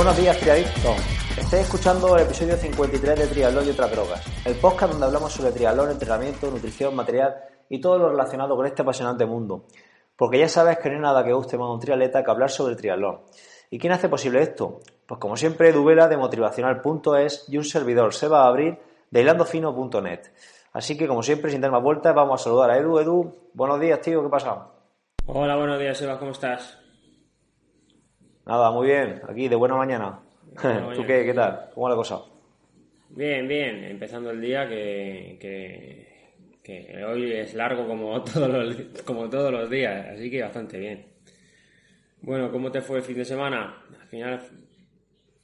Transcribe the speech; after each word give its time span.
Buenos 0.00 0.16
días, 0.16 0.38
triadictos. 0.38 0.96
Estáis 1.36 1.64
escuchando 1.64 2.16
el 2.16 2.22
episodio 2.22 2.56
53 2.56 3.18
de 3.18 3.26
Triatlón 3.26 3.66
y 3.66 3.70
otras 3.70 3.90
drogas, 3.90 4.46
el 4.46 4.54
podcast 4.54 4.92
donde 4.92 5.04
hablamos 5.04 5.30
sobre 5.30 5.52
triatlón, 5.52 5.90
entrenamiento, 5.90 6.50
nutrición, 6.50 6.96
material 6.96 7.34
y 7.68 7.82
todo 7.82 7.98
lo 7.98 8.08
relacionado 8.08 8.56
con 8.56 8.64
este 8.64 8.80
apasionante 8.80 9.26
mundo. 9.26 9.66
Porque 10.16 10.38
ya 10.38 10.48
sabes 10.48 10.78
que 10.78 10.88
no 10.88 10.94
hay 10.94 11.02
nada 11.02 11.22
que 11.22 11.34
guste 11.34 11.58
más 11.58 11.66
a 11.66 11.72
un 11.74 11.80
triatleta 11.80 12.24
que 12.24 12.30
hablar 12.30 12.48
sobre 12.48 12.72
el 12.72 12.78
triatlón. 12.78 13.20
¿Y 13.68 13.78
quién 13.78 13.92
hace 13.92 14.08
posible 14.08 14.40
esto? 14.40 14.80
Pues 15.04 15.20
como 15.20 15.36
siempre, 15.36 15.70
Dubela 15.70 16.08
de 16.08 16.16
Motivacional.es 16.16 17.44
y 17.50 17.58
un 17.58 17.64
servidor, 17.64 18.14
Seba 18.14 18.46
Abril, 18.46 18.78
de 19.10 19.20
hilandofino.net. 19.20 20.20
Así 20.72 20.96
que, 20.96 21.06
como 21.06 21.22
siempre, 21.22 21.50
sin 21.50 21.60
dar 21.60 21.72
más 21.72 21.82
vueltas, 21.82 22.14
vamos 22.14 22.40
a 22.40 22.44
saludar 22.44 22.70
a 22.70 22.78
Edu. 22.78 23.00
Edu, 23.00 23.34
buenos 23.52 23.78
días, 23.78 24.00
tío, 24.00 24.22
¿qué 24.22 24.30
pasa? 24.30 24.66
Hola, 25.26 25.56
buenos 25.56 25.78
días, 25.78 25.98
Seba, 25.98 26.18
¿cómo 26.18 26.30
estás? 26.30 26.79
Nada, 28.46 28.70
muy 28.70 28.86
bien, 28.88 29.20
aquí 29.28 29.48
de 29.48 29.56
buena 29.56 29.76
mañana. 29.76 30.20
Buena 30.62 30.92
¿Tú 30.94 31.02
qué, 31.06 31.24
qué 31.24 31.34
tal? 31.34 31.70
¿Cómo 31.74 31.84
va 31.84 31.90
la 31.90 31.96
cosa? 31.96 32.20
Bien, 33.10 33.46
bien, 33.48 33.84
empezando 33.84 34.30
el 34.30 34.40
día 34.40 34.68
que, 34.68 35.36
que, 35.40 36.32
que 36.62 37.04
hoy 37.04 37.32
es 37.32 37.54
largo 37.54 37.86
como 37.86 38.22
todos, 38.22 38.48
los, 38.48 39.02
como 39.02 39.28
todos 39.28 39.52
los 39.52 39.68
días, 39.68 40.08
así 40.14 40.30
que 40.30 40.42
bastante 40.42 40.78
bien. 40.78 41.06
Bueno, 42.22 42.52
¿cómo 42.52 42.70
te 42.70 42.82
fue 42.82 42.98
el 42.98 43.02
fin 43.02 43.16
de 43.16 43.24
semana? 43.24 43.82
Al 44.00 44.06
final, 44.08 44.40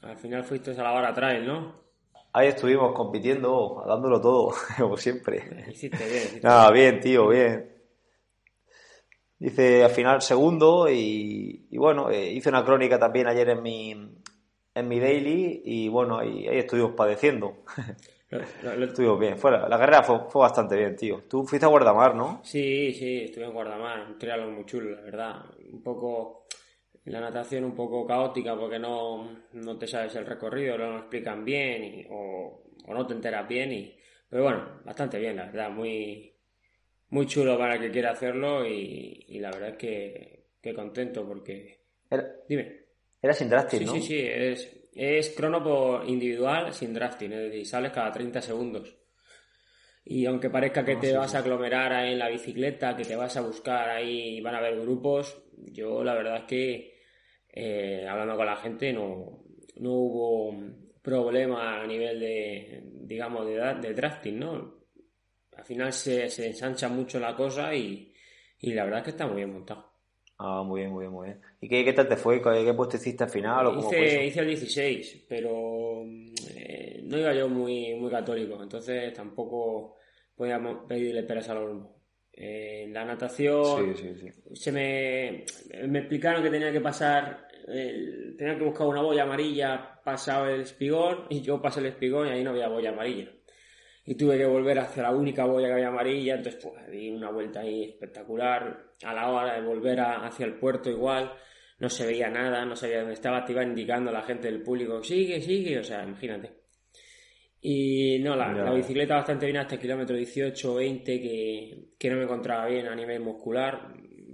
al 0.02 0.16
final 0.16 0.44
fuiste 0.44 0.70
a 0.72 0.82
la 0.82 0.92
hora 0.92 1.14
trail, 1.14 1.46
¿no? 1.46 1.86
Ahí 2.32 2.48
estuvimos 2.48 2.92
compitiendo, 2.94 3.82
dándolo 3.86 4.20
todo, 4.20 4.52
como 4.78 4.96
siempre. 4.96 5.64
Hiciste 5.70 6.04
bien, 6.04 6.22
hiciste 6.22 6.46
Nada, 6.46 6.70
bien, 6.70 7.00
tío, 7.00 7.28
bien. 7.28 7.75
Dice 9.38 9.84
al 9.84 9.90
final 9.90 10.22
segundo 10.22 10.88
y, 10.90 11.66
y 11.70 11.76
bueno, 11.78 12.10
eh, 12.10 12.32
hice 12.32 12.48
una 12.48 12.64
crónica 12.64 12.98
también 12.98 13.26
ayer 13.26 13.50
en 13.50 13.62
mi, 13.62 13.90
en 13.92 14.88
mi 14.88 14.98
daily 14.98 15.62
y 15.64 15.88
bueno, 15.88 16.18
ahí, 16.18 16.46
ahí 16.48 16.58
estuvimos 16.58 16.92
padeciendo. 16.92 17.58
Estuvimos 18.80 19.20
bien, 19.20 19.38
fuera. 19.38 19.68
La 19.68 19.78
carrera 19.78 20.02
fue, 20.02 20.18
fue 20.28 20.40
bastante 20.42 20.76
bien, 20.76 20.96
tío. 20.96 21.22
Tú 21.28 21.44
fuiste 21.44 21.64
a 21.64 21.68
Guardamar, 21.68 22.14
¿no? 22.14 22.40
Sí, 22.42 22.92
sí, 22.92 23.20
estuve 23.24 23.44
en 23.44 23.52
Guardamar, 23.52 24.06
un 24.08 24.18
triatlón 24.18 24.54
muy 24.54 24.64
chulo, 24.66 24.90
la 24.96 25.02
verdad. 25.02 25.44
Un 25.72 25.80
poco, 25.82 26.46
la 27.04 27.20
natación 27.20 27.64
un 27.64 27.74
poco 27.74 28.04
caótica 28.06 28.56
porque 28.58 28.78
no, 28.80 29.30
no 29.52 29.78
te 29.78 29.86
sabes 29.86 30.14
el 30.16 30.26
recorrido, 30.26 30.76
no 30.76 30.90
lo 30.92 30.98
explican 30.98 31.44
bien 31.44 31.84
y- 31.84 32.06
o, 32.10 32.62
o 32.86 32.94
no 32.94 33.06
te 33.06 33.14
enteras 33.14 33.46
bien. 33.46 33.72
Y, 33.72 33.96
pero 34.28 34.42
bueno, 34.42 34.80
bastante 34.84 35.18
bien, 35.20 35.36
la 35.36 35.46
verdad, 35.46 35.70
muy, 35.70 36.34
muy 37.16 37.26
chulo 37.26 37.58
para 37.58 37.74
el 37.74 37.80
que 37.80 37.90
quiera 37.90 38.10
hacerlo 38.12 38.66
y, 38.66 39.24
y 39.28 39.40
la 39.40 39.50
verdad 39.50 39.70
es 39.70 39.76
que, 39.76 40.46
que 40.62 40.74
contento 40.74 41.26
porque... 41.26 41.80
Era, 42.10 42.24
Dime. 42.48 42.84
era 43.20 43.32
sin 43.34 43.48
drafting, 43.48 43.80
Sí, 43.80 43.84
¿no? 43.84 43.92
sí, 43.94 44.00
sí, 44.02 44.18
es, 44.20 44.88
es 44.94 45.30
crono 45.30 45.62
por 45.62 46.08
individual 46.08 46.72
sin 46.72 46.92
drafting, 46.94 47.32
es 47.32 47.38
decir, 47.50 47.66
sales 47.66 47.92
cada 47.92 48.12
30 48.12 48.40
segundos. 48.40 48.96
Y 50.04 50.24
aunque 50.26 50.50
parezca 50.50 50.84
que 50.84 50.96
Ah, 50.96 51.00
te 51.00 51.12
sí, 51.12 51.16
vas 51.16 51.32
sí. 51.32 51.36
a 51.36 51.40
aglomerar 51.40 51.92
ahí 51.92 52.12
en 52.12 52.18
la 52.20 52.28
bicicleta, 52.28 52.96
que 52.96 53.04
te 53.04 53.16
vas 53.16 53.36
a 53.36 53.40
buscar 53.40 53.88
ahí, 53.90 54.40
van 54.40 54.54
a 54.54 54.58
haber 54.58 54.80
grupos, 54.80 55.42
yo 55.72 56.04
la 56.04 56.14
verdad 56.14 56.36
es 56.38 56.44
que 56.44 56.94
eh, 57.48 58.06
hablando 58.08 58.36
con 58.36 58.46
la 58.46 58.56
gente 58.56 58.92
no, 58.92 59.42
no 59.76 59.92
hubo 59.92 60.54
problema 61.02 61.82
a 61.82 61.86
nivel 61.86 62.20
de, 62.20 62.82
digamos, 63.02 63.46
de, 63.46 63.54
de 63.80 63.94
drafting, 63.94 64.38
¿no? 64.38 64.75
Al 65.56 65.64
final 65.64 65.92
se, 65.92 66.28
se 66.30 66.46
ensancha 66.46 66.88
mucho 66.88 67.18
la 67.18 67.34
cosa 67.34 67.74
y, 67.74 68.12
y 68.60 68.72
la 68.74 68.84
verdad 68.84 69.00
es 69.00 69.04
que 69.04 69.10
está 69.10 69.26
muy 69.26 69.36
bien 69.36 69.52
montado. 69.52 69.92
Ah, 70.38 70.62
muy 70.62 70.80
bien, 70.80 70.92
muy 70.92 71.02
bien, 71.04 71.12
muy 71.12 71.26
bien. 71.28 71.40
¿Y 71.60 71.68
qué, 71.68 71.84
qué 71.84 71.92
tal 71.94 72.08
te 72.08 72.16
fue? 72.16 72.42
¿Qué, 72.42 72.74
puesto 72.74 72.96
hiciste 72.96 73.24
al 73.24 73.30
final 73.30 73.66
o 73.66 73.74
cómo 73.74 73.94
fue 73.94 74.06
Hice, 74.06 74.06
eso? 74.08 74.22
hice 74.26 74.40
el 74.40 74.46
16, 74.48 75.24
pero 75.28 76.02
eh, 76.54 77.00
no 77.04 77.18
iba 77.18 77.34
yo 77.34 77.48
muy, 77.48 77.94
muy 77.94 78.10
católico, 78.10 78.62
entonces 78.62 79.12
tampoco 79.14 79.96
podíamos 80.34 80.86
pedirle 80.86 81.22
peras 81.22 81.48
al 81.48 81.58
olmo. 81.58 81.96
Eh, 82.32 82.86
la 82.90 83.04
natación 83.04 83.94
Sí, 83.96 84.14
sí, 84.14 84.14
sí. 84.14 84.32
se 84.54 84.72
me, 84.72 85.44
me 85.88 86.00
explicaron 86.00 86.42
que 86.42 86.50
tenía 86.50 86.70
que 86.70 86.82
pasar, 86.82 87.48
tenía 87.66 88.58
que 88.58 88.64
buscar 88.64 88.86
una 88.86 89.00
boya 89.02 89.22
amarilla 89.22 90.00
pasado 90.04 90.48
el 90.48 90.60
espigón 90.62 91.26
y 91.30 91.40
yo 91.40 91.60
pasé 91.62 91.80
el 91.80 91.86
espigón 91.86 92.28
y 92.28 92.30
ahí 92.32 92.44
no 92.44 92.50
había 92.50 92.68
boya 92.68 92.90
amarilla. 92.90 93.30
Y 94.06 94.14
tuve 94.14 94.38
que 94.38 94.46
volver 94.46 94.78
hacia 94.78 95.02
la 95.02 95.10
única 95.10 95.44
boya 95.44 95.66
que 95.66 95.72
había 95.74 95.88
amarilla, 95.88 96.36
entonces 96.36 96.62
pues 96.62 96.90
di 96.90 97.10
una 97.10 97.30
vuelta 97.30 97.60
ahí 97.60 97.84
espectacular. 97.84 98.84
A 99.04 99.12
la 99.12 99.28
hora 99.30 99.54
de 99.60 99.66
volver 99.66 99.98
a- 100.00 100.24
hacia 100.26 100.46
el 100.46 100.54
puerto 100.54 100.88
igual, 100.90 101.32
no 101.80 101.88
se 101.90 102.06
veía 102.06 102.28
nada, 102.30 102.64
no 102.64 102.76
sabía 102.76 102.98
dónde 103.00 103.14
estaba, 103.14 103.44
te 103.44 103.52
iba 103.52 103.62
indicando 103.64 104.12
la 104.12 104.22
gente 104.22 104.48
del 104.50 104.62
público, 104.62 105.02
sigue, 105.02 105.40
sigue, 105.40 105.78
o 105.78 105.84
sea, 105.84 106.04
imagínate. 106.04 106.52
Y 107.60 108.18
no, 108.20 108.36
la, 108.36 108.52
bicicleta 108.74 109.16
bastante 109.16 109.46
bien 109.46 109.56
hasta 109.58 109.74
el 109.74 109.80
kilómetro 109.80 110.14
18 110.16 110.74
20 110.76 111.20
que, 111.20 111.88
que 111.98 112.10
no 112.10 112.16
me 112.16 112.22
encontraba 112.24 112.66
bien 112.66 112.86
a 112.86 112.94
nivel 112.94 113.20
muscular, 113.20 113.92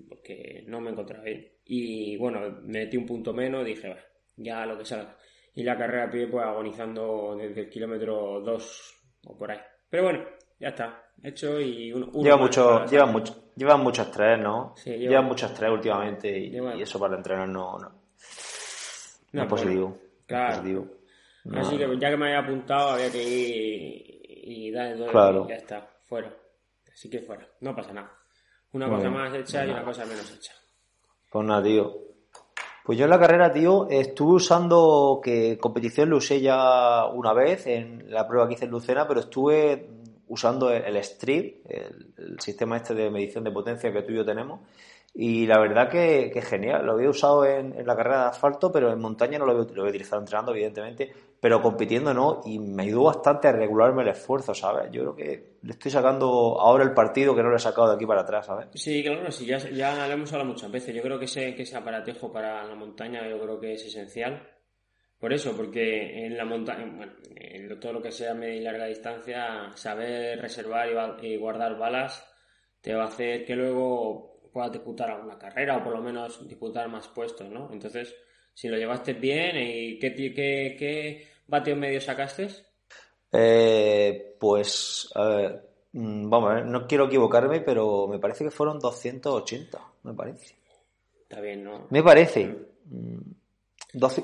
porque 0.08 0.64
no 0.66 0.80
me 0.80 0.90
encontraba 0.90 1.24
bien. 1.24 1.48
Y 1.64 2.16
bueno, 2.18 2.40
me 2.64 2.80
metí 2.80 2.96
un 2.98 3.06
punto 3.06 3.32
menos, 3.32 3.64
dije, 3.64 3.88
"Bah, 3.88 4.04
ya 4.36 4.66
lo 4.66 4.76
que 4.76 4.84
salga. 4.84 5.16
Y 5.54 5.62
la 5.62 5.76
carrera 5.78 6.04
a 6.04 6.10
pie, 6.10 6.26
pues 6.26 6.44
agonizando 6.44 7.36
desde 7.38 7.62
el 7.62 7.68
kilómetro 7.70 8.40
2 8.40 9.01
o 9.26 9.36
por 9.36 9.50
ahí. 9.50 9.58
Pero 9.90 10.04
bueno, 10.04 10.24
ya 10.58 10.68
está, 10.68 11.04
hecho 11.22 11.60
y 11.60 11.92
uno, 11.92 12.08
uno 12.12 12.22
Lleva 12.22 12.36
mucho, 12.36 12.84
llevan, 12.86 13.12
mucho, 13.12 13.50
llevan 13.56 13.80
mucho 13.80 14.02
estrés, 14.02 14.38
¿no? 14.38 14.74
Sí, 14.76 14.90
lleva- 14.90 15.10
llevan 15.10 15.24
mucho 15.26 15.46
estrés 15.46 15.70
últimamente 15.70 16.38
y, 16.38 16.50
Lleva- 16.50 16.74
y 16.76 16.82
eso 16.82 16.98
para 16.98 17.16
entrenar 17.16 17.48
no, 17.48 17.78
no, 17.78 17.88
no 17.88 18.02
No, 19.32 19.42
es 19.42 19.48
positivo. 19.48 19.98
Claro. 20.26 20.56
positivo. 20.56 20.86
No, 21.44 21.60
Así 21.60 21.76
que 21.76 21.98
ya 21.98 22.10
que 22.10 22.16
me 22.16 22.26
había 22.26 22.38
apuntado, 22.38 22.90
había 22.90 23.10
que 23.10 23.22
ir 23.22 24.22
y 24.44 24.70
dar 24.70 24.96
todo 24.96 25.06
Claro. 25.08 25.44
y 25.46 25.48
ya 25.50 25.56
está, 25.56 25.88
fuera. 26.06 26.32
Así 26.92 27.10
que 27.10 27.20
fuera, 27.20 27.46
no 27.60 27.74
pasa 27.74 27.92
nada. 27.92 28.12
Una 28.72 28.88
cosa 28.88 29.10
más 29.10 29.34
hecha 29.34 29.66
y 29.66 29.70
una 29.70 29.84
cosa 29.84 30.04
menos 30.06 30.30
hecha. 30.32 30.52
Pues 31.30 31.44
nada, 31.46 31.62
tío. 31.62 31.92
Pues 32.84 32.98
yo 32.98 33.04
en 33.04 33.10
la 33.10 33.20
carrera, 33.20 33.52
tío, 33.52 33.88
estuve 33.88 34.34
usando 34.34 35.20
que 35.22 35.56
competición 35.58 36.10
lo 36.10 36.16
usé 36.16 36.40
ya 36.40 37.06
una 37.06 37.32
vez 37.32 37.66
en 37.66 38.10
la 38.10 38.26
prueba 38.26 38.48
que 38.48 38.54
hice 38.54 38.64
en 38.64 38.72
Lucena, 38.72 39.06
pero 39.06 39.20
estuve 39.20 39.88
usando 40.26 40.68
el, 40.70 40.82
el 40.84 40.96
Strip, 40.96 41.64
el, 41.68 42.12
el 42.16 42.40
sistema 42.40 42.78
este 42.78 42.94
de 42.94 43.10
medición 43.10 43.44
de 43.44 43.52
potencia 43.52 43.92
que 43.92 44.02
tú 44.02 44.12
y 44.12 44.16
yo 44.16 44.24
tenemos, 44.24 44.60
y 45.14 45.46
la 45.46 45.58
verdad 45.58 45.90
que, 45.90 46.30
que 46.32 46.40
genial. 46.40 46.86
Lo 46.86 46.92
había 46.92 47.10
usado 47.10 47.44
en, 47.44 47.74
la 47.86 47.94
carrera 47.94 48.22
de 48.22 48.28
asfalto, 48.30 48.72
pero 48.72 48.90
en 48.90 48.98
montaña 48.98 49.38
no 49.38 49.44
lo 49.44 49.52
había, 49.52 49.64
lo 49.74 49.82
había 49.82 49.90
utilizado 49.90 50.22
entrenando, 50.22 50.52
evidentemente, 50.52 51.12
pero 51.38 51.60
compitiendo 51.60 52.14
no, 52.14 52.40
y 52.46 52.58
me 52.58 52.84
ayudó 52.84 53.04
bastante 53.04 53.48
a 53.48 53.52
regularme 53.52 54.02
el 54.02 54.08
esfuerzo, 54.08 54.54
¿sabes? 54.54 54.90
Yo 54.90 55.02
creo 55.02 55.16
que 55.16 55.56
le 55.62 55.72
estoy 55.72 55.90
sacando 55.90 56.58
ahora 56.58 56.84
el 56.84 56.94
partido 56.94 57.34
que 57.34 57.42
no 57.42 57.50
le 57.50 57.56
he 57.56 57.58
sacado 57.58 57.90
de 57.90 57.96
aquí 57.96 58.06
para 58.06 58.22
atrás, 58.22 58.46
¿sabes? 58.46 58.68
Sí, 58.74 59.02
claro, 59.02 59.30
sí, 59.30 59.44
ya, 59.44 59.58
ya 59.58 60.06
lo 60.06 60.14
hemos 60.14 60.32
hablado 60.32 60.50
muchas 60.50 60.70
veces. 60.70 60.94
Yo 60.94 61.02
creo 61.02 61.18
que 61.18 61.26
ese, 61.26 61.54
que 61.54 61.62
ese 61.62 61.76
aparatejo 61.76 62.32
para 62.32 62.64
la 62.64 62.74
montaña 62.74 63.28
yo 63.28 63.38
creo 63.38 63.60
que 63.60 63.74
es 63.74 63.84
esencial. 63.84 64.48
Por 65.18 65.32
eso, 65.32 65.54
porque 65.54 66.26
en 66.26 66.36
la 66.36 66.44
montaña, 66.44 66.90
bueno, 66.96 67.12
en 67.36 67.78
todo 67.78 67.92
lo 67.92 68.02
que 68.02 68.10
sea 68.10 68.34
media 68.34 68.54
y 68.54 68.60
larga 68.60 68.86
distancia, 68.86 69.70
saber 69.74 70.40
reservar 70.40 70.88
y, 71.20 71.26
y 71.26 71.36
guardar 71.36 71.78
balas 71.78 72.28
te 72.80 72.94
va 72.94 73.04
a 73.04 73.06
hacer 73.06 73.44
que 73.44 73.54
luego 73.54 74.31
puedas 74.52 74.72
disputar 74.72 75.10
alguna 75.10 75.38
carrera 75.38 75.78
o 75.78 75.84
por 75.84 75.94
lo 75.94 76.02
menos 76.02 76.46
disputar 76.46 76.88
más 76.88 77.08
puestos, 77.08 77.48
¿no? 77.48 77.70
Entonces, 77.72 78.14
si 78.54 78.68
lo 78.68 78.76
llevaste 78.76 79.14
bien, 79.14 79.56
¿y 79.56 79.98
qué, 79.98 80.14
qué, 80.14 80.76
qué 80.78 81.28
vatio 81.46 81.76
medio 81.76 82.00
sacaste? 82.00 82.48
Eh, 83.32 84.36
pues, 84.38 85.10
a 85.14 85.24
ver, 85.24 85.68
mm, 85.92 86.28
vamos 86.28 86.50
a 86.50 86.54
ver, 86.54 86.66
no 86.66 86.86
quiero 86.86 87.06
equivocarme, 87.06 87.60
pero 87.60 88.06
me 88.06 88.18
parece 88.18 88.44
que 88.44 88.50
fueron 88.50 88.78
280, 88.78 89.80
me 90.02 90.12
parece. 90.12 90.56
Está 91.22 91.40
bien, 91.40 91.64
¿no? 91.64 91.86
Me 91.88 92.02
parece. 92.02 92.54
Mm, 92.84 93.18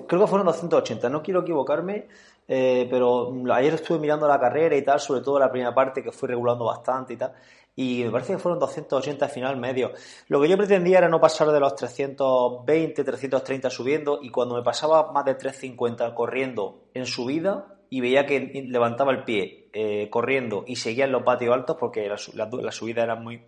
creo 0.06 0.20
que 0.20 0.26
fueron 0.26 0.46
280, 0.46 1.08
no 1.08 1.22
quiero 1.22 1.40
equivocarme, 1.40 2.06
eh, 2.46 2.86
pero 2.90 3.32
ayer 3.52 3.74
estuve 3.74 3.98
mirando 3.98 4.28
la 4.28 4.38
carrera 4.38 4.76
y 4.76 4.82
tal, 4.82 5.00
sobre 5.00 5.22
todo 5.22 5.38
la 5.38 5.50
primera 5.50 5.74
parte 5.74 6.02
que 6.02 6.12
fui 6.12 6.28
regulando 6.28 6.66
bastante 6.66 7.14
y 7.14 7.16
tal, 7.16 7.32
y 7.80 8.02
me 8.02 8.10
parece 8.10 8.32
que 8.32 8.40
fueron 8.40 8.58
280 8.58 9.24
al 9.24 9.30
final 9.30 9.56
medio. 9.56 9.92
Lo 10.26 10.42
que 10.42 10.48
yo 10.48 10.56
pretendía 10.56 10.98
era 10.98 11.08
no 11.08 11.20
pasar 11.20 11.52
de 11.52 11.60
los 11.60 11.76
320, 11.76 13.04
330 13.04 13.70
subiendo, 13.70 14.18
y 14.20 14.30
cuando 14.30 14.56
me 14.56 14.64
pasaba 14.64 15.12
más 15.12 15.24
de 15.24 15.36
350 15.36 16.12
corriendo 16.12 16.88
en 16.92 17.06
subida 17.06 17.78
y 17.88 18.00
veía 18.00 18.26
que 18.26 18.64
levantaba 18.66 19.12
el 19.12 19.22
pie 19.22 19.70
eh, 19.72 20.10
corriendo 20.10 20.64
y 20.66 20.74
seguía 20.74 21.04
en 21.04 21.12
los 21.12 21.22
patios 21.22 21.54
altos 21.54 21.76
porque 21.78 22.08
la, 22.08 22.50
la, 22.50 22.72
subida 22.72 23.04
era 23.04 23.14
muy, 23.14 23.44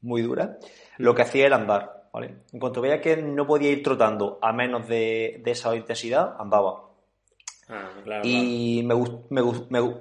muy 0.00 0.22
dura, 0.22 0.58
lo 0.98 1.16
que 1.16 1.22
hacía 1.22 1.46
era 1.46 1.56
andar. 1.56 2.08
¿vale? 2.12 2.36
En 2.52 2.60
cuanto 2.60 2.82
veía 2.82 3.00
que 3.00 3.16
no 3.16 3.48
podía 3.48 3.72
ir 3.72 3.82
trotando 3.82 4.38
a 4.42 4.52
menos 4.52 4.86
de, 4.86 5.40
de 5.44 5.50
esa 5.50 5.74
intensidad, 5.74 6.36
andaba. 6.38 6.91
Ah, 7.72 8.20
y 8.22 8.82
Me, 8.82 8.94
me, 8.94 9.42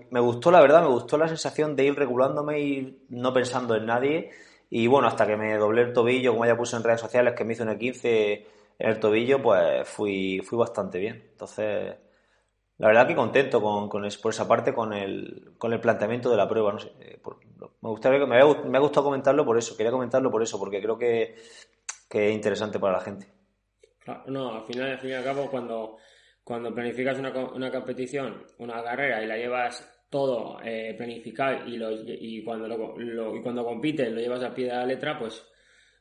me, 0.10 0.20
gustó, 0.20 0.52
la 0.52 0.60
verdad, 0.60 0.82
me 0.82 0.90
gustó 0.90 1.18
la 1.18 1.30
sensación 1.30 1.74
de 1.78 1.86
ir 1.86 1.96
regulándome 1.96 2.60
y 2.60 3.06
no 3.10 3.34
pensando 3.34 3.76
en 3.76 3.86
nadie. 3.86 4.32
Y 4.70 4.88
bueno, 4.88 5.08
hasta 5.08 5.26
que 5.26 5.38
me 5.38 5.56
doblé 5.56 5.84
el 5.84 5.94
tobillo, 5.94 6.34
como 6.34 6.46
ya 6.46 6.58
puse 6.58 6.76
en 6.76 6.84
redes 6.84 7.00
sociales, 7.00 7.34
que 7.34 7.46
me 7.46 7.54
hizo 7.54 7.64
en 7.64 7.70
el 7.70 7.78
15 7.78 8.48
en 8.78 8.90
el 8.90 9.00
tobillo, 9.00 9.42
pues 9.42 9.88
fui, 9.88 10.42
fui 10.44 10.58
bastante 10.58 11.00
bien. 11.00 11.30
Entonces, 11.32 11.96
la 12.78 12.88
verdad 12.88 13.08
que 13.08 13.16
contento 13.16 13.62
con, 13.62 13.88
con 13.88 14.06
por 14.22 14.34
esa 14.34 14.48
parte, 14.48 14.74
con 14.74 14.92
el, 14.92 15.54
con 15.58 15.72
el 15.72 15.80
planteamiento 15.80 16.30
de 16.30 16.38
la 16.38 16.50
prueba. 16.50 16.74
No 16.74 16.80
sé, 16.80 16.92
eh, 17.00 17.22
me, 17.82 17.90
gustaría, 17.90 18.20
me, 18.26 18.44
me 18.66 18.78
ha 18.78 18.82
gustado 18.82 19.06
comentarlo 19.06 19.46
por 19.46 19.58
eso, 19.58 19.78
quería 19.78 19.92
comentarlo 19.92 20.30
por 20.30 20.44
eso, 20.44 20.60
porque 20.60 20.82
creo 20.82 20.98
que, 20.98 21.36
que 22.10 22.30
es 22.30 22.36
interesante 22.36 22.80
para 22.80 22.98
la 22.98 23.04
gente. 23.04 23.28
No, 24.26 24.56
al 24.56 24.64
final, 24.66 24.92
al 24.92 25.00
fin 25.00 25.12
y 25.12 25.14
al 25.14 25.24
cabo, 25.24 25.50
cuando 25.50 25.98
cuando 26.52 26.76
planificas 26.76 27.18
una, 27.18 27.32
una 27.54 27.72
competición, 27.72 28.44
una 28.58 28.84
carrera 28.84 29.24
y 29.24 29.26
la 29.26 29.38
llevas 29.38 30.06
todo 30.10 30.60
eh, 30.62 30.94
planificado 30.98 31.66
y, 31.66 31.78
lo, 31.78 31.90
y, 31.94 32.44
cuando 32.44 32.68
lo, 32.68 33.38
y 33.38 33.42
cuando 33.42 33.64
compites 33.64 34.12
lo 34.12 34.20
llevas 34.20 34.44
a 34.44 34.54
pie 34.54 34.66
de 34.66 34.74
la 34.74 34.86
letra, 34.86 35.18
pues 35.18 35.48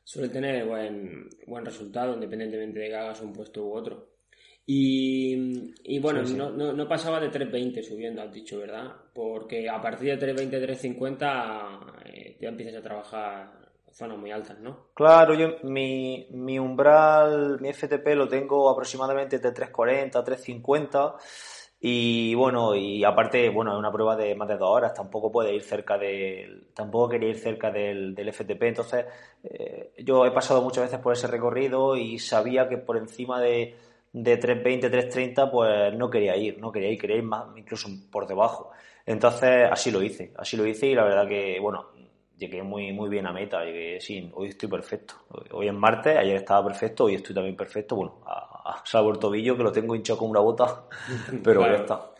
suele 0.03 0.27
tener 0.27 0.65
buen, 0.65 1.29
buen 1.47 1.63
resultado 1.63 2.15
independientemente 2.15 2.81
de 2.81 2.89
que 2.89 2.95
hagas 2.97 3.21
un 3.21 3.31
puesto 3.31 3.65
u 3.65 3.73
otro. 3.73 4.09
Y, 4.65 5.71
y 5.85 5.99
bueno, 5.99 6.21
No, 6.23 6.51
no, 6.51 6.73
no, 6.73 6.85
pasaba 6.85 7.21
de 7.21 7.31
3.20 7.31 7.81
subiendo, 7.81 8.21
has 8.21 8.33
dicho, 8.33 8.59
¿verdad? 8.59 8.91
Porque 9.13 9.69
a 9.69 9.79
partir 9.79 10.19
de 10.19 10.35
3.20, 10.35 10.67
3.50 10.67 12.03
eh, 12.07 12.37
ya 12.41 12.49
empiezas 12.49 12.75
a 12.75 12.83
trabajar 12.83 13.60
zonas 13.91 14.17
muy 14.17 14.31
altas, 14.31 14.59
¿no? 14.59 14.87
Claro, 14.93 15.33
yo 15.33 15.55
mi, 15.63 16.27
mi 16.31 16.59
umbral, 16.59 17.59
mi 17.59 17.69
FTP 17.73 18.15
lo 18.15 18.27
tengo 18.27 18.69
aproximadamente 18.69 19.39
de 19.39 19.51
340, 19.51 20.23
350 20.23 21.15
y 21.83 22.35
bueno, 22.35 22.75
y 22.75 23.03
aparte, 23.03 23.49
bueno, 23.49 23.73
es 23.73 23.79
una 23.79 23.91
prueba 23.91 24.15
de 24.15 24.35
más 24.35 24.47
de 24.47 24.57
dos 24.57 24.69
horas, 24.69 24.93
tampoco 24.93 25.31
puede 25.31 25.55
ir 25.55 25.63
cerca 25.63 25.97
del, 25.97 26.67
tampoco 26.75 27.09
quería 27.09 27.29
ir 27.29 27.39
cerca 27.39 27.71
del, 27.71 28.13
del 28.13 28.29
FTP, 28.31 28.61
entonces 28.63 29.05
eh, 29.43 29.91
yo 29.97 30.23
he 30.25 30.31
pasado 30.31 30.61
muchas 30.61 30.83
veces 30.83 30.99
por 30.99 31.13
ese 31.13 31.25
recorrido 31.25 31.97
y 31.97 32.19
sabía 32.19 32.69
que 32.69 32.77
por 32.77 32.97
encima 32.97 33.41
de, 33.41 33.75
de 34.13 34.37
320, 34.37 34.89
330, 34.91 35.49
pues 35.49 35.93
no 35.95 36.09
quería 36.09 36.35
ir, 36.37 36.59
no 36.59 36.71
quería 36.71 36.91
ir, 36.91 36.99
quería 36.99 37.17
ir 37.17 37.23
más, 37.23 37.45
incluso 37.57 37.89
por 38.11 38.27
debajo. 38.27 38.71
Entonces 39.05 39.67
así 39.71 39.89
lo 39.89 40.03
hice, 40.03 40.33
así 40.37 40.57
lo 40.57 40.67
hice 40.67 40.85
y 40.85 40.93
la 40.93 41.03
verdad 41.03 41.27
que, 41.27 41.59
bueno, 41.59 41.87
llegué 42.41 42.63
muy, 42.63 42.91
muy 42.91 43.07
bien 43.07 43.27
a 43.27 43.31
meta, 43.31 43.63
llegué 43.63 44.01
sí, 44.01 44.31
hoy 44.33 44.49
estoy 44.49 44.67
perfecto. 44.67 45.13
Hoy 45.51 45.67
es 45.67 45.73
martes, 45.73 46.17
ayer 46.17 46.37
estaba 46.37 46.67
perfecto, 46.67 47.05
hoy 47.05 47.15
estoy 47.15 47.35
también 47.35 47.55
perfecto, 47.55 47.95
bueno, 47.95 48.21
a, 48.25 48.81
salvo 48.83 49.11
el 49.11 49.19
tobillo 49.19 49.55
que 49.55 49.63
lo 49.63 49.71
tengo 49.71 49.95
hinchado 49.95 50.17
como 50.19 50.31
una 50.31 50.39
bota, 50.39 50.85
pero 51.43 51.61
ya 51.61 51.75
está. 51.75 52.11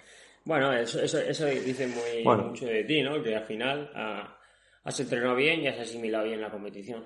Bueno, 0.45 0.73
eso, 0.73 1.01
eso, 1.01 1.19
eso 1.19 1.45
dice 1.45 1.87
muy, 1.87 2.23
mucho 2.23 2.65
de 2.65 2.83
ti, 2.83 3.01
¿no? 3.01 3.21
Que 3.21 3.35
al 3.35 3.45
final 3.45 3.91
ah, 3.95 4.37
has 4.83 4.99
entrenado 4.99 5.35
bien 5.35 5.61
y 5.61 5.67
has 5.67 5.79
asimilado 5.79 6.25
bien 6.25 6.41
la 6.41 6.51
competición. 6.51 7.03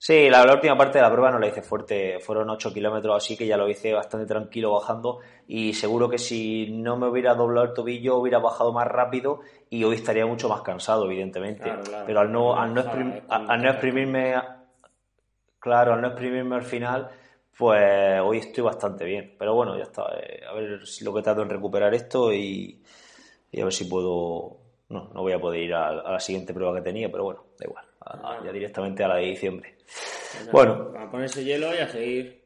Sí, 0.00 0.30
la, 0.30 0.44
última 0.52 0.76
parte 0.76 0.98
de 0.98 1.02
la 1.02 1.10
prueba 1.10 1.32
no 1.32 1.40
la 1.40 1.48
hice 1.48 1.60
fuerte, 1.60 2.20
fueron 2.20 2.48
8 2.50 2.72
kilómetros 2.72 3.16
así 3.16 3.36
que 3.36 3.46
ya 3.46 3.56
lo 3.56 3.68
hice 3.68 3.92
bastante 3.92 4.26
tranquilo 4.26 4.72
bajando 4.72 5.18
y 5.48 5.74
seguro 5.74 6.08
que 6.08 6.18
si 6.18 6.70
no 6.70 6.96
me 6.96 7.08
hubiera 7.08 7.34
doblado 7.34 7.66
el 7.66 7.72
tobillo 7.72 8.18
hubiera 8.18 8.38
bajado 8.38 8.72
más 8.72 8.86
rápido 8.86 9.40
y 9.70 9.82
hoy 9.84 9.96
estaría 9.96 10.24
mucho 10.24 10.48
más 10.48 10.62
cansado, 10.62 11.04
evidentemente. 11.06 11.72
Pero 12.06 12.20
al 12.20 12.32
no, 12.32 12.56
al 12.56 12.72
no, 12.74 12.80
exprimirme, 13.70 14.34
claro, 15.58 15.94
al 15.94 16.00
no 16.00 16.08
exprimirme 16.08 16.56
al 16.56 16.62
final, 16.62 17.10
pues 17.56 18.20
hoy 18.20 18.38
estoy 18.38 18.64
bastante 18.64 19.04
bien. 19.04 19.34
Pero 19.38 19.54
bueno, 19.54 19.76
ya 19.76 19.84
está. 19.84 20.04
Eh, 20.20 20.42
a 20.48 20.54
ver 20.54 20.86
si 20.86 21.04
lo 21.04 21.12
que 21.12 21.22
trato 21.22 21.42
en 21.42 21.50
recuperar 21.50 21.92
esto 21.94 22.32
y, 22.32 22.82
a 23.60 23.64
ver 23.64 23.72
si 23.72 23.84
puedo. 23.84 24.58
No, 24.90 25.10
no 25.12 25.20
voy 25.20 25.32
a 25.32 25.40
poder 25.40 25.60
ir 25.60 25.74
a, 25.74 25.92
la 25.92 26.20
siguiente 26.20 26.54
prueba 26.54 26.74
que 26.74 26.82
tenía, 26.82 27.10
pero 27.10 27.24
bueno, 27.24 27.44
da 27.58 27.66
igual. 27.66 27.87
Ya 28.44 28.52
directamente 28.52 29.04
a 29.04 29.08
la 29.08 29.16
de 29.16 29.26
diciembre. 29.26 29.76
Bueno. 30.52 30.92
A 30.98 31.10
ponerse 31.10 31.44
hielo 31.44 31.74
y 31.74 31.78
a 31.78 31.88
seguir. 31.88 32.38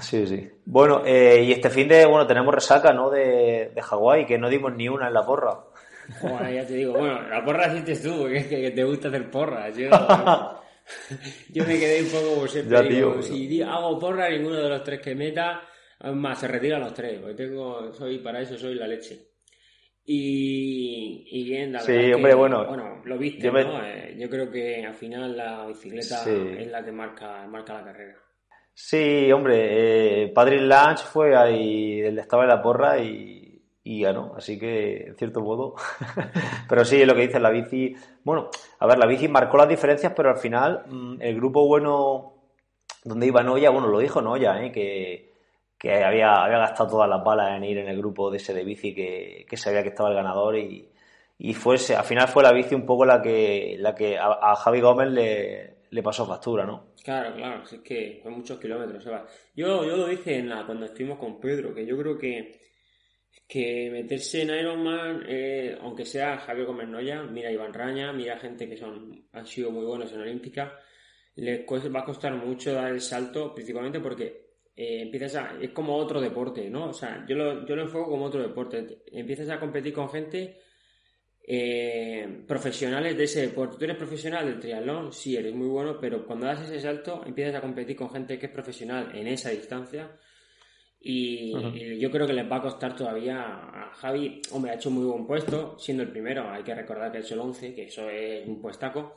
Sí, 0.00 0.26
sí. 0.26 0.50
Bueno, 0.66 1.02
eh, 1.06 1.42
y 1.42 1.52
este 1.52 1.70
fin 1.70 1.88
de, 1.88 2.04
bueno, 2.04 2.26
tenemos 2.26 2.54
resaca, 2.54 2.92
¿no? 2.92 3.08
De, 3.08 3.72
de 3.74 3.82
Hawái, 3.82 4.26
que 4.26 4.38
no 4.38 4.48
dimos 4.48 4.74
ni 4.74 4.88
una 4.88 5.08
en 5.08 5.14
la 5.14 5.24
porra. 5.24 5.58
Bueno, 6.22 6.50
ya 6.50 6.66
te 6.66 6.74
digo, 6.74 6.92
bueno, 6.92 7.22
la 7.28 7.44
porra 7.44 7.72
hiciste 7.72 8.08
tú, 8.08 8.18
porque 8.18 8.38
es 8.38 8.46
que 8.46 8.70
te 8.70 8.84
gusta 8.84 9.08
hacer 9.08 9.30
porras. 9.30 9.76
Yo, 9.76 9.88
yo 11.50 11.64
me 11.64 11.78
quedé 11.78 12.02
un 12.02 12.08
poco 12.10 12.34
como 12.34 12.46
siempre. 12.46 13.22
si 13.22 13.62
hago 13.62 13.98
porra, 13.98 14.28
ninguno 14.28 14.56
de 14.56 14.68
los 14.68 14.84
tres 14.84 15.00
que 15.00 15.14
meta, 15.14 15.62
más 16.14 16.38
se 16.38 16.48
retiran 16.48 16.80
los 16.80 16.94
tres, 16.94 17.18
porque 17.18 17.34
tengo, 17.34 17.92
soy, 17.92 18.18
para 18.18 18.40
eso 18.40 18.56
soy 18.56 18.74
la 18.74 18.86
leche. 18.86 19.35
Y, 20.08 21.26
y 21.28 21.44
bien, 21.44 21.72
la 21.72 21.80
sí, 21.80 22.12
hombre, 22.12 22.34
bueno. 22.34 22.64
Bueno, 22.64 23.02
lo 23.04 23.18
viste, 23.18 23.50
¿no? 23.50 23.84
Eh, 23.84 24.16
yo 24.16 24.30
creo 24.30 24.48
que 24.50 24.86
al 24.86 24.94
final 24.94 25.36
la 25.36 25.66
bicicleta 25.66 26.22
es 26.24 26.68
la 26.68 26.84
que 26.84 26.92
marca, 26.92 27.44
marca 27.48 27.74
la 27.74 27.84
carrera. 27.84 28.14
Sí, 28.72 29.32
hombre, 29.32 30.24
eh, 30.24 30.28
Padre 30.28 30.60
Lange 30.60 31.04
fue 31.04 31.34
ahí, 31.34 32.00
él 32.00 32.18
estaba 32.18 32.44
en 32.44 32.50
la 32.50 32.62
porra 32.62 32.98
y, 32.98 33.60
y 33.82 34.02
ganó, 34.02 34.34
así 34.36 34.58
que 34.58 35.08
en 35.08 35.16
cierto 35.16 35.40
modo. 35.40 35.74
pero 36.68 36.84
sí, 36.84 37.04
lo 37.04 37.14
que 37.14 37.26
dice 37.26 37.40
la 37.40 37.50
bici. 37.50 37.96
Bueno, 38.22 38.50
a 38.78 38.86
ver, 38.86 38.98
la 38.98 39.06
bici 39.06 39.26
marcó 39.26 39.56
las 39.56 39.68
diferencias, 39.68 40.12
pero 40.14 40.30
al 40.30 40.36
final 40.36 40.84
mm, 40.88 41.16
el 41.20 41.34
grupo 41.34 41.66
bueno 41.66 42.34
donde 43.02 43.26
iba 43.26 43.42
Noya, 43.42 43.70
bueno, 43.70 43.88
lo 43.88 43.98
dijo 43.98 44.20
Noya, 44.20 44.62
¿eh? 44.62 44.70
que 44.70 45.35
que 45.78 45.92
había, 45.92 46.42
había 46.42 46.58
gastado 46.58 46.90
todas 46.90 47.08
las 47.08 47.22
balas 47.22 47.56
en 47.56 47.64
ir 47.64 47.78
en 47.78 47.88
el 47.88 47.98
grupo 47.98 48.30
de 48.30 48.38
ese 48.38 48.54
de 48.54 48.64
bici 48.64 48.94
que, 48.94 49.46
sabía 49.56 49.82
que 49.82 49.90
estaba 49.90 50.08
el 50.08 50.16
ganador 50.16 50.56
y, 50.56 50.88
y 51.38 51.54
al 51.54 52.04
final 52.04 52.28
fue 52.28 52.42
la 52.42 52.52
bici 52.52 52.74
un 52.74 52.86
poco 52.86 53.04
la 53.04 53.20
que, 53.20 53.76
la 53.78 53.94
que 53.94 54.16
a, 54.18 54.54
Javi 54.56 54.80
Gómez 54.80 55.10
le, 55.10 55.76
le, 55.90 56.02
pasó 56.02 56.26
factura, 56.26 56.64
¿no? 56.64 56.94
Claro, 57.04 57.34
claro, 57.34 57.62
es 57.62 57.80
que 57.80 58.20
fue 58.22 58.30
muchos 58.30 58.58
kilómetros. 58.58 59.04
Yo, 59.54 59.84
yo 59.84 59.96
lo 59.96 60.06
dije 60.06 60.38
en 60.38 60.48
la, 60.48 60.64
cuando 60.64 60.86
estuvimos 60.86 61.18
con 61.18 61.38
Pedro, 61.38 61.74
que 61.74 61.84
yo 61.84 61.96
creo 61.98 62.16
que, 62.16 62.58
que 63.46 63.90
meterse 63.90 64.42
en 64.42 64.50
Ironman, 64.50 65.24
eh, 65.28 65.76
aunque 65.80 66.06
sea 66.06 66.38
Javier 66.38 66.66
Gómez 66.66 66.88
Noya, 66.88 67.22
mira 67.22 67.52
Iván 67.52 67.74
Raña, 67.74 68.12
mira 68.12 68.38
gente 68.38 68.66
que 68.66 68.78
son, 68.78 69.28
han 69.32 69.46
sido 69.46 69.70
muy 69.70 69.84
buenos 69.84 70.10
en 70.12 70.20
Olímpica, 70.20 70.78
les 71.34 71.66
va 71.68 72.00
a 72.00 72.04
costar 72.04 72.34
mucho 72.34 72.72
dar 72.72 72.90
el 72.90 73.00
salto, 73.02 73.54
principalmente 73.54 74.00
porque 74.00 74.45
eh, 74.76 75.00
empiezas 75.00 75.36
a, 75.36 75.56
es 75.60 75.70
como 75.70 75.96
otro 75.96 76.20
deporte, 76.20 76.68
¿no? 76.68 76.90
O 76.90 76.92
sea, 76.92 77.24
yo 77.26 77.34
lo, 77.34 77.66
yo 77.66 77.74
lo 77.74 77.82
enfoco 77.82 78.10
como 78.10 78.26
otro 78.26 78.42
deporte. 78.42 79.02
Empiezas 79.10 79.48
a 79.48 79.58
competir 79.58 79.94
con 79.94 80.10
gente 80.10 80.58
eh, 81.48 82.42
profesionales 82.46 83.16
de 83.16 83.24
ese 83.24 83.40
deporte. 83.42 83.78
Tú 83.78 83.84
eres 83.84 83.96
profesional 83.96 84.44
del 84.44 84.60
triatlón, 84.60 85.12
sí, 85.12 85.34
eres 85.36 85.54
muy 85.54 85.68
bueno, 85.68 85.96
pero 85.98 86.26
cuando 86.26 86.46
das 86.46 86.62
ese 86.62 86.80
salto 86.80 87.22
empiezas 87.24 87.54
a 87.54 87.60
competir 87.60 87.96
con 87.96 88.10
gente 88.10 88.38
que 88.38 88.46
es 88.46 88.52
profesional 88.52 89.10
en 89.14 89.28
esa 89.28 89.50
distancia. 89.50 90.10
Y, 91.00 91.52
yo 91.98 92.10
creo 92.10 92.26
que 92.26 92.32
les 92.32 92.50
va 92.50 92.56
a 92.56 92.62
costar 92.62 92.96
todavía 92.96 93.40
a 93.42 93.94
Javi. 93.94 94.42
Hombre, 94.50 94.72
ha 94.72 94.74
hecho 94.74 94.90
muy 94.90 95.04
buen 95.04 95.26
puesto, 95.26 95.78
siendo 95.78 96.02
el 96.02 96.10
primero. 96.10 96.50
Hay 96.50 96.64
que 96.64 96.74
recordar 96.74 97.12
que 97.12 97.18
ha 97.18 97.20
hecho 97.20 97.34
el 97.34 97.40
11, 97.40 97.74
que 97.74 97.84
eso 97.84 98.10
es 98.10 98.46
un 98.46 98.60
puestaco. 98.60 99.16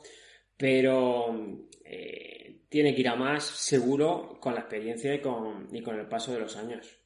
Pero 0.56 1.58
eh, 1.84 2.39
tiene 2.70 2.94
que 2.94 3.02
ir 3.02 3.08
a 3.08 3.16
más 3.16 3.44
seguro 3.44 4.38
con 4.40 4.54
la 4.54 4.60
experiencia 4.60 5.12
y 5.12 5.20
con, 5.20 5.68
y 5.72 5.82
con 5.82 5.98
el 5.98 6.06
paso 6.06 6.32
de 6.32 6.40
los 6.40 6.56
años. 6.56 6.98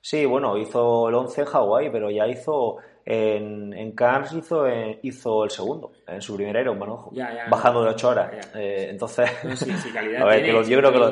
Sí, 0.00 0.24
bueno, 0.24 0.58
hizo 0.58 1.08
el 1.08 1.14
11 1.14 1.40
en 1.42 1.46
Hawái, 1.46 1.90
pero 1.90 2.10
ya 2.10 2.26
hizo 2.26 2.78
en, 3.04 3.72
en 3.72 3.92
Cairns 3.92 4.32
hizo, 4.32 4.66
hizo 5.02 5.44
el 5.44 5.50
segundo, 5.50 5.92
en 6.06 6.20
su 6.20 6.36
primer 6.36 6.56
Ironman, 6.56 6.88
ojo, 6.88 7.12
bajando 7.50 7.84
de 7.84 7.90
8 7.90 8.08
horas. 8.08 8.50
Eh, 8.54 8.88
entonces, 8.90 9.30
sí, 9.54 9.72
sí, 9.76 9.90
calidad 9.92 10.22
a 10.22 10.24
ver, 10.26 10.44
yo 10.44 10.78
creo 10.78 10.92
que 10.92 10.98
lo, 10.98 11.10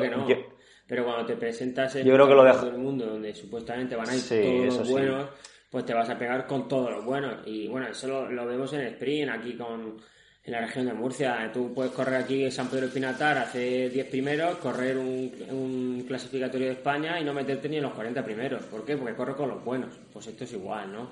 pero 0.87 1.05
cuando 1.05 1.25
te 1.25 1.35
presentas 1.35 1.95
en 1.95 2.05
yo 2.05 2.13
creo 2.13 2.27
que 2.27 2.35
lo 2.35 2.51
todo 2.51 2.69
el 2.69 2.77
mundo, 2.77 3.05
donde 3.05 3.33
supuestamente 3.33 3.95
van 3.95 4.09
a 4.09 4.15
ir 4.15 4.21
todos 4.21 4.79
los 4.79 4.89
buenos, 4.89 5.29
pues 5.69 5.85
te 5.85 5.93
vas 5.93 6.09
a 6.09 6.17
pegar 6.17 6.45
con 6.45 6.67
todos 6.67 6.91
los 6.91 7.05
buenos. 7.05 7.37
Y 7.45 7.67
bueno, 7.67 7.87
eso 7.87 8.07
lo, 8.07 8.29
lo 8.29 8.45
vemos 8.45 8.73
en 8.73 8.81
el 8.81 8.87
sprint, 8.93 9.31
aquí 9.31 9.55
con 9.55 9.97
en 10.43 10.51
la 10.51 10.61
región 10.61 10.85
de 10.85 10.93
Murcia. 10.93 11.49
Tú 11.53 11.73
puedes 11.73 11.91
correr 11.93 12.15
aquí 12.15 12.43
en 12.43 12.51
San 12.51 12.69
Pedro 12.69 12.89
Pinatar, 12.89 13.37
hacer 13.37 13.91
10 13.91 14.07
primeros, 14.07 14.57
correr 14.57 14.97
un, 14.97 15.31
un, 15.49 16.03
clasificatorio 16.07 16.67
de 16.67 16.73
España 16.73 17.19
y 17.19 17.23
no 17.23 17.33
meterte 17.33 17.69
ni 17.69 17.77
en 17.77 17.83
los 17.83 17.93
40 17.93 18.23
primeros. 18.23 18.63
¿Por 18.63 18.83
qué? 18.83 18.97
Porque 18.97 19.15
corres 19.15 19.35
con 19.35 19.49
los 19.49 19.63
buenos. 19.63 19.97
Pues 20.11 20.27
esto 20.27 20.43
es 20.43 20.53
igual, 20.53 20.91
¿no? 20.91 21.09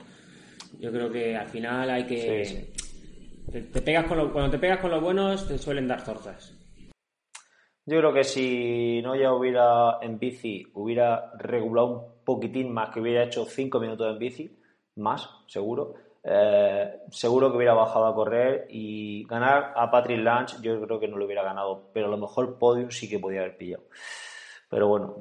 Yo 0.79 0.91
creo 0.91 1.11
que 1.11 1.35
al 1.35 1.47
final 1.47 1.89
hay 1.89 2.05
que... 2.05 2.73
Te, 3.51 3.81
pegas 3.81 4.05
con 4.05 4.31
cuando 4.31 4.51
te 4.51 4.59
pegas 4.59 4.79
con 4.79 4.91
los 4.91 5.01
buenos 5.01 5.47
te 5.47 5.57
suelen 5.57 5.87
dar 5.87 6.01
zorzas. 6.01 6.57
Yo 7.85 7.97
creo 7.97 8.13
que 8.13 8.23
si 8.23 9.01
no 9.01 9.15
ya 9.15 9.33
hubiera 9.33 9.97
en 10.01 10.19
bici, 10.19 10.63
hubiera 10.73 11.31
regulado 11.37 11.87
un 11.87 12.23
poquitín 12.23 12.71
más, 12.71 12.91
que 12.91 13.01
hubiera 13.01 13.23
hecho 13.23 13.45
5 13.45 13.79
minutos 13.79 14.13
en 14.13 14.19
bici, 14.19 14.59
más, 14.95 15.27
seguro, 15.47 15.95
eh, 16.23 17.01
seguro 17.09 17.49
que 17.49 17.57
hubiera 17.57 17.73
bajado 17.73 18.05
a 18.05 18.13
correr 18.13 18.67
y 18.69 19.25
ganar 19.25 19.73
a 19.75 19.89
Patrick 19.89 20.19
Lange 20.19 20.57
yo 20.61 20.79
creo 20.81 20.99
que 20.99 21.07
no 21.07 21.17
lo 21.17 21.25
hubiera 21.25 21.43
ganado, 21.43 21.89
pero 21.93 22.07
a 22.07 22.09
lo 22.09 22.17
mejor 22.17 22.57
podium 22.57 22.91
sí 22.91 23.09
que 23.09 23.19
podía 23.19 23.41
haber 23.41 23.57
pillado. 23.57 23.83
Pero 24.69 24.87
bueno, 24.87 25.15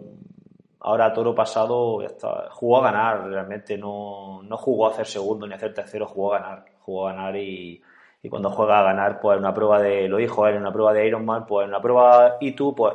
ahora 0.80 1.12
toro 1.12 1.34
pasado 1.34 2.02
está, 2.02 2.48
jugó 2.50 2.78
a 2.78 2.84
ganar 2.84 3.26
realmente, 3.28 3.78
no, 3.78 4.42
no 4.42 4.56
jugó 4.56 4.86
a 4.86 4.90
hacer 4.90 5.06
segundo 5.06 5.46
ni 5.46 5.54
a 5.54 5.56
hacer 5.56 5.74
tercero, 5.74 6.06
jugó 6.06 6.34
a 6.34 6.40
ganar, 6.40 6.64
jugó 6.80 7.08
a 7.08 7.12
ganar 7.12 7.36
y, 7.36 7.82
y 8.22 8.28
cuando 8.28 8.50
juega 8.50 8.80
a 8.80 8.82
ganar, 8.82 9.20
pues 9.20 9.36
en 9.36 9.44
una 9.44 9.54
prueba 9.54 9.80
de, 9.80 10.08
lo 10.08 10.18
dijo 10.18 10.46
él, 10.46 10.56
en 10.56 10.60
una 10.60 10.72
prueba 10.72 10.92
de 10.92 11.06
Ironman, 11.06 11.46
pues 11.46 11.64
en 11.64 11.72
la 11.72 11.80
prueba 11.80 12.38
I2, 12.38 12.74
pues 12.74 12.94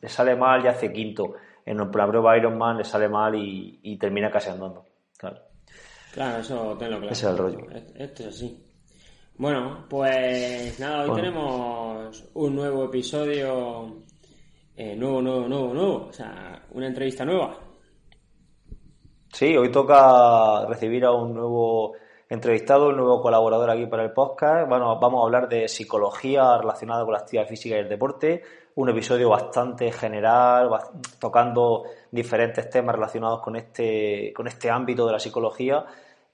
le 0.00 0.08
sale 0.08 0.36
mal 0.36 0.64
y 0.64 0.68
hace 0.68 0.92
quinto. 0.92 1.34
En 1.64 1.78
la 1.78 1.90
prueba 1.90 2.36
Ironman 2.36 2.78
le 2.78 2.84
sale 2.84 3.08
mal 3.08 3.34
y, 3.34 3.80
y 3.82 3.96
termina 3.96 4.30
casi 4.30 4.50
andando. 4.50 4.84
Claro. 5.16 5.38
Claro, 6.16 6.38
eso 6.38 6.76
tenlo 6.78 6.96
claro. 6.96 7.12
Ese 7.12 7.26
es 7.26 7.30
el 7.30 7.36
rollo. 7.36 7.58
Esto 7.94 8.22
es 8.22 8.28
así. 8.28 8.66
Bueno, 9.36 9.84
pues 9.86 10.80
nada, 10.80 11.04
hoy 11.04 11.14
tenemos 11.14 12.24
un 12.32 12.56
nuevo 12.56 12.84
episodio. 12.86 13.98
Eh, 14.74 14.96
nuevo, 14.96 15.20
nuevo, 15.20 15.46
nuevo, 15.46 15.74
nuevo. 15.74 16.06
O 16.08 16.12
sea, 16.14 16.62
una 16.70 16.86
entrevista 16.86 17.26
nueva. 17.26 17.58
Sí, 19.30 19.54
hoy 19.58 19.70
toca 19.70 20.64
recibir 20.64 21.04
a 21.04 21.12
un 21.12 21.34
nuevo 21.34 21.92
entrevistado, 22.30 22.88
un 22.88 22.96
nuevo 22.96 23.20
colaborador 23.20 23.68
aquí 23.68 23.84
para 23.84 24.04
el 24.04 24.12
podcast. 24.12 24.70
Bueno, 24.70 24.98
vamos 24.98 25.20
a 25.20 25.24
hablar 25.26 25.50
de 25.50 25.68
psicología 25.68 26.56
relacionada 26.56 27.04
con 27.04 27.12
la 27.12 27.18
actividad 27.18 27.46
física 27.46 27.76
y 27.76 27.80
el 27.80 27.90
deporte. 27.90 28.42
Un 28.76 28.88
episodio 28.88 29.28
bastante 29.28 29.92
general, 29.92 30.70
tocando 31.20 31.84
diferentes 32.10 32.70
temas 32.70 32.94
relacionados 32.94 33.42
con 33.42 33.54
este, 33.56 34.32
con 34.34 34.46
este 34.46 34.70
ámbito 34.70 35.04
de 35.04 35.12
la 35.12 35.18
psicología. 35.18 35.84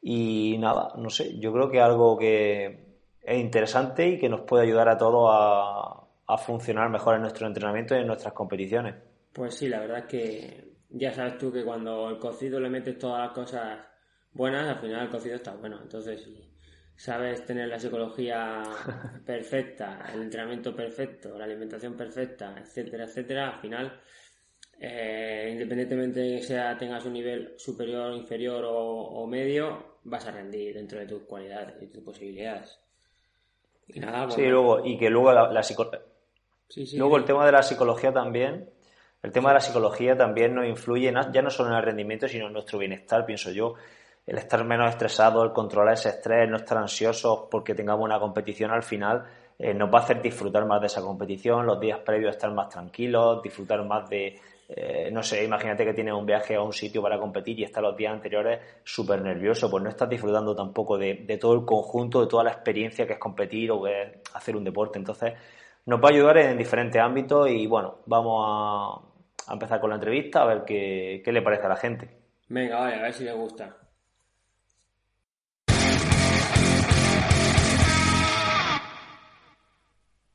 Y 0.03 0.59
nada, 0.59 0.93
no 0.97 1.09
sé, 1.09 1.39
yo 1.39 1.53
creo 1.53 1.71
que 1.71 1.81
algo 1.81 2.19
que 2.19 2.99
es 3.23 3.39
interesante 3.39 4.09
y 4.09 4.19
que 4.19 4.29
nos 4.29 4.41
puede 4.41 4.65
ayudar 4.65 4.89
a 4.89 4.99
todos 4.99 5.31
a, 5.33 6.03
a 6.27 6.39
funcionar 6.39 6.91
mejor 6.91 7.15
en 7.15 7.23
nuestro 7.23 7.47
entrenamiento 7.47 7.95
y 7.95 8.01
en 8.01 8.09
nuestras 8.09 8.35
competiciones. 8.35 8.97
Pues 9.33 9.55
sí, 9.55 9.69
la 9.69 9.81
verdad 9.81 9.99
es 9.99 10.05
que 10.07 10.73
ya 10.91 11.13
sabes 11.13 11.39
tú 11.39 11.53
que 11.53 11.65
cuando 11.65 12.11
el 12.11 12.19
cocido 12.19 12.61
le 12.61 12.69
metes 12.69 12.99
todas 12.99 13.21
las 13.21 13.33
cosas 13.33 13.79
buenas, 14.33 14.69
al 14.69 14.81
final 14.81 15.05
el 15.05 15.11
cocido 15.11 15.37
está 15.37 15.55
bueno. 15.55 15.79
Entonces, 15.83 16.23
si 16.23 16.53
sabes 16.97 17.45
tener 17.45 17.69
la 17.69 17.79
psicología 17.79 18.63
perfecta, 19.27 20.07
el 20.13 20.23
entrenamiento 20.23 20.75
perfecto, 20.75 21.39
la 21.39 21.45
alimentación 21.45 21.97
perfecta, 21.97 22.55
etcétera, 22.59 23.05
etcétera, 23.05 23.51
al 23.55 23.61
final, 23.61 24.01
eh, 24.79 25.49
independientemente 25.53 26.21
de 26.21 26.37
que 26.37 26.43
sea, 26.43 26.77
tengas 26.77 27.05
un 27.05 27.15
nivel 27.15 27.55
superior, 27.57 28.15
inferior 28.15 28.65
o, 28.67 29.27
medio, 29.27 29.92
vas 30.05 30.27
a 30.27 30.31
rendir 30.31 30.75
dentro 30.75 30.99
de 30.99 31.07
tus 31.07 31.23
cualidades 31.23 31.75
y 31.81 31.87
tus 31.87 32.03
posibilidades. 32.03 32.79
Y 33.89 34.01
nada, 34.01 34.31
Sí, 34.31 34.47
luego, 34.47 34.85
y 34.85 34.97
que 34.99 35.11
luego 35.11 35.33
la, 35.33 35.51
la 35.53 35.63
luego 36.95 37.17
el 37.17 37.25
tema 37.25 37.45
de 37.45 37.53
la 37.53 37.63
psicología 37.63 38.13
también. 38.13 38.71
El 39.23 39.31
tema 39.31 39.51
de 39.51 39.55
la 39.55 39.61
psicología 39.61 40.17
también 40.17 40.55
nos 40.55 40.67
influye 40.67 41.13
ya 41.33 41.43
no 41.43 41.51
solo 41.51 41.71
en 41.71 41.77
el 41.77 41.83
rendimiento, 41.83 42.27
sino 42.27 42.49
en 42.49 42.53
nuestro 42.53 42.79
bienestar, 42.79 43.25
pienso 43.25 43.53
yo 43.53 43.75
el 44.27 44.39
estar 44.39 44.65
menos 44.65 44.89
estresado, 44.91 45.45
el 45.45 45.53
controlar 45.53 45.95
ese 45.95 46.11
estrés, 46.11 46.49
no 46.49 46.57
estar 46.57 46.79
ansiosos 46.79 47.47
porque 47.51 47.75
tengamos 47.75 48.05
una 48.05 48.21
competición 48.21 48.71
al 48.71 48.83
final, 48.83 49.25
eh, 49.59 49.75
nos 49.75 49.93
va 49.93 49.99
a 49.99 50.03
hacer 50.03 50.23
disfrutar 50.23 50.65
más 50.67 50.81
de 50.81 50.87
esa 50.87 51.03
competición, 51.03 51.67
los 51.67 51.81
días 51.81 52.01
previos 52.01 52.35
estar 52.35 52.53
más 52.53 52.69
tranquilos, 52.69 53.43
disfrutar 53.43 53.85
más 53.85 54.09
de, 54.09 54.41
eh, 54.75 55.11
no 55.13 55.23
sé, 55.23 55.45
imagínate 55.45 55.85
que 55.85 55.93
tienes 55.93 56.15
un 56.15 56.25
viaje 56.25 56.55
a 56.55 56.63
un 56.63 56.73
sitio 56.73 57.03
para 57.03 57.19
competir 57.19 57.59
y 57.61 57.65
estás 57.65 57.83
los 57.83 57.97
días 57.97 58.13
anteriores 58.13 58.61
súper 58.85 59.21
nervioso, 59.21 59.71
pues 59.71 59.83
no 59.83 59.91
estás 59.91 60.09
disfrutando 60.09 60.55
tampoco 60.55 60.97
de, 60.97 61.15
todo 61.41 61.55
el 61.55 61.65
conjunto, 61.65 62.21
de 62.21 62.27
toda 62.27 62.45
la 62.45 62.53
experiencia 62.53 63.07
que 63.07 63.15
es 63.15 63.19
competir 63.19 63.71
o 63.71 63.83
que 63.83 64.03
es 64.03 64.09
hacer 64.35 64.57
un 64.57 64.65
deporte. 64.65 64.99
Entonces, 64.99 65.35
nos 65.87 66.01
va 66.01 66.09
a 66.09 66.13
ayudar 66.13 66.39
en 66.39 66.57
diferentes 66.57 67.01
ámbitos 67.01 67.51
y 67.51 67.67
bueno, 67.67 67.99
vamos 68.07 68.45
a, 68.47 69.53
empezar 69.53 69.81
con 69.81 69.91
la 69.91 69.97
entrevista 69.97 70.43
a 70.43 70.47
ver 70.47 70.65
qué, 70.65 71.21
qué 71.25 71.33
le 71.33 71.43
parece 71.43 71.67
a 71.67 71.69
la 71.69 71.77
gente. 71.77 72.09
Venga, 72.49 72.79
vale, 72.79 72.97
a 72.97 73.03
ver 73.03 73.13
si 73.13 73.25
le 73.25 73.33
gusta. 73.33 73.82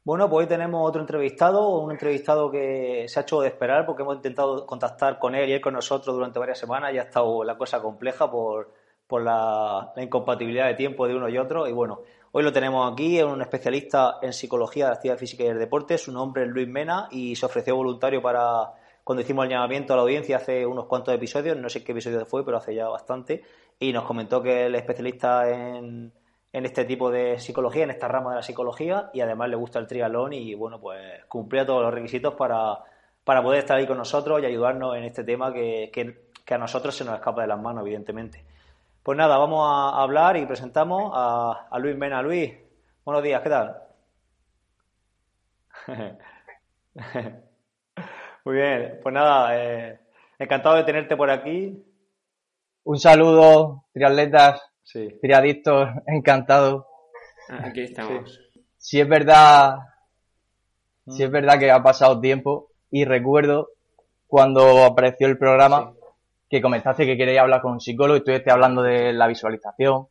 Bueno, 0.08 0.30
pues 0.30 0.46
hoy 0.46 0.48
tenemos 0.48 0.88
otro 0.88 1.02
entrevistado, 1.02 1.68
un 1.80 1.92
entrevistado 1.92 2.50
que 2.50 3.08
se 3.10 3.20
ha 3.20 3.24
hecho 3.24 3.42
de 3.42 3.50
esperar 3.50 3.86
porque 3.86 4.04
hemos 4.04 4.16
intentado 4.16 4.66
contactar 4.66 5.20
con 5.20 5.36
él 5.36 5.50
y 5.50 5.52
él 5.52 5.60
con 5.60 5.74
nosotros 5.74 6.16
durante 6.16 6.40
varias 6.40 6.60
semanas 6.60 6.94
y 6.94 6.98
ha 6.98 7.02
estado 7.02 7.44
la 7.44 7.58
cosa 7.58 7.82
compleja 7.82 8.32
por, 8.32 8.72
la, 9.22 9.92
incompatibilidad 9.98 10.68
de 10.68 10.76
tiempo 10.76 11.10
de 11.10 11.14
uno 11.14 11.28
y 11.28 11.38
otro. 11.38 11.68
Y 11.68 11.74
bueno, 11.74 12.04
hoy 12.32 12.42
lo 12.42 12.54
tenemos 12.54 12.90
aquí, 12.90 13.20
es 13.20 13.26
un 13.26 13.42
especialista 13.42 14.20
en 14.22 14.32
psicología 14.32 14.86
de 14.86 14.92
la 14.92 14.96
actividad 14.96 15.18
física 15.18 15.44
y 15.44 15.48
el 15.48 15.60
deporte. 15.60 15.98
Su 15.98 16.14
nombre 16.14 16.44
es 16.44 16.50
Luis 16.52 16.70
Mena 16.70 17.10
y 17.12 17.36
se 17.36 17.46
ofreció 17.46 17.76
voluntario 17.76 18.22
para 18.22 18.72
cuando 19.04 19.24
hicimos 19.24 19.44
el 19.44 19.52
llamamiento 19.52 19.92
a 19.92 19.98
la 19.98 20.04
audiencia 20.04 20.38
hace 20.38 20.66
unos 20.66 20.86
cuantos 20.86 21.14
episodios, 21.14 21.58
no 21.58 21.68
sé 21.68 21.84
qué 21.84 21.92
episodio 21.92 22.26
fue, 22.26 22.46
pero 22.46 22.56
hace 22.56 22.74
ya 22.74 22.88
bastante, 22.88 23.44
y 23.78 23.92
nos 23.92 24.06
comentó 24.06 24.42
que 24.42 24.68
él 24.68 24.76
es 24.76 24.82
especialista 24.84 25.50
en 25.50 26.14
en 26.58 26.66
este 26.66 26.86
tipo 26.86 27.12
de 27.12 27.38
psicología, 27.38 27.84
en 27.84 27.92
esta 27.92 28.08
rama 28.08 28.32
de 28.32 28.38
la 28.38 28.42
psicología, 28.42 29.12
y 29.14 29.22
además 29.22 29.48
le 29.50 29.56
gusta 29.56 29.78
el 29.78 29.86
triatlón 29.86 30.34
y 30.34 30.56
bueno, 30.56 30.80
pues 30.80 31.24
cumplía 31.28 31.68
todos 31.68 31.84
los 31.84 31.94
requisitos 31.94 32.34
para, 32.34 32.80
para 33.24 33.44
poder 33.44 33.60
estar 33.60 33.78
ahí 33.78 33.86
con 33.86 34.00
nosotros 34.00 34.42
y 34.42 34.46
ayudarnos 34.48 34.96
en 34.98 35.04
este 35.04 35.24
tema 35.24 35.54
que, 35.54 35.92
que, 35.94 36.54
a 36.54 36.58
nosotros 36.58 36.96
se 36.96 37.06
nos 37.06 37.14
escapa 37.14 37.42
de 37.42 37.48
las 37.48 37.62
manos, 37.62 37.84
evidentemente. 37.84 38.44
Pues 39.04 39.16
nada, 39.16 39.38
vamos 39.38 39.70
a 39.70 40.02
hablar 40.02 40.36
y 40.38 40.48
presentamos 40.48 41.12
a, 41.14 41.78
Luis 41.78 41.96
Mena. 41.96 42.24
Luis, 42.24 42.54
buenos 43.06 43.22
días, 43.22 43.42
¿qué 43.44 43.50
tal? 43.50 43.78
Muy 48.46 48.56
bien, 48.56 49.00
pues 49.04 49.14
nada, 49.14 49.56
eh, 49.56 50.00
encantado 50.40 50.76
de 50.78 50.86
tenerte 50.86 51.16
por 51.16 51.30
aquí. 51.30 51.86
Un 52.84 52.98
saludo, 52.98 53.84
triatletas 53.94 54.60
Sí. 54.88 55.20
Triadictos, 55.22 55.90
encantado. 56.08 56.88
Aquí 57.50 57.82
estamos. 57.82 58.40
Si 58.78 59.02
es 59.02 59.08
verdad, 59.08 59.80
si 61.10 61.24
es 61.24 61.32
verdad 61.32 61.60
que 61.60 61.72
ha 61.72 61.84
pasado 61.84 62.22
tiempo 62.22 62.70
y 62.90 63.04
recuerdo 63.04 63.72
cuando 64.28 64.86
apareció 64.86 65.28
el 65.28 65.38
programa 65.38 65.94
que 66.50 66.62
comentaste 66.62 67.06
que 67.06 67.18
queréis 67.18 67.40
hablar 67.40 67.62
con 67.62 67.74
un 67.74 67.82
psicólogo 67.82 68.16
y 68.16 68.20
estuviste 68.20 68.50
hablando 68.50 68.82
de 68.82 69.12
la 69.12 69.28
visualización 69.28 70.08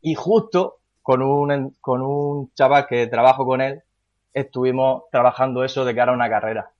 y 0.00 0.14
justo 0.14 0.78
con 1.02 1.20
un, 1.20 1.76
con 1.82 2.00
un 2.00 2.52
chaval 2.54 2.86
que 2.86 3.06
trabajo 3.08 3.44
con 3.44 3.60
él 3.60 3.82
estuvimos 4.32 5.04
trabajando 5.10 5.62
eso 5.62 5.84
de 5.84 5.94
cara 5.94 6.12
a 6.12 6.14
una 6.14 6.30
carrera. 6.30 6.70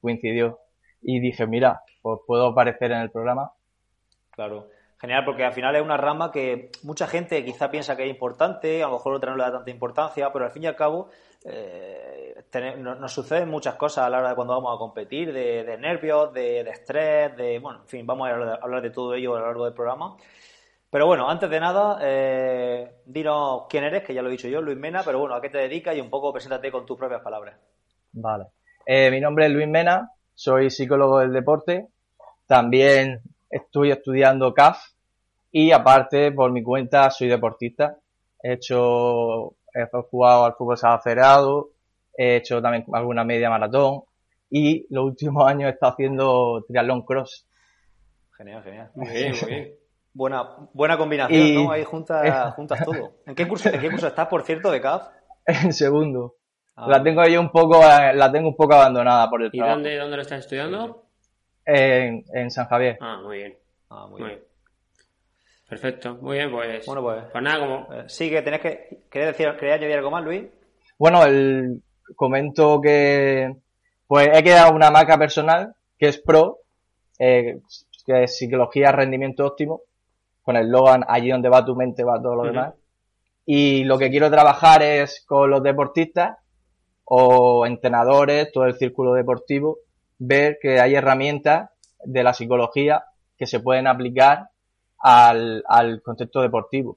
Coincidió. 0.00 0.60
Y 1.02 1.18
dije, 1.18 1.46
mira, 1.46 1.82
pues 2.02 2.20
puedo 2.24 2.46
aparecer 2.48 2.92
en 2.92 3.00
el 3.00 3.10
programa. 3.10 3.52
Claro. 4.30 4.68
Genial, 5.04 5.22
porque 5.22 5.44
al 5.44 5.52
final 5.52 5.76
es 5.76 5.82
una 5.82 5.98
rama 5.98 6.32
que 6.32 6.70
mucha 6.82 7.06
gente 7.06 7.44
quizá 7.44 7.70
piensa 7.70 7.94
que 7.94 8.04
es 8.04 8.08
importante, 8.08 8.82
a 8.82 8.86
lo 8.86 8.94
mejor 8.94 9.12
otra 9.12 9.32
no 9.32 9.36
le 9.36 9.42
da 9.42 9.52
tanta 9.52 9.70
importancia, 9.70 10.32
pero 10.32 10.46
al 10.46 10.50
fin 10.50 10.62
y 10.62 10.66
al 10.66 10.76
cabo 10.76 11.10
eh, 11.44 12.42
nos, 12.78 13.12
suceden 13.12 13.50
muchas 13.50 13.74
cosas 13.74 14.06
a 14.06 14.08
la 14.08 14.20
hora 14.20 14.30
de 14.30 14.34
cuando 14.34 14.54
vamos 14.54 14.74
a 14.74 14.78
competir, 14.78 15.30
de, 15.30 15.76
nervios, 15.76 16.32
de, 16.32 16.60
estrés, 16.60 17.36
de, 17.36 17.58
bueno, 17.58 17.80
en 17.80 17.86
fin, 17.86 18.06
vamos 18.06 18.30
a 18.30 18.54
hablar 18.54 18.80
de, 18.80 18.88
todo 18.88 19.12
ello 19.12 19.36
a 19.36 19.40
lo 19.40 19.44
largo 19.44 19.66
del 19.66 19.74
programa. 19.74 20.16
Pero 20.88 21.06
bueno, 21.06 21.28
antes 21.28 21.50
de 21.50 21.60
nada, 21.60 21.98
eh, 22.00 23.02
dinos 23.04 23.64
quién 23.68 23.84
eres, 23.84 24.04
que 24.04 24.14
ya 24.14 24.22
lo 24.22 24.28
he 24.28 24.32
dicho 24.32 24.48
yo, 24.48 24.62
Luis 24.62 24.78
Mena, 24.78 25.02
pero 25.04 25.18
bueno, 25.18 25.34
a 25.34 25.42
qué 25.42 25.50
te 25.50 25.58
dedicas 25.58 25.94
y 25.94 26.00
un 26.00 26.08
poco 26.08 26.32
preséntate 26.32 26.72
con 26.72 26.86
tus 26.86 26.96
propias 26.96 27.20
palabras. 27.20 27.60
Vale. 28.12 28.46
Eh, 28.86 29.10
mi 29.10 29.20
nombre 29.20 29.44
es 29.44 29.52
Luis 29.52 29.68
Mena, 29.68 30.12
soy 30.34 30.70
psicólogo 30.70 31.18
del 31.18 31.34
deporte, 31.34 31.88
también 32.46 33.20
estoy 33.50 33.90
estudiando 33.90 34.54
CAF 34.54 34.93
y 35.56 35.70
aparte, 35.70 36.32
por 36.32 36.50
mi 36.50 36.64
cuenta, 36.64 37.08
soy 37.12 37.28
deportista. 37.28 37.96
He 38.42 38.54
hecho, 38.54 39.54
he 39.72 39.86
jugado 40.10 40.46
al 40.46 40.54
fútbol 40.54 40.76
federado, 41.00 41.70
he 42.18 42.34
hecho 42.36 42.60
también 42.60 42.84
alguna 42.92 43.22
media 43.22 43.48
maratón 43.48 44.02
y 44.50 44.84
los 44.92 45.04
últimos 45.04 45.46
años 45.48 45.68
he 45.70 45.74
estado 45.74 45.92
haciendo 45.92 46.64
triatlón 46.66 47.02
cross. 47.02 47.46
Genial, 48.36 48.64
genial. 48.64 48.90
Muy 48.96 49.08
bien, 49.10 49.34
muy 49.40 49.48
bien. 49.48 49.74
Buena, 50.12 50.56
buena 50.72 50.98
combinación, 50.98 51.54
¿no? 51.54 51.70
Ahí 51.70 51.84
juntas, 51.84 52.54
juntas 52.56 52.84
todo. 52.84 53.12
¿En 53.24 53.36
qué, 53.36 53.46
curso, 53.46 53.68
¿En 53.68 53.80
qué 53.80 53.90
curso 53.90 54.08
estás, 54.08 54.26
por 54.26 54.42
cierto, 54.42 54.72
de 54.72 54.80
CAF? 54.80 55.06
en 55.46 55.72
segundo. 55.72 56.34
Ah, 56.74 56.86
La 56.88 57.00
tengo 57.00 57.20
ahí 57.20 57.36
un 57.36 57.50
poco, 57.50 57.80
eh, 57.80 58.12
la 58.12 58.32
tengo 58.32 58.48
un 58.48 58.56
poco 58.56 58.74
abandonada 58.74 59.30
por 59.30 59.40
el 59.40 59.50
¿Y 59.52 59.58
trabajo. 59.58 59.76
dónde, 59.76 59.96
dónde 59.98 60.16
lo 60.16 60.22
estás 60.22 60.40
estudiando? 60.40 61.04
En, 61.64 62.24
en 62.34 62.50
San 62.50 62.66
Javier. 62.66 62.98
Ah, 63.00 63.20
muy 63.22 63.36
bien. 63.38 63.56
ah, 63.90 64.08
muy 64.08 64.20
Muy 64.20 64.28
bien. 64.30 64.40
bien. 64.40 64.53
Perfecto. 65.68 66.18
Muy 66.20 66.36
bien, 66.38 66.50
pues. 66.50 66.86
Bueno, 66.86 67.02
pues. 67.02 67.24
Pues 67.32 67.44
nada, 67.44 67.60
como. 67.60 67.92
eh, 67.92 68.04
sí, 68.08 68.30
que 68.30 68.42
tenés 68.42 68.60
que. 68.60 69.02
¿Querés 69.10 69.28
decir, 69.28 69.54
querés 69.58 69.74
añadir 69.76 69.96
algo 69.96 70.10
más, 70.10 70.24
Luis? 70.24 70.44
Bueno, 70.98 71.24
el, 71.24 71.82
comento 72.14 72.80
que 72.80 73.54
pues 74.06 74.28
he 74.32 74.42
creado 74.42 74.74
una 74.74 74.90
marca 74.90 75.18
personal 75.18 75.74
que 75.98 76.08
es 76.08 76.18
Pro, 76.18 76.58
eh, 77.18 77.60
que 78.04 78.24
es 78.24 78.36
psicología, 78.36 78.92
rendimiento 78.92 79.46
óptimo, 79.46 79.82
con 80.42 80.56
el 80.56 80.68
logan 80.68 81.04
allí 81.08 81.30
donde 81.30 81.48
va 81.48 81.64
tu 81.64 81.74
mente 81.74 82.04
va 82.04 82.20
todo 82.20 82.36
lo 82.36 82.44
demás. 82.44 82.74
Y 83.46 83.84
lo 83.84 83.98
que 83.98 84.10
quiero 84.10 84.30
trabajar 84.30 84.82
es 84.82 85.24
con 85.26 85.50
los 85.50 85.62
deportistas 85.62 86.38
o 87.04 87.66
entrenadores, 87.66 88.50
todo 88.52 88.64
el 88.64 88.74
círculo 88.74 89.12
deportivo, 89.12 89.78
ver 90.18 90.58
que 90.60 90.80
hay 90.80 90.94
herramientas 90.94 91.70
de 92.04 92.22
la 92.22 92.34
psicología 92.34 93.04
que 93.36 93.46
se 93.46 93.60
pueden 93.60 93.86
aplicar 93.86 94.48
al, 95.04 95.62
al 95.68 96.00
contexto 96.00 96.40
deportivo. 96.40 96.96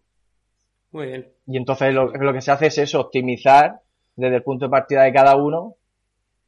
Muy 0.92 1.08
bien. 1.08 1.28
Y 1.46 1.58
entonces 1.58 1.94
lo, 1.94 2.08
lo 2.08 2.34
que 2.34 2.40
se 2.40 2.52
hace 2.52 2.68
es 2.68 2.78
eso, 2.78 3.02
optimizar 3.02 3.82
desde 4.16 4.38
el 4.38 4.44
punto 4.44 4.66
de 4.66 4.72
partida 4.72 5.04
de 5.04 5.12
cada 5.12 5.36
uno 5.36 5.76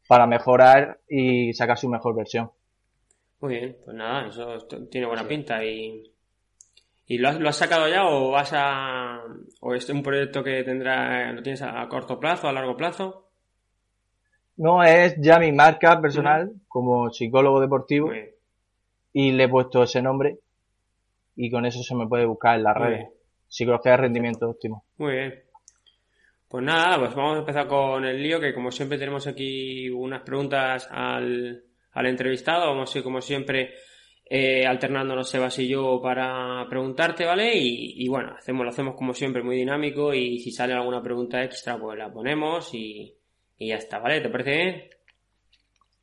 para 0.08 0.26
mejorar 0.26 1.00
y 1.10 1.54
sacar 1.54 1.78
su 1.78 1.90
mejor 1.90 2.16
versión. 2.16 2.50
Muy 3.42 3.56
bien. 3.56 3.78
Pues 3.84 3.96
nada, 3.96 4.28
eso 4.28 4.58
tiene 4.90 5.06
buena 5.06 5.28
pinta. 5.28 5.64
¿Y, 5.64 6.10
y 7.08 7.18
lo, 7.18 7.28
has, 7.28 7.40
lo 7.40 7.50
has 7.50 7.58
sacado 7.58 7.90
ya 7.90 8.08
o 8.08 8.32
vas 8.32 8.52
a. 8.54 9.22
o 9.60 9.74
es 9.74 9.90
un 9.90 10.02
proyecto 10.02 10.42
que 10.42 10.64
tendrá. 10.64 11.34
lo 11.34 11.44
tienes 11.44 11.62
a, 11.62 11.82
a 11.82 11.90
corto 11.90 12.18
plazo, 12.20 12.48
a 12.48 12.54
largo 12.54 12.78
plazo? 12.78 13.26
No 14.56 14.82
es 14.82 15.16
ya 15.20 15.40
mi 15.40 15.52
marca 15.52 16.00
personal 16.00 16.54
como 16.70 17.10
psicólogo 17.10 17.60
deportivo 17.60 18.12
y 19.12 19.32
le 19.32 19.44
he 19.44 19.50
puesto 19.50 19.84
ese 19.84 20.02
nombre 20.02 20.40
y 21.42 21.50
con 21.50 21.66
eso 21.66 21.82
se 21.82 21.96
me 21.96 22.06
puede 22.06 22.26
buscar 22.26 22.58
en 22.58 22.64
las 22.64 22.76
Muy 22.76 22.86
redes. 22.86 23.00
bien. 23.00 23.12
Psicología 23.48 23.92
de 23.94 23.98
rendimiento 23.98 24.50
óptimo. 24.50 24.84
Muy 24.98 25.14
bien. 25.14 25.44
Pues 26.50 26.64
nada, 26.66 27.00
pues 27.00 27.16
vamos 27.16 27.38
a 27.38 27.40
empezar 27.40 27.68
con 27.68 28.04
el 28.04 28.22
lío, 28.22 28.40
que 28.42 28.54
como 28.54 28.72
siempre 28.72 28.98
tenemos 28.98 29.26
aquí 29.26 29.90
unas 29.90 30.22
preguntas 30.24 30.88
al, 30.92 31.64
al 31.94 32.06
entrevistado. 32.06 32.68
Vamos 32.68 32.94
a 32.94 32.98
ir 32.98 33.04
como 33.04 33.22
siempre 33.22 33.74
eh, 34.26 34.66
alternándonos 34.66 35.30
Sebas 35.30 35.58
y 35.60 35.68
yo 35.70 36.02
para 36.02 36.66
preguntarte, 36.70 37.26
¿vale? 37.26 37.56
Y, 37.56 38.04
y 38.04 38.08
bueno, 38.10 38.34
hacemos, 38.38 38.64
lo 38.66 38.72
hacemos 38.72 38.96
como 38.96 39.14
siempre 39.14 39.42
muy 39.42 39.56
dinámico 39.56 40.14
y 40.14 40.40
si 40.40 40.52
sale 40.52 40.74
alguna 40.74 41.02
pregunta 41.02 41.42
extra, 41.44 41.78
pues 41.78 41.98
la 41.98 42.12
ponemos 42.12 42.74
y, 42.74 43.16
y 43.58 43.68
ya 43.70 43.76
está, 43.76 44.00
¿vale? 44.00 44.20
¿Te 44.20 44.30
parece 44.30 44.52
bien? 44.52 44.84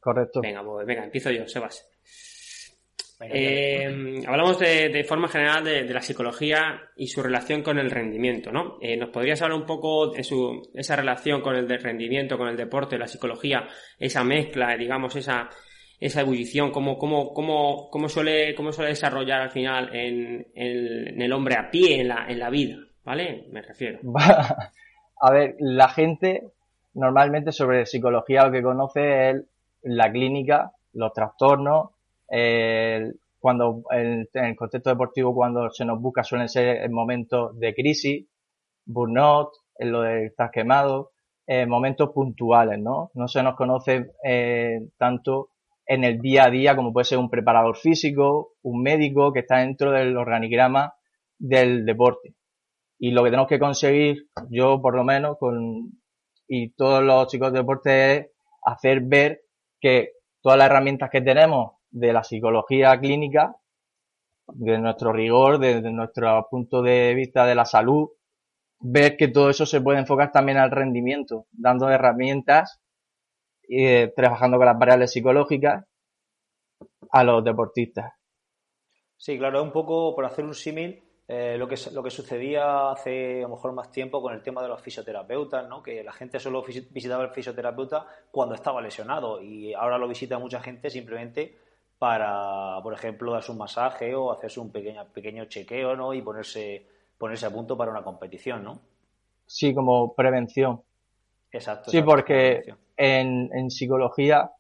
Correcto. 0.01 0.41
Venga, 0.41 0.65
pues 0.65 0.87
venga, 0.87 1.05
empiezo 1.05 1.31
yo, 1.31 1.47
Sebas. 1.47 1.89
Eh, 3.21 4.23
hablamos 4.27 4.59
de, 4.59 4.91
de 4.91 5.05
forma 5.05 5.29
general 5.29 5.65
de, 5.65 5.85
de 5.85 5.95
la 5.95 6.03
psicología 6.03 6.83
y 6.97 7.07
su 7.07 7.23
relación 7.23 7.63
con 7.63 7.79
el 7.79 7.91
rendimiento, 7.91 8.53
¿no? 8.53 8.77
Eh, 8.81 8.97
¿Nos 8.97 9.09
podrías 9.11 9.41
hablar 9.43 9.59
un 9.59 9.67
poco 9.67 10.09
de 10.11 10.23
su, 10.23 10.71
esa 10.75 10.97
relación 10.97 11.41
con 11.41 11.57
el 11.57 11.67
rendimiento, 11.69 12.37
con 12.37 12.49
el 12.49 12.57
deporte, 12.57 12.99
la 12.99 13.07
psicología, 13.09 13.67
esa 13.99 14.23
mezcla, 14.23 14.77
digamos, 14.77 15.17
esa, 15.17 15.49
esa 15.99 16.21
ebullición, 16.21 16.71
cómo, 16.71 16.99
cómo, 16.99 17.33
cómo, 17.33 17.89
cómo 17.91 18.09
suele, 18.11 18.55
cómo 18.55 18.71
suele 18.71 18.91
desarrollar 18.91 19.41
al 19.41 19.51
final 19.51 19.95
en, 19.97 20.47
en- 20.55 21.09
en 21.15 21.23
el 21.23 21.33
hombre 21.33 21.57
a 21.57 21.71
pie, 21.71 22.01
en 22.03 22.09
la, 22.09 22.27
en 22.29 22.39
la 22.39 22.51
vida, 22.51 22.77
¿vale? 23.05 23.47
Me 23.51 23.63
refiero. 23.63 24.01
A 25.23 25.31
ver, 25.33 25.55
la 25.59 25.89
gente 25.89 26.43
normalmente 26.93 27.51
sobre 27.51 27.87
psicología 27.87 28.45
lo 28.45 28.53
que 28.53 28.63
conoce 28.63 29.31
es 29.31 29.37
la 29.83 30.13
clínica, 30.13 30.73
los 30.93 31.13
trastornos, 31.15 31.91
cuando 33.39 33.83
en, 33.91 34.29
en 34.33 34.45
el 34.45 34.57
contexto 34.57 34.91
deportivo 34.91 35.35
cuando 35.35 35.71
se 35.71 35.85
nos 35.85 36.01
busca 36.01 36.25
suelen 36.25 36.49
ser 36.49 36.83
en 36.83 36.93
momentos 36.93 37.59
de 37.59 37.75
crisis, 37.75 38.27
burnout, 38.85 39.51
en 39.79 39.93
lo 39.93 40.03
de 40.03 40.27
estar 40.27 40.51
quemado, 40.51 41.13
eh, 41.47 41.67
momentos 41.67 42.11
puntuales, 42.13 42.81
¿no? 42.81 43.11
No 43.15 43.29
se 43.29 43.43
nos 43.43 43.55
conoce 43.55 44.11
eh, 44.25 44.89
tanto 44.99 45.51
en 45.87 46.03
el 46.03 46.21
día 46.21 46.47
a 46.47 46.51
día 46.51 46.75
como 46.75 46.93
puede 46.93 47.05
ser 47.05 47.19
un 47.19 47.31
preparador 47.31 47.77
físico, 47.77 48.55
un 48.63 48.83
médico 48.83 49.33
que 49.33 49.41
está 49.41 49.59
dentro 49.59 49.93
del 49.93 50.17
organigrama 50.17 50.95
del 51.39 51.85
deporte. 51.85 52.35
Y 52.99 53.13
lo 53.13 53.23
que 53.23 53.31
tenemos 53.31 53.49
que 53.49 53.61
conseguir, 53.61 54.29
yo 54.49 54.81
por 54.83 54.97
lo 54.97 55.05
menos, 55.05 55.37
con, 55.39 55.93
y 56.49 56.71
todos 56.71 57.05
los 57.05 57.29
chicos 57.29 57.53
de 57.53 57.61
deporte, 57.61 58.17
es 58.17 58.31
hacer 58.65 59.03
ver 59.03 59.43
que 59.81 60.15
todas 60.43 60.59
las 60.59 60.67
herramientas 60.67 61.11
que 61.11 61.21
tenemos 61.21 61.75
de 61.97 62.13
la 62.13 62.23
psicología 62.23 62.99
clínica, 63.01 63.57
de 64.49 64.79
nuestro 64.79 65.15
rigor, 65.15 65.59
desde 65.59 65.91
nuestro 65.91 66.47
punto 66.51 66.83
de 66.83 67.15
vista 67.15 67.47
de 67.47 67.55
la 67.55 67.65
salud, 67.65 68.11
ver 68.81 69.17
que 69.17 69.29
todo 69.29 69.49
eso 69.49 69.65
se 69.65 69.81
puede 69.81 69.99
enfocar 69.99 70.31
también 70.31 70.59
al 70.59 70.71
rendimiento, 70.71 71.47
dando 71.53 71.89
herramientas, 71.89 72.83
eh, 73.69 74.13
trabajando 74.15 74.59
con 74.59 74.67
las 74.67 74.79
variables 74.79 75.11
psicológicas 75.11 75.85
a 77.11 77.25
los 77.25 77.43
deportistas. 77.43 78.13
Sí, 79.17 79.39
claro, 79.39 79.63
un 79.63 79.73
poco 79.73 80.15
por 80.15 80.27
hacer 80.27 80.45
un 80.45 80.55
símil 80.55 81.03
eh, 81.27 81.57
lo 81.59 81.67
que 81.67 81.77
lo 81.93 82.03
que 82.05 82.11
sucedía 82.11 82.91
hace 82.91 83.39
a 83.39 83.49
lo 83.49 83.57
mejor 83.57 83.73
más 83.73 83.91
tiempo 83.91 84.21
con 84.21 84.35
el 84.35 84.43
tema 84.43 84.63
de 84.63 84.69
los 84.69 84.83
fisioterapeutas, 84.83 85.67
¿no? 85.67 85.83
Que 85.83 86.05
la 86.05 86.13
gente 86.13 86.39
solo 86.39 86.63
visitaba 86.63 87.25
al 87.25 87.33
fisioterapeuta 87.33 88.07
cuando 88.31 88.55
estaba 88.55 88.83
lesionado 88.83 89.43
y 89.43 89.73
ahora 89.73 89.99
lo 89.99 90.07
visita 90.07 90.39
mucha 90.39 90.61
gente 90.61 90.91
simplemente 90.91 91.66
para, 91.99 92.81
por 92.83 92.93
ejemplo, 92.93 93.33
darse 93.33 93.53
un 93.53 93.59
masaje 93.59 94.15
o 94.15 94.33
hacerse 94.33 94.61
un 94.61 94.71
pequeño 94.71 95.05
pequeño 95.13 95.47
chequeo, 95.47 95.97
¿no? 95.97 96.13
Y 96.13 96.23
ponerse 96.23 96.87
ponerse 97.19 97.47
a 97.47 97.51
punto 97.51 97.77
para 97.77 97.91
una 97.91 98.03
competición, 98.03 98.65
¿no? 98.65 98.81
Sí, 99.47 99.75
como 99.75 100.15
prevención. 100.15 100.83
Exacto. 101.51 101.91
Sí, 101.91 101.99
exacto, 101.99 102.11
porque 102.11 102.75
en, 102.97 103.51
en 103.53 103.71
psicología, 103.71 104.51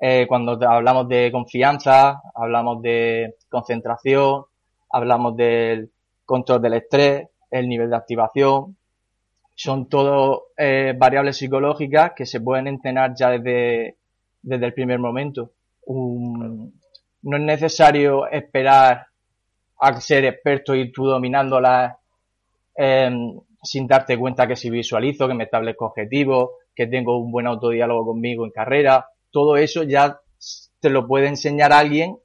eh, 0.00 0.26
cuando 0.28 0.58
hablamos 0.68 1.08
de 1.08 1.30
confianza, 1.32 2.20
hablamos 2.34 2.82
de 2.82 3.36
concentración, 3.48 4.44
hablamos 4.90 5.36
del 5.36 5.90
control 6.24 6.60
del 6.60 6.74
estrés, 6.74 7.28
el 7.50 7.68
nivel 7.68 7.90
de 7.90 7.96
activación, 7.96 8.76
son 9.54 9.88
todo 9.88 10.48
eh, 10.56 10.94
variables 10.96 11.38
psicológicas 11.38 12.12
que 12.14 12.26
se 12.26 12.40
pueden 12.40 12.66
entrenar 12.66 13.14
ya 13.16 13.30
desde, 13.30 13.96
desde 14.42 14.66
el 14.66 14.74
primer 14.74 14.98
momento. 14.98 15.52
No 15.86 17.36
es 17.36 17.42
necesario 17.42 18.28
esperar 18.28 19.06
a 19.78 20.00
ser 20.00 20.24
experto 20.24 20.74
y 20.74 20.90
tú 20.90 21.04
dominándolas 21.04 21.96
em, 22.74 23.38
sin 23.62 23.86
darte 23.86 24.18
cuenta 24.18 24.46
que 24.46 24.56
si 24.56 24.70
visualizo, 24.70 25.28
que 25.28 25.34
me 25.34 25.44
establezco 25.44 25.86
objetivos, 25.86 26.50
que 26.74 26.86
tengo 26.86 27.18
un 27.18 27.30
buen 27.30 27.46
autodiálogo 27.46 28.06
conmigo 28.06 28.44
en 28.44 28.50
carrera, 28.50 29.06
todo 29.30 29.56
eso 29.56 29.82
ya 29.82 30.20
te 30.80 30.90
lo 30.90 31.06
puede 31.06 31.28
enseñar 31.28 31.72
alguien, 31.72 32.18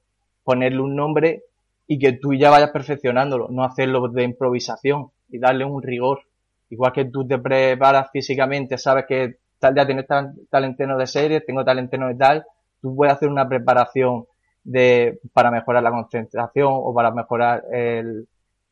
ponerle 0.43 0.81
un 0.81 0.95
nombre 0.95 1.43
y 1.87 1.99
que 1.99 2.13
tú 2.13 2.33
ya 2.33 2.49
vayas 2.49 2.71
perfeccionándolo, 2.71 3.47
no 3.49 3.63
hacerlo 3.63 4.07
de 4.07 4.23
improvisación 4.23 5.11
y 5.29 5.39
darle 5.39 5.65
un 5.65 5.81
rigor. 5.81 6.21
Igual 6.69 6.93
que 6.93 7.05
tú 7.05 7.27
te 7.27 7.37
preparas 7.37 8.09
físicamente, 8.11 8.77
sabes 8.77 9.05
que 9.07 9.37
tal 9.59 9.73
día 9.73 9.85
tienes 9.85 10.07
tal, 10.07 10.33
tal 10.49 10.75
de 10.75 11.07
serie, 11.07 11.41
tengo 11.41 11.65
tal 11.65 11.79
entreno 11.79 12.07
de 12.07 12.15
tal, 12.15 12.45
tú 12.81 12.95
puedes 12.95 13.13
hacer 13.13 13.29
una 13.29 13.47
preparación 13.47 14.25
de, 14.63 15.19
para 15.33 15.51
mejorar 15.51 15.83
la 15.83 15.91
concentración 15.91 16.69
o 16.71 16.93
para 16.93 17.11
mejorar 17.11 17.63
el, 17.71 18.27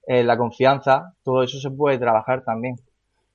eh, 0.07 0.23
la 0.23 0.37
confianza, 0.37 1.13
todo 1.23 1.43
eso 1.43 1.59
se 1.59 1.71
puede 1.71 1.97
trabajar 1.97 2.43
también. 2.43 2.75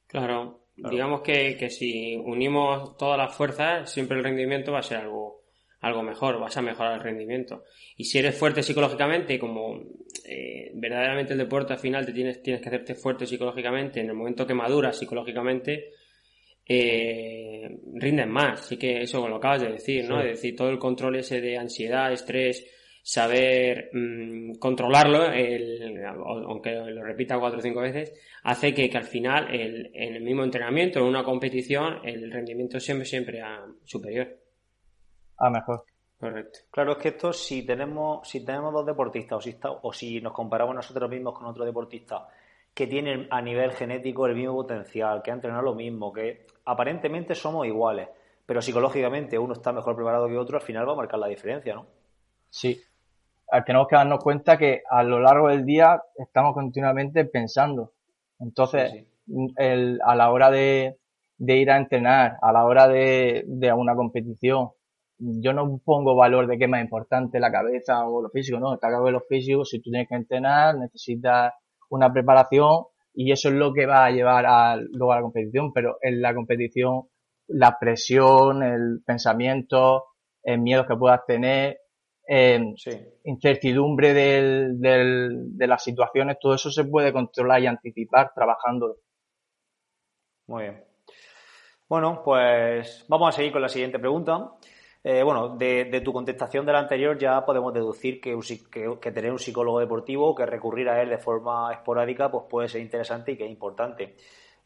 Claro, 0.06 0.60
digamos 0.76 1.22
que, 1.22 1.56
que 1.56 1.70
si 1.70 2.16
unimos 2.16 2.96
todas 2.96 3.18
las 3.18 3.34
fuerzas, 3.34 3.90
siempre 3.90 4.16
el 4.16 4.24
rendimiento 4.24 4.72
va 4.72 4.80
a 4.80 4.82
ser 4.82 4.98
algo, 4.98 5.42
algo 5.80 6.02
mejor, 6.02 6.38
vas 6.40 6.56
a 6.56 6.62
mejorar 6.62 6.94
el 6.94 7.00
rendimiento. 7.00 7.64
Y 7.96 8.04
si 8.04 8.18
eres 8.18 8.37
fuerte 8.37 8.62
psicológicamente, 8.62 9.38
como 9.38 9.80
eh, 10.24 10.70
verdaderamente 10.74 11.32
el 11.32 11.38
deporte 11.38 11.74
al 11.74 11.78
final 11.78 12.06
te 12.06 12.12
tienes, 12.12 12.42
tienes 12.42 12.62
que 12.62 12.68
hacerte 12.68 12.94
fuerte 12.94 13.26
psicológicamente, 13.26 14.00
en 14.00 14.08
el 14.08 14.14
momento 14.14 14.46
que 14.46 14.54
maduras 14.54 14.98
psicológicamente, 14.98 15.90
eh, 16.66 17.79
rinden 17.94 18.31
más. 18.31 18.61
Así 18.61 18.77
que 18.79 19.03
eso 19.03 19.27
lo 19.29 19.37
acabas 19.37 19.62
de 19.62 19.72
decir, 19.72 20.09
¿no? 20.09 20.20
Sí. 20.20 20.29
Es 20.29 20.33
decir, 20.37 20.57
todo 20.57 20.70
el 20.70 20.79
control 20.79 21.16
ese 21.16 21.40
de 21.40 21.59
ansiedad, 21.59 22.12
estrés, 22.12 22.66
saber 23.03 23.90
mm, 23.92 24.55
controlarlo, 24.55 25.31
el- 25.31 26.03
aunque 26.07 26.72
lo 26.72 27.03
repita 27.05 27.38
cuatro 27.38 27.59
o 27.59 27.62
cinco 27.62 27.81
veces, 27.81 28.14
hace 28.44 28.72
que, 28.72 28.88
que 28.88 28.96
al 28.96 29.05
final, 29.05 29.55
el- 29.55 29.90
en 29.94 30.14
el 30.14 30.22
mismo 30.22 30.42
entrenamiento, 30.42 31.00
en 31.00 31.05
una 31.07 31.22
competición, 31.22 31.98
el 32.05 32.31
rendimiento 32.33 32.81
siempre, 32.81 33.05
siempre 33.05 33.42
a 33.42 33.64
superior. 33.85 34.29
A 35.37 35.50
mejor. 35.50 35.85
Correcto. 36.18 36.61
Claro, 36.70 36.92
es 36.92 36.98
que 36.98 37.09
esto 37.09 37.33
si 37.35 37.66
tenemos, 37.66 38.27
si 38.27 38.42
tenemos 38.44 38.72
dos 38.72 38.87
deportistas 38.87 39.37
o 39.37 39.40
si, 39.42 39.50
está- 39.50 39.70
o 39.72 39.92
si 39.92 40.20
nos 40.22 40.33
comparamos 40.33 40.74
nosotros 40.74 41.11
mismos 41.11 41.37
con 41.37 41.46
otro 41.46 41.64
deportista 41.66 42.27
que 42.74 42.88
tienen 42.88 43.28
a 43.30 43.40
nivel 43.40 43.72
genético 43.72 44.26
el 44.26 44.34
mismo 44.34 44.54
potencial, 44.54 45.22
que 45.22 45.30
han 45.30 45.38
entrenado 45.38 45.62
lo 45.62 45.74
mismo, 45.74 46.12
que 46.12 46.46
aparentemente 46.64 47.34
somos 47.34 47.66
iguales, 47.66 48.08
pero 48.44 48.60
psicológicamente 48.60 49.38
uno 49.38 49.52
está 49.52 49.72
mejor 49.72 49.94
preparado 49.94 50.28
que 50.28 50.37
otro, 50.37 50.58
al 50.58 50.62
final 50.62 50.88
va 50.88 50.92
a 50.92 50.96
marcar 50.96 51.20
la 51.20 51.28
diferencia, 51.28 51.74
¿no? 51.74 51.87
Sí. 52.50 52.80
Tenemos 53.64 53.87
que 53.87 53.96
darnos 53.96 54.22
cuenta 54.22 54.58
que 54.58 54.82
a 54.90 55.04
lo 55.04 55.20
largo 55.20 55.48
del 55.48 55.64
día 55.64 56.02
estamos 56.16 56.54
continuamente 56.54 57.24
pensando. 57.26 57.92
Entonces, 58.40 59.04
a 60.04 60.14
la 60.16 60.30
hora 60.32 60.50
de, 60.50 60.98
ir 61.38 61.70
a 61.70 61.76
entrenar, 61.76 62.38
a 62.42 62.52
la 62.52 62.64
hora 62.64 62.88
de, 62.88 63.44
de 63.46 63.72
una 63.72 63.94
competición, 63.94 64.70
yo 65.18 65.52
no 65.52 65.78
pongo 65.84 66.16
valor 66.16 66.48
de 66.48 66.58
qué 66.58 66.64
es 66.64 66.70
más 66.70 66.82
importante 66.82 67.38
la 67.38 67.52
cabeza 67.52 68.04
o 68.08 68.20
lo 68.20 68.30
físico, 68.30 68.58
no, 68.58 68.74
está 68.74 68.88
claro 68.88 69.04
que 69.04 69.12
lo 69.12 69.20
físico, 69.20 69.64
si 69.64 69.78
tú 69.78 69.90
tienes 69.90 70.08
que 70.08 70.16
entrenar, 70.16 70.76
necesitas 70.76 71.52
una 71.90 72.12
preparación 72.12 72.84
y 73.14 73.30
eso 73.32 73.48
es 73.48 73.54
lo 73.54 73.72
que 73.72 73.86
va 73.86 74.06
a 74.06 74.10
llevar 74.10 74.44
a, 74.46 74.76
luego 74.76 75.12
a 75.12 75.16
la 75.16 75.22
competición, 75.22 75.72
pero 75.72 75.98
en 76.02 76.20
la 76.20 76.34
competición 76.34 77.08
la 77.46 77.78
presión, 77.78 78.62
el 78.62 79.02
pensamiento, 79.04 80.04
el 80.42 80.60
miedo 80.60 80.86
que 80.86 80.96
puedas 80.96 81.24
tener, 81.26 81.78
eh, 82.26 82.58
incertidumbre 83.24 84.14
del, 84.14 84.80
del, 84.80 85.56
de 85.56 85.66
las 85.66 85.82
situaciones, 85.82 86.38
todo 86.40 86.54
eso 86.54 86.70
se 86.70 86.84
puede 86.84 87.12
controlar 87.12 87.62
y 87.62 87.66
anticipar 87.66 88.32
trabajando. 88.34 88.96
Muy 90.46 90.62
bien. 90.64 90.84
Bueno, 91.88 92.22
pues 92.24 93.04
vamos 93.08 93.28
a 93.28 93.32
seguir 93.32 93.52
con 93.52 93.62
la 93.62 93.68
siguiente 93.68 93.98
pregunta. 93.98 94.52
Eh, 95.06 95.22
bueno, 95.22 95.50
de, 95.50 96.00
tu 96.02 96.14
contestación 96.14 96.64
de 96.64 96.72
la 96.72 96.78
anterior 96.78 97.18
ya 97.18 97.44
podemos 97.44 97.74
deducir 97.74 98.22
que, 98.22 98.34
tener 99.12 99.30
un 99.30 99.38
psicólogo 99.38 99.78
deportivo, 99.78 100.34
que 100.34 100.46
recurrir 100.46 100.88
a 100.88 101.02
él 101.02 101.10
de 101.10 101.18
forma 101.18 101.70
esporádica, 101.74 102.30
pues 102.30 102.44
puede 102.48 102.68
ser 102.68 102.80
interesante 102.80 103.32
y 103.32 103.36
que 103.36 103.44
es 103.44 103.50
importante. 103.50 104.14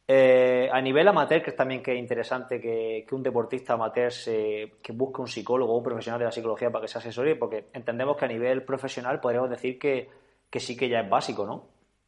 Eh, 0.06 0.68
a 0.72 0.80
nivel 0.80 1.08
amateur, 1.08 1.42
que 1.42 1.50
es 1.50 1.56
también 1.56 1.82
que 1.82 1.92
es 1.92 1.98
interesante 1.98 2.60
que, 2.60 3.04
un 3.10 3.22
deportista 3.24 3.74
amateur 3.74 4.12
se, 4.12 4.74
que 4.80 4.92
busque 4.92 5.20
un 5.20 5.26
psicólogo 5.26 5.74
o 5.74 5.78
un 5.78 5.82
profesional 5.82 6.20
de 6.20 6.26
la 6.26 6.30
psicología 6.32 6.70
para 6.70 6.82
que 6.82 6.88
se 6.88 6.98
asesore, 6.98 7.34
porque 7.34 7.64
entendemos 7.72 8.16
que 8.16 8.24
a 8.24 8.28
nivel 8.28 8.62
profesional 8.62 9.18
podríamos 9.18 9.50
decir 9.50 9.76
que, 9.76 10.08
sí 10.52 10.76
que 10.76 10.88
ya 10.88 11.00
es 11.00 11.10
básico, 11.10 11.46
¿no? 11.46 11.64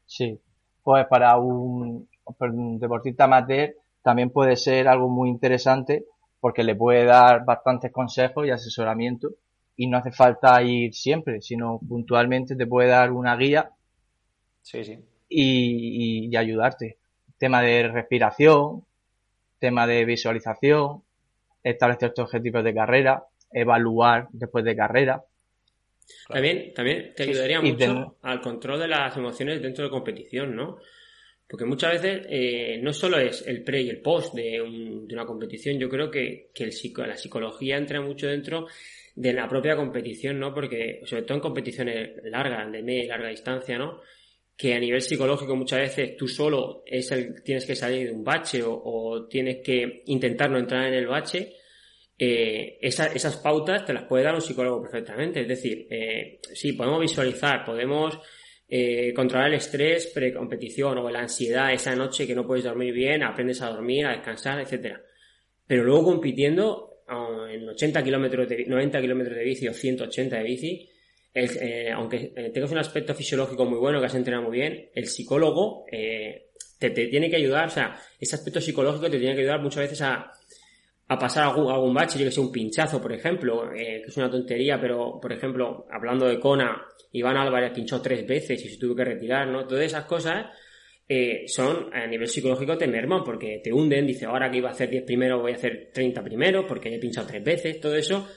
Sí, 0.07 0.41
pues 0.85 1.05
para 1.09 1.37
un 1.37 2.07
deportista 2.79 3.25
amateur 3.25 3.75
también 4.03 4.31
puede 4.31 4.55
ser 4.55 4.87
algo 4.87 5.09
muy 5.09 5.29
interesante 5.29 6.05
porque 6.41 6.65
le 6.65 6.75
puede 6.75 7.05
dar 7.05 7.45
bastantes 7.45 7.93
consejos 7.93 8.47
y 8.47 8.51
asesoramiento 8.51 9.31
y 9.77 9.87
no 9.87 9.99
hace 9.99 10.11
falta 10.11 10.63
ir 10.63 10.95
siempre, 10.95 11.41
sino 11.41 11.79
puntualmente 11.87 12.57
te 12.57 12.67
puede 12.67 12.89
dar 12.89 13.13
una 13.13 13.37
guía 13.37 13.71
sí, 14.63 14.85
sí. 14.85 14.99
Y, 15.29 16.37
ayudarte. 16.37 16.99
Tema 17.39 17.63
de 17.63 17.89
respiración, 17.89 18.85
tema 19.59 19.87
de 19.87 20.05
visualización, 20.05 21.03
establecer 21.63 22.13
tus 22.13 22.25
objetivos 22.25 22.65
de 22.65 22.75
carrera, 22.75 23.25
evaluar 23.53 24.29
después 24.33 24.65
de 24.65 24.77
carrera. 24.77 25.25
También, 26.29 26.75
también 26.75 27.15
te 27.15 27.23
ayudaría 27.23 27.61
mucho 27.61 28.17
al 28.23 28.41
control 28.41 28.81
de 28.81 28.89
las 28.89 29.17
emociones 29.17 29.63
dentro 29.63 29.85
de 29.85 29.91
competición, 29.91 30.57
¿no? 30.57 30.79
Porque 31.51 31.65
muchas 31.65 32.01
veces 32.01 32.27
eh, 32.31 32.79
no 32.81 32.93
solo 32.93 33.19
es 33.19 33.45
el 33.45 33.65
pre 33.65 33.83
y 33.83 33.91
el 33.91 34.01
post 34.01 34.35
de, 34.35 34.63
una 34.63 35.27
competición, 35.27 35.81
yo 35.81 35.89
creo 35.89 36.09
que, 36.09 36.53
el 36.55 36.73
la 37.09 37.17
psicología 37.17 37.77
entra 37.77 38.01
mucho 38.01 38.29
dentro 38.29 38.69
de 39.17 39.33
la 39.33 39.49
propia 39.49 39.75
competición, 39.75 40.39
¿no? 40.39 40.55
Porque, 40.55 41.01
sobre 41.05 41.23
todo 41.25 41.39
en 41.39 41.43
competiciones 41.43 42.11
largas, 42.23 42.71
de 42.71 42.85
media 42.85 43.17
larga 43.17 43.31
distancia, 43.31 43.77
¿no? 43.77 44.01
Que 44.57 44.75
a 44.75 44.79
nivel 44.79 45.03
psicológico 45.03 45.57
muchas 45.57 45.81
veces 45.81 46.17
tú 46.17 46.29
solo 46.29 46.85
es 46.87 47.11
el, 47.11 47.43
tienes 47.43 47.67
que 47.67 47.75
salir 47.75 48.07
de 48.07 48.13
un 48.13 48.23
bache 48.23 48.63
o, 48.65 49.27
tienes 49.29 49.57
que 49.57 50.05
intentar 50.07 50.53
no 50.53 50.59
entrar 50.59 50.87
en 50.87 50.95
el 50.95 51.09
bache. 51.09 51.57
Eh, 52.17 52.79
esas 52.81 53.39
pautas 53.39 53.85
te 53.85 53.93
las 53.93 54.05
puede 54.05 54.23
dar 54.23 54.37
un 54.37 54.41
psicólogo 54.41 54.83
perfectamente. 54.83 55.41
Es 55.41 55.49
decir, 55.49 55.89
eh, 55.91 56.39
sí, 56.55 56.75
podemos 56.75 57.01
visualizar, 57.01 57.65
podemos 57.65 58.21
eh, 58.73 59.13
controlar 59.13 59.49
el 59.49 59.55
estrés 59.55 60.07
pre-competición 60.15 60.99
o 60.99 61.11
la 61.11 61.21
ansiedad 61.21 61.73
esa 61.73 61.93
noche 61.97 62.25
que 62.25 62.37
no 62.37 62.47
puedes 62.47 62.63
dormir 62.63 62.95
bien, 62.95 63.25
aprendes 63.25 63.61
a 63.63 63.69
dormir, 63.69 64.07
a 64.07 64.13
descansar, 64.13 64.61
etcétera. 64.61 65.03
Pero 65.67 65.83
luego 65.83 66.05
compitiendo 66.05 67.03
ah, 67.09 67.49
en 67.51 67.69
80 67.69 68.05
kilómetros 68.05 68.49
de, 68.49 68.67
90 68.67 69.01
kilómetros 69.01 69.37
de 69.37 69.45
bici 69.45 69.67
o 69.67 69.75
180 69.75 70.37
de 70.37 70.43
bici, 70.45 70.89
eh, 71.35 71.91
aunque 71.93 72.33
eh, 72.37 72.51
tengas 72.55 72.71
un 72.71 72.79
aspecto 72.79 73.13
fisiológico 73.13 73.65
muy 73.65 73.79
bueno, 73.79 73.99
que 73.99 74.07
has 74.07 74.15
entrenado 74.15 74.49
muy 74.49 74.59
bien, 74.59 74.89
el 74.95 75.07
psicólogo 75.07 75.85
te, 75.91 76.51
te, 76.79 77.07
tiene 77.09 77.29
que 77.29 77.37
ayudar, 77.37 77.67
o 77.67 77.71
sea, 77.71 78.01
ese 78.21 78.37
aspecto 78.37 78.61
psicológico 78.61 79.11
te 79.11 79.19
tiene 79.19 79.35
que 79.35 79.41
ayudar 79.41 79.61
muchas 79.61 79.83
veces 79.83 80.01
a, 80.03 80.31
a 81.11 81.19
pasar 81.19 81.43
algún, 81.43 81.73
algún 81.73 81.93
bache, 81.93 82.21
yo 82.21 82.25
que 82.27 82.31
sé, 82.31 82.41
un 82.41 82.53
pinchazo, 82.53 83.03
por 83.03 83.13
ejemplo, 83.13 83.73
eh, 83.75 84.01
que 84.01 84.11
es 84.11 84.17
una 84.17 84.31
tontería, 84.31 84.81
pero, 84.81 85.19
por 85.21 85.33
ejemplo, 85.33 85.85
hablando 85.91 86.25
de 86.29 86.39
Kona, 86.39 86.87
Iván 87.11 87.37
Álvarez 87.37 87.73
pinchó 87.73 88.01
tres 88.01 88.25
veces 88.25 88.65
y 88.65 88.69
se 88.69 88.79
tuvo 88.79 88.95
que 88.95 89.05
retirar, 89.05 89.49
¿no? 89.49 89.67
Todas 89.67 89.87
esas 89.87 90.05
cosas 90.05 90.47
eh, 91.09 91.49
son, 91.49 91.93
a 91.93 92.07
nivel 92.07 92.29
psicológico, 92.29 92.79
te 92.79 92.87
merman 92.87 93.25
porque 93.25 93.61
te 93.63 93.73
hunden, 93.73 94.07
dice, 94.07 94.27
ahora 94.27 94.49
que 94.53 94.59
iba 94.59 94.69
a 94.69 94.73
hacer 94.73 94.89
10 94.89 95.03
primero 95.03 95.41
voy 95.41 95.51
a 95.51 95.57
hacer 95.57 95.91
30 95.93 96.23
primero 96.23 96.65
porque 96.65 96.95
he 96.95 97.01
pinchado 97.01 97.27
tres 97.27 97.43
veces, 97.43 97.81
todo 97.81 97.97
eso, 97.97 98.29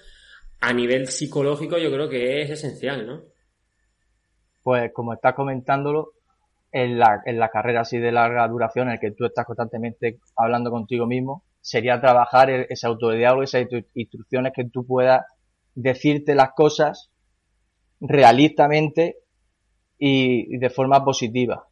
a 0.59 0.73
nivel 0.73 1.05
psicológico 1.05 1.77
yo 1.77 1.91
creo 1.91 2.09
que 2.09 2.41
es 2.41 2.49
esencial, 2.49 3.05
¿no? 3.05 3.21
Pues 4.63 4.91
como 4.91 5.13
estás 5.13 5.36
comentándolo, 5.36 6.13
en 6.71 6.97
la, 6.97 7.21
en 7.27 7.38
la 7.38 7.49
carrera 7.49 7.81
así 7.81 7.99
de 7.99 8.12
larga 8.12 8.47
duración, 8.47 8.88
en 8.88 8.93
el 8.93 8.99
que 8.99 9.12
tú 9.12 9.25
estás 9.25 9.45
constantemente 9.45 10.17
hablando 10.36 10.71
contigo 10.71 11.05
mismo, 11.05 11.43
sería 11.63 12.02
trabajar 12.02 12.49
e-, 12.49 12.67
ese 12.69 12.86
autodiálogo, 12.86 13.41
esas 13.41 13.65
instrucciones 13.95 14.52
que 14.54 14.65
tú 14.65 14.86
puedas 14.86 15.26
decirte 15.73 16.36
las 16.36 16.52
cosas 16.56 17.10
realistamente 17.99 19.17
y, 19.97 20.58
de 20.58 20.69
forma 20.69 21.04
positiva. 21.04 21.67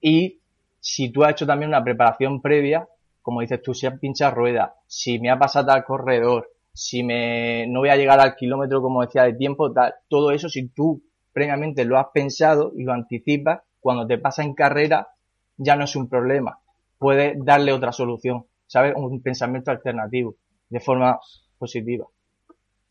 Y 0.00 0.40
si 0.80 1.10
tú 1.10 1.24
has 1.24 1.32
hecho 1.32 1.46
también 1.46 1.70
una 1.70 1.82
preparación 1.82 2.40
previa, 2.40 2.88
como 3.20 3.40
dices 3.40 3.60
tú, 3.60 3.74
si 3.74 3.86
has 3.86 3.98
pinchado 3.98 4.36
rueda, 4.36 4.76
si 4.86 5.18
me 5.18 5.30
ha 5.30 5.38
pasado 5.38 5.72
al 5.72 5.84
corredor, 5.84 6.48
si 6.72 7.02
me 7.02 7.66
no 7.66 7.80
voy 7.80 7.88
a 7.88 7.96
llegar 7.96 8.20
al 8.20 8.36
kilómetro 8.36 8.80
como 8.80 9.02
decía 9.02 9.24
de 9.24 9.34
tiempo, 9.34 9.74
todo 10.08 10.30
eso 10.30 10.48
si 10.48 10.68
tú 10.68 11.02
previamente 11.32 11.84
lo 11.84 11.98
has 11.98 12.06
pensado 12.14 12.72
y 12.76 12.84
lo 12.84 12.92
anticipas, 12.92 13.62
cuando 13.80 14.06
te 14.06 14.18
pasa 14.18 14.44
en 14.44 14.54
carrera 14.54 15.08
ya 15.56 15.74
no 15.74 15.84
es 15.84 15.96
un 15.96 16.08
problema 16.08 16.60
puede 16.98 17.34
darle 17.36 17.72
otra 17.72 17.92
solución, 17.92 18.46
¿sabes? 18.66 18.94
Un 18.96 19.22
pensamiento 19.22 19.70
alternativo, 19.70 20.34
de 20.68 20.80
forma 20.80 21.18
positiva. 21.58 22.06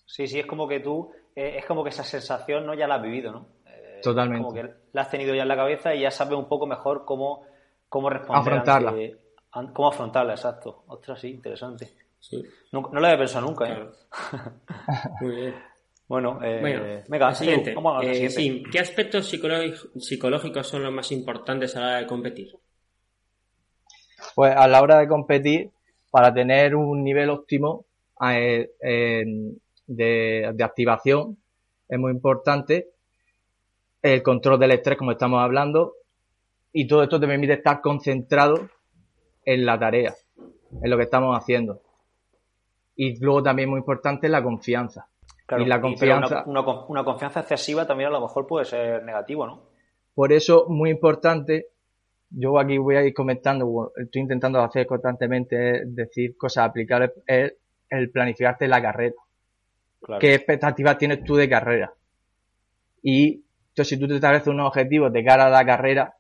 Sí, 0.06 0.28
sí, 0.28 0.40
es 0.40 0.46
como 0.46 0.68
que 0.68 0.80
tú, 0.80 1.12
eh, 1.36 1.58
es 1.58 1.66
como 1.66 1.84
que 1.84 1.90
esa 1.90 2.04
sensación 2.04 2.66
no 2.66 2.74
ya 2.74 2.88
la 2.88 2.96
has 2.96 3.02
vivido, 3.02 3.32
¿no? 3.32 3.48
Eh, 3.66 4.00
Totalmente. 4.02 4.44
Como 4.44 4.56
que 4.56 4.74
la 4.94 5.02
has 5.02 5.10
tenido 5.10 5.36
ya 5.36 5.44
en 5.44 5.48
la 5.50 5.56
cabeza 5.56 5.94
y 5.94 6.02
ya 6.02 6.12
sabes 6.12 6.38
un 6.38 6.48
poco 6.48 6.66
mejor 6.66 7.04
cómo, 7.06 7.44
cómo 7.90 8.10
responder. 8.10 8.40
Afrontarla. 8.42 8.94
cómo 9.74 9.90
afrontarla, 9.90 10.34
exacto. 10.34 10.84
Ostras, 10.88 11.20
sí, 11.20 11.30
interesante. 11.30 11.90
No, 12.72 12.90
lo 12.92 13.06
había 13.06 13.18
pensado 13.18 13.46
nunca, 13.46 13.68
¿eh? 13.70 13.88
Muy 15.22 15.36
bien. 15.36 15.56
Bueno, 16.08 16.40
eh, 16.42 17.04
venga, 17.10 17.34
siguiente. 17.36 17.74
Vamos 17.76 17.96
a 17.96 18.06
la 18.06 18.14
siguiente. 18.14 18.36
Sí. 18.36 18.64
¿Qué 18.72 18.80
aspectos 18.80 19.28
psicológicos 19.28 20.68
son 20.68 20.84
los 20.84 20.94
más 20.94 21.12
importantes 21.12 21.76
a 21.76 21.82
la 21.82 21.88
hora 21.88 21.98
de 21.98 22.08
competir? 22.08 22.58
Pues 24.38 24.56
a 24.56 24.68
la 24.68 24.84
hora 24.84 25.00
de 25.00 25.08
competir, 25.08 25.72
para 26.12 26.32
tener 26.32 26.76
un 26.76 27.04
nivel 27.04 27.32
óptimo 27.32 27.86
eh, 28.30 28.70
de, 29.88 30.56
activación, 30.64 31.40
es 31.90 31.98
muy 31.98 32.12
importante 32.12 32.90
el 34.04 34.22
control 34.22 34.60
del 34.60 34.74
estrés, 34.74 34.96
como 34.96 35.14
estamos 35.14 35.42
hablando, 35.42 35.94
y 36.72 36.86
todo 36.86 37.02
esto 37.02 37.20
te 37.20 37.26
permite 37.26 37.54
estar 37.54 37.82
concentrado 37.82 38.70
en 39.44 39.66
la 39.66 39.80
tarea, 39.80 40.14
en 40.84 40.88
lo 40.88 40.98
que 40.98 41.04
estamos 41.06 41.36
haciendo. 41.36 41.82
Y 42.96 43.18
luego 43.20 43.42
también 43.42 43.72
muy 43.72 43.80
importante 43.80 44.30
la 44.30 44.44
confianza. 44.44 45.08
y 45.58 45.66
la 45.66 45.82
confianza. 45.82 46.44
una, 46.46 46.62
una, 46.86 47.04
confianza 47.04 47.40
excesiva 47.40 47.88
también 47.88 48.10
a 48.10 48.12
lo 48.12 48.22
mejor 48.22 48.46
puede 48.46 48.66
ser 48.66 49.04
negativo, 49.04 49.48
¿no? 49.48 49.64
Por 50.14 50.32
eso, 50.32 50.68
muy 50.70 50.92
importante 50.92 51.70
yo 52.30 52.60
aquí 52.60 52.78
voy 52.78 52.96
a 52.96 53.04
ir 53.04 53.14
comentando, 53.14 53.94
estoy 53.96 54.22
intentando 54.22 54.62
hacer 54.62 54.86
constantemente 54.86 55.84
decir 55.86 56.36
cosas 56.38 56.70
aplicables, 56.70 57.12
es 57.26 57.54
el 57.90 58.10
planificarte 58.10 58.68
la 58.68 58.82
carrera. 58.82 59.16
¿Qué 60.20 60.36
expectativas 60.36 60.98
tienes 60.98 61.24
tú 61.24 61.36
de 61.36 61.50
carrera? 61.50 61.94
Y 63.02 63.44
entonces, 63.70 63.90
si 63.90 64.00
tú 64.00 64.08
te 64.08 64.16
estableces 64.16 64.48
unos 64.48 64.68
objetivos 64.68 65.12
de 65.14 65.24
cara 65.24 65.46
a 65.46 65.50
la 65.50 65.66
carrera 65.66 66.16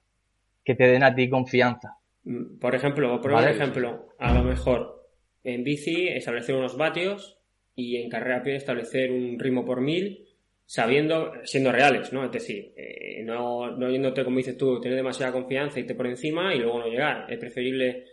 que 0.63 0.75
te 0.75 0.87
den 0.87 1.03
a 1.03 1.15
ti 1.15 1.29
confianza. 1.29 1.97
Mm, 2.23 2.59
por 2.59 2.75
ejemplo, 2.75 3.19
por 3.21 3.43
ejemplo, 3.43 4.09
a 4.19 4.33
lo 4.33 4.43
mejor 4.43 5.07
en 5.43 5.63
bici 5.63 6.07
establecer 6.09 6.55
unos 6.55 6.77
vatios 6.77 7.39
y 7.75 7.97
en 7.97 8.09
carrera 8.09 8.43
pie 8.43 8.55
establecer 8.55 9.11
un 9.11 9.39
ritmo 9.39 9.65
por 9.65 9.81
mil 9.81 10.26
sabiendo, 10.67 11.31
siendo 11.45 11.71
reales, 11.71 12.11
¿no? 12.11 12.25
Es 12.25 12.31
decir, 12.31 12.73
eh, 12.75 13.23
no, 13.23 13.71
no 13.71 13.89
yéndote, 13.89 14.25
como 14.25 14.37
dices 14.37 14.57
tú, 14.57 14.81
tener 14.81 14.97
demasiada 14.97 15.31
confianza 15.31 15.79
y 15.79 15.85
te 15.85 15.95
por 15.95 16.07
encima 16.07 16.53
y 16.53 16.59
luego 16.59 16.79
no 16.79 16.87
llegar. 16.87 17.31
Es 17.31 17.39
preferible 17.39 18.05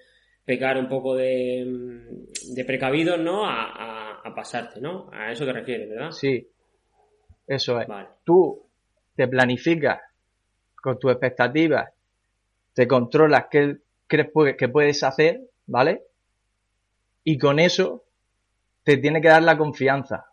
pecar 0.45 0.79
un 0.79 0.89
poco 0.89 1.17
de, 1.17 1.67
de 2.55 2.65
precavido, 2.65 3.17
¿no? 3.17 3.45
A, 3.45 4.21
a, 4.23 4.35
pasarte, 4.35 4.81
¿no? 4.81 5.11
A 5.13 5.31
eso 5.33 5.45
te 5.45 5.53
refieres, 5.53 5.89
¿verdad? 5.89 6.11
Sí, 6.11 6.49
eso 7.47 7.81
es. 7.81 7.89
Tú 8.25 8.67
te 9.15 9.29
planificas 9.29 10.01
con 10.75 10.99
tus 10.99 11.11
expectativas, 11.11 11.93
te 12.73 12.87
controlas 12.87 13.47
qué 13.51 13.79
crees 14.07 14.31
que 14.57 14.69
puedes 14.69 15.03
hacer, 15.03 15.41
¿vale? 15.67 16.03
Y 17.25 17.37
con 17.39 17.59
eso 17.59 18.05
te 18.85 18.97
tiene 18.99 19.21
que 19.21 19.29
dar 19.29 19.43
la 19.43 19.57
confianza. 19.57 20.27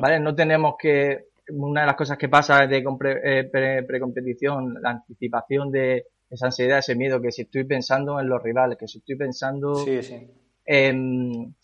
¿Vale? 0.00 0.20
No 0.20 0.34
tenemos 0.34 0.74
que. 0.78 1.27
Una 1.50 1.82
de 1.82 1.86
las 1.86 1.96
cosas 1.96 2.18
que 2.18 2.28
pasa 2.28 2.66
de 2.66 2.78
eh, 2.78 3.82
precompetición, 3.86 4.74
la 4.82 4.90
anticipación 4.90 5.70
de 5.70 6.06
esa 6.28 6.46
ansiedad, 6.46 6.78
ese 6.78 6.94
miedo, 6.94 7.20
que 7.20 7.32
si 7.32 7.42
estoy 7.42 7.64
pensando 7.64 8.20
en 8.20 8.28
los 8.28 8.42
rivales, 8.42 8.76
que 8.78 8.86
si 8.86 8.98
estoy 8.98 9.16
pensando 9.16 9.74
En, 10.64 11.54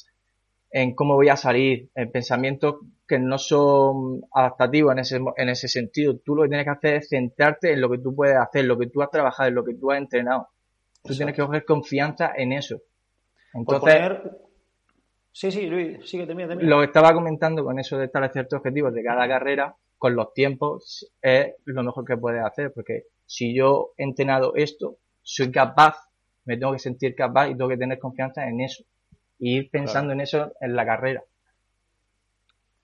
en 0.70 0.94
cómo 0.94 1.14
voy 1.14 1.28
a 1.28 1.36
salir, 1.36 1.90
en 1.94 2.10
pensamientos 2.10 2.76
que 3.06 3.18
no 3.18 3.36
son 3.36 4.22
adaptativos 4.32 4.92
en 4.92 4.98
ese, 5.00 5.20
en 5.36 5.48
ese 5.50 5.68
sentido. 5.68 6.18
Tú 6.24 6.34
lo 6.34 6.44
que 6.44 6.48
tienes 6.48 6.64
que 6.64 6.70
hacer 6.70 6.94
es 6.94 7.08
centrarte 7.10 7.72
en 7.72 7.80
lo 7.82 7.90
que 7.90 7.98
tú 7.98 8.14
puedes 8.14 8.36
hacer, 8.36 8.64
lo 8.64 8.78
que 8.78 8.86
tú 8.86 9.02
has 9.02 9.10
trabajado, 9.10 9.50
en 9.50 9.54
lo 9.54 9.64
que 9.64 9.74
tú 9.74 9.90
has 9.90 9.98
entrenado. 9.98 10.48
Tú 11.02 11.14
tienes 11.14 11.34
que 11.34 11.42
coger 11.42 11.66
confianza 11.66 12.32
en 12.34 12.52
eso. 12.52 12.80
Entonces, 13.52 14.00
Sí, 15.34 15.50
sí, 15.50 15.66
Luis, 15.66 16.08
sigue, 16.08 16.26
termina, 16.26 16.46
termina. 16.46 16.70
Lo 16.70 16.78
que 16.78 16.86
estaba 16.86 17.12
comentando 17.12 17.64
con 17.64 17.76
eso 17.80 17.98
de 17.98 18.04
establecer 18.04 18.46
objetivos 18.52 18.94
de 18.94 19.02
cada 19.02 19.26
carrera, 19.26 19.74
con 19.98 20.14
los 20.14 20.32
tiempos, 20.32 21.12
es 21.20 21.54
lo 21.64 21.82
mejor 21.82 22.04
que 22.04 22.16
puedes 22.16 22.40
hacer, 22.44 22.72
porque 22.72 23.06
si 23.26 23.52
yo 23.52 23.94
he 23.96 24.04
entrenado 24.04 24.54
esto, 24.54 24.98
soy 25.22 25.50
capaz, 25.50 25.96
me 26.44 26.56
tengo 26.56 26.72
que 26.72 26.78
sentir 26.78 27.16
capaz 27.16 27.48
y 27.48 27.56
tengo 27.56 27.68
que 27.68 27.76
tener 27.76 27.98
confianza 27.98 28.46
en 28.46 28.60
eso. 28.60 28.84
Y 29.40 29.56
ir 29.56 29.70
pensando 29.72 30.12
en 30.12 30.20
eso 30.20 30.52
en 30.60 30.76
la 30.76 30.86
carrera. 30.86 31.24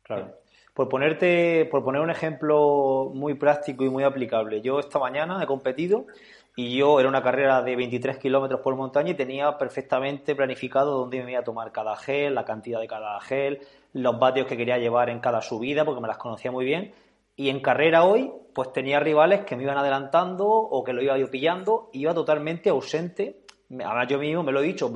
Claro. 0.02 0.34
Por 0.74 0.88
ponerte, 0.88 1.68
por 1.70 1.84
poner 1.84 2.00
un 2.00 2.10
ejemplo 2.10 3.12
muy 3.14 3.34
práctico 3.34 3.84
y 3.84 3.90
muy 3.90 4.02
aplicable, 4.02 4.60
yo 4.60 4.80
esta 4.80 4.98
mañana 4.98 5.40
he 5.40 5.46
competido 5.46 6.06
y 6.56 6.76
yo 6.76 6.98
era 6.98 7.08
una 7.08 7.22
carrera 7.22 7.62
de 7.62 7.76
23 7.76 8.18
kilómetros 8.18 8.60
por 8.60 8.74
montaña 8.74 9.10
y 9.10 9.14
tenía 9.14 9.56
perfectamente 9.56 10.34
planificado 10.34 10.98
dónde 10.98 11.22
me 11.22 11.32
iba 11.32 11.40
a 11.40 11.44
tomar 11.44 11.72
cada 11.72 11.96
gel, 11.96 12.34
la 12.34 12.44
cantidad 12.44 12.80
de 12.80 12.88
cada 12.88 13.20
gel, 13.20 13.60
los 13.92 14.18
vatios 14.18 14.46
que 14.46 14.56
quería 14.56 14.78
llevar 14.78 15.10
en 15.10 15.20
cada 15.20 15.40
subida, 15.42 15.84
porque 15.84 16.00
me 16.00 16.08
las 16.08 16.18
conocía 16.18 16.50
muy 16.50 16.64
bien. 16.64 16.92
Y 17.36 17.48
en 17.48 17.60
carrera 17.60 18.04
hoy, 18.04 18.30
pues 18.52 18.72
tenía 18.72 19.00
rivales 19.00 19.42
que 19.44 19.56
me 19.56 19.62
iban 19.62 19.78
adelantando 19.78 20.46
o 20.46 20.84
que 20.84 20.92
lo 20.92 21.02
iba 21.02 21.16
yo 21.16 21.30
pillando, 21.30 21.88
iba 21.92 22.12
totalmente 22.12 22.68
ausente. 22.68 23.44
Ahora 23.84 24.04
yo 24.06 24.18
mismo 24.18 24.42
me 24.42 24.50
lo 24.50 24.60
he 24.60 24.66
dicho, 24.66 24.92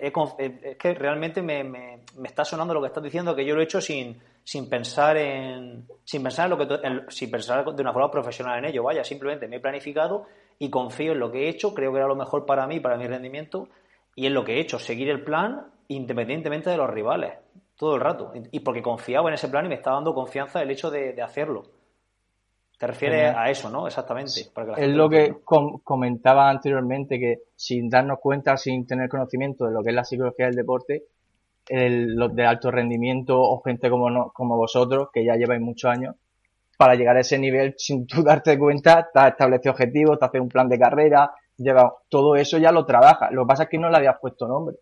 es 0.00 0.76
que 0.76 0.94
realmente 0.94 1.40
me, 1.40 1.62
me, 1.62 2.00
está 2.24 2.44
sonando 2.44 2.74
lo 2.74 2.80
que 2.80 2.88
estás 2.88 3.04
diciendo, 3.04 3.36
que 3.36 3.44
yo 3.44 3.54
lo 3.54 3.60
he 3.60 3.64
hecho 3.64 3.80
sin, 3.80 4.20
sin 4.42 4.68
pensar 4.68 5.16
en 5.16 5.86
sin 6.04 6.22
pensar 6.22 6.46
en 6.46 6.50
lo 6.50 6.58
que 6.58 7.04
sin 7.08 7.30
pensar 7.30 7.64
de 7.64 7.82
una 7.82 7.92
forma 7.92 8.10
profesional 8.10 8.58
en 8.58 8.64
ello 8.64 8.82
vaya 8.82 9.04
simplemente 9.04 9.46
me 9.46 9.56
he 9.56 9.60
planificado 9.60 10.26
y 10.62 10.68
confío 10.68 11.12
en 11.12 11.20
lo 11.20 11.32
que 11.32 11.46
he 11.46 11.48
hecho, 11.48 11.74
creo 11.74 11.90
que 11.90 11.98
era 11.98 12.06
lo 12.06 12.14
mejor 12.14 12.44
para 12.44 12.66
mí, 12.66 12.80
para 12.80 12.98
mi 12.98 13.06
rendimiento, 13.06 13.68
y 14.14 14.26
en 14.26 14.34
lo 14.34 14.44
que 14.44 14.56
he 14.56 14.60
hecho, 14.60 14.78
seguir 14.78 15.08
el 15.08 15.24
plan 15.24 15.66
independientemente 15.88 16.68
de 16.68 16.76
los 16.76 16.88
rivales, 16.88 17.32
todo 17.76 17.94
el 17.94 18.02
rato. 18.02 18.30
Y 18.52 18.60
porque 18.60 18.82
confiaba 18.82 19.30
en 19.30 19.34
ese 19.34 19.48
plan 19.48 19.64
y 19.64 19.70
me 19.70 19.76
estaba 19.76 19.96
dando 19.96 20.14
confianza 20.14 20.60
el 20.60 20.70
hecho 20.70 20.90
de, 20.90 21.20
hacerlo. 21.22 21.62
Te 22.78 22.86
refieres 22.86 23.34
a 23.34 23.50
eso, 23.50 23.70
¿no? 23.70 23.86
Exactamente. 23.86 24.50
es 24.76 24.88
lo 24.88 25.08
que 25.08 25.34
comentaba 25.82 26.50
anteriormente, 26.50 27.18
que 27.18 27.38
sin 27.56 27.88
darnos 27.88 28.18
cuenta, 28.20 28.56
sin 28.58 28.86
tener 28.86 29.08
conocimiento 29.08 29.64
de 29.64 29.72
lo 29.72 29.82
que 29.82 29.88
es 29.88 29.94
la 29.94 30.04
psicología 30.04 30.46
del 30.46 30.56
deporte, 30.56 31.04
los 31.70 32.34
de 32.34 32.44
alto 32.44 32.70
rendimiento 32.70 33.40
o 33.40 33.62
gente 33.62 33.88
como, 33.88 34.30
como 34.32 34.56
vosotros, 34.58 35.08
que 35.10 35.24
ya 35.24 35.36
lleváis 35.36 35.62
muchos 35.62 35.90
años, 35.90 36.16
para 36.80 36.94
llegar 36.94 37.14
a 37.18 37.20
ese 37.20 37.38
nivel 37.38 37.74
sin 37.76 38.06
tú 38.06 38.22
darte 38.24 38.58
cuenta, 38.58 39.06
te 39.12 39.20
has 39.20 39.32
establecido 39.32 39.72
objetivos, 39.72 40.18
te 40.18 40.24
haces 40.24 40.40
un 40.40 40.48
plan 40.48 40.66
de 40.66 40.78
carrera, 40.78 41.30
lleva, 41.58 41.92
todo 42.08 42.36
eso 42.36 42.56
ya 42.56 42.72
lo 42.72 42.86
trabajas. 42.86 43.30
Lo 43.32 43.42
que 43.42 43.48
pasa 43.48 43.62
es 43.64 43.68
que 43.68 43.76
no 43.76 43.90
le 43.90 43.98
habías 43.98 44.16
puesto 44.18 44.48
nombre. 44.48 44.76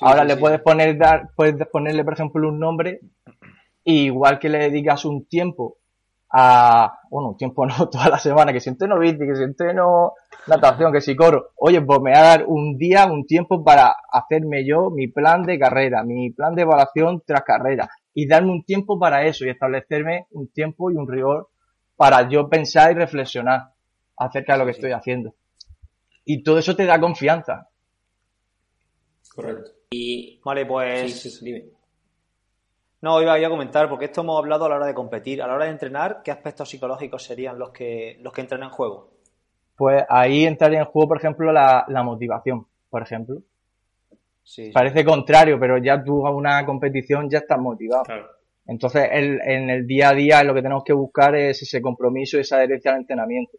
Ahora 0.00 0.24
le 0.24 0.38
puedes 0.38 0.62
poner, 0.62 0.96
dar, 0.96 1.28
puedes 1.36 1.68
ponerle, 1.68 2.02
por 2.02 2.14
ejemplo, 2.14 2.48
un 2.48 2.58
nombre, 2.58 3.00
igual 3.84 4.38
que 4.38 4.48
le 4.48 4.70
digas 4.70 5.04
un 5.04 5.26
tiempo 5.26 5.76
a, 6.30 7.00
bueno, 7.10 7.28
un 7.28 7.36
tiempo 7.36 7.66
no, 7.66 7.90
toda 7.90 8.08
la 8.08 8.18
semana, 8.18 8.50
que 8.54 8.60
si 8.60 8.70
entreno 8.70 8.98
bici, 8.98 9.18
que 9.18 9.36
si 9.36 9.42
entreno 9.42 10.14
natación, 10.46 10.94
que 10.94 11.02
si 11.02 11.14
coro. 11.14 11.50
Oye, 11.56 11.82
pues 11.82 12.00
me 12.00 12.12
va 12.12 12.20
a 12.20 12.22
dar 12.22 12.44
un 12.46 12.78
día, 12.78 13.04
un 13.04 13.26
tiempo 13.26 13.62
para 13.62 13.94
hacerme 14.10 14.64
yo 14.66 14.88
mi 14.88 15.08
plan 15.08 15.42
de 15.42 15.58
carrera, 15.58 16.04
mi 16.04 16.30
plan 16.30 16.54
de 16.54 16.62
evaluación 16.62 17.22
tras 17.26 17.42
carrera 17.42 17.90
y 18.14 18.26
darme 18.26 18.50
un 18.50 18.64
tiempo 18.64 18.98
para 18.98 19.26
eso 19.26 19.44
y 19.44 19.50
establecerme 19.50 20.26
un 20.30 20.48
tiempo 20.48 20.90
y 20.90 20.96
un 20.96 21.08
rigor 21.08 21.48
para 21.96 22.28
yo 22.28 22.48
pensar 22.48 22.92
y 22.92 22.94
reflexionar 22.94 23.72
acerca 24.16 24.54
de 24.54 24.58
lo 24.58 24.64
que 24.64 24.72
estoy 24.72 24.92
haciendo. 24.92 25.34
Y 26.24 26.42
todo 26.42 26.58
eso 26.58 26.76
te 26.76 26.86
da 26.86 27.00
confianza. 27.00 27.68
Correcto. 29.34 29.70
Y... 29.90 30.40
Vale, 30.44 30.66
pues... 30.66 31.40
dime. 31.42 31.64
No, 33.00 33.20
iba 33.20 33.34
a 33.34 33.48
comentar, 33.48 33.88
porque 33.88 34.04
esto 34.04 34.20
hemos 34.20 34.38
hablado 34.38 34.66
a 34.66 34.68
la 34.68 34.76
hora 34.76 34.86
de 34.86 34.94
competir. 34.94 35.42
A 35.42 35.48
la 35.48 35.54
hora 35.54 35.64
de 35.64 35.72
entrenar, 35.72 36.22
¿qué 36.22 36.30
aspectos 36.30 36.68
psicológicos 36.68 37.24
serían 37.24 37.58
los 37.58 37.70
que, 37.70 38.16
los 38.20 38.32
que 38.32 38.42
entran 38.42 38.62
en 38.62 38.70
juego? 38.70 39.10
Pues 39.76 40.04
ahí 40.08 40.44
entraría 40.44 40.80
en 40.80 40.84
juego, 40.84 41.08
por 41.08 41.16
ejemplo, 41.16 41.52
la, 41.52 41.84
la 41.88 42.04
motivación, 42.04 42.66
por 42.88 43.02
ejemplo. 43.02 43.38
Parece 44.72 45.04
contrario, 45.04 45.58
pero 45.58 45.78
ya 45.78 46.02
tú 46.02 46.26
a 46.26 46.30
una 46.30 46.64
competición 46.66 47.28
ya 47.30 47.38
estás 47.38 47.58
motivado. 47.58 48.04
Entonces, 48.66 49.08
en 49.10 49.70
el 49.70 49.86
día 49.86 50.10
a 50.10 50.14
día 50.14 50.44
lo 50.44 50.54
que 50.54 50.62
tenemos 50.62 50.84
que 50.84 50.92
buscar 50.92 51.34
es 51.34 51.62
ese 51.62 51.80
compromiso 51.80 52.36
y 52.36 52.40
esa 52.40 52.56
adherencia 52.56 52.92
al 52.92 52.98
entrenamiento. 52.98 53.58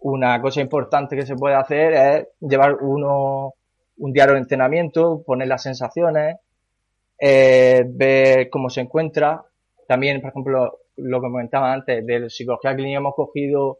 Una 0.00 0.40
cosa 0.40 0.60
importante 0.60 1.16
que 1.16 1.26
se 1.26 1.34
puede 1.34 1.56
hacer 1.56 1.92
es 1.92 2.28
llevar 2.40 2.76
uno 2.80 3.54
un 3.98 4.12
diario 4.12 4.34
de 4.34 4.40
entrenamiento, 4.40 5.22
poner 5.24 5.48
las 5.48 5.62
sensaciones, 5.62 6.36
eh, 7.18 7.84
ver 7.86 8.48
cómo 8.50 8.70
se 8.70 8.80
encuentra. 8.80 9.42
También, 9.86 10.20
por 10.20 10.30
ejemplo, 10.30 10.78
lo 10.96 11.20
que 11.20 11.28
comentaba 11.28 11.72
antes, 11.72 12.04
de 12.06 12.30
psicología 12.30 12.74
clínica 12.74 12.98
hemos 12.98 13.14
cogido 13.14 13.78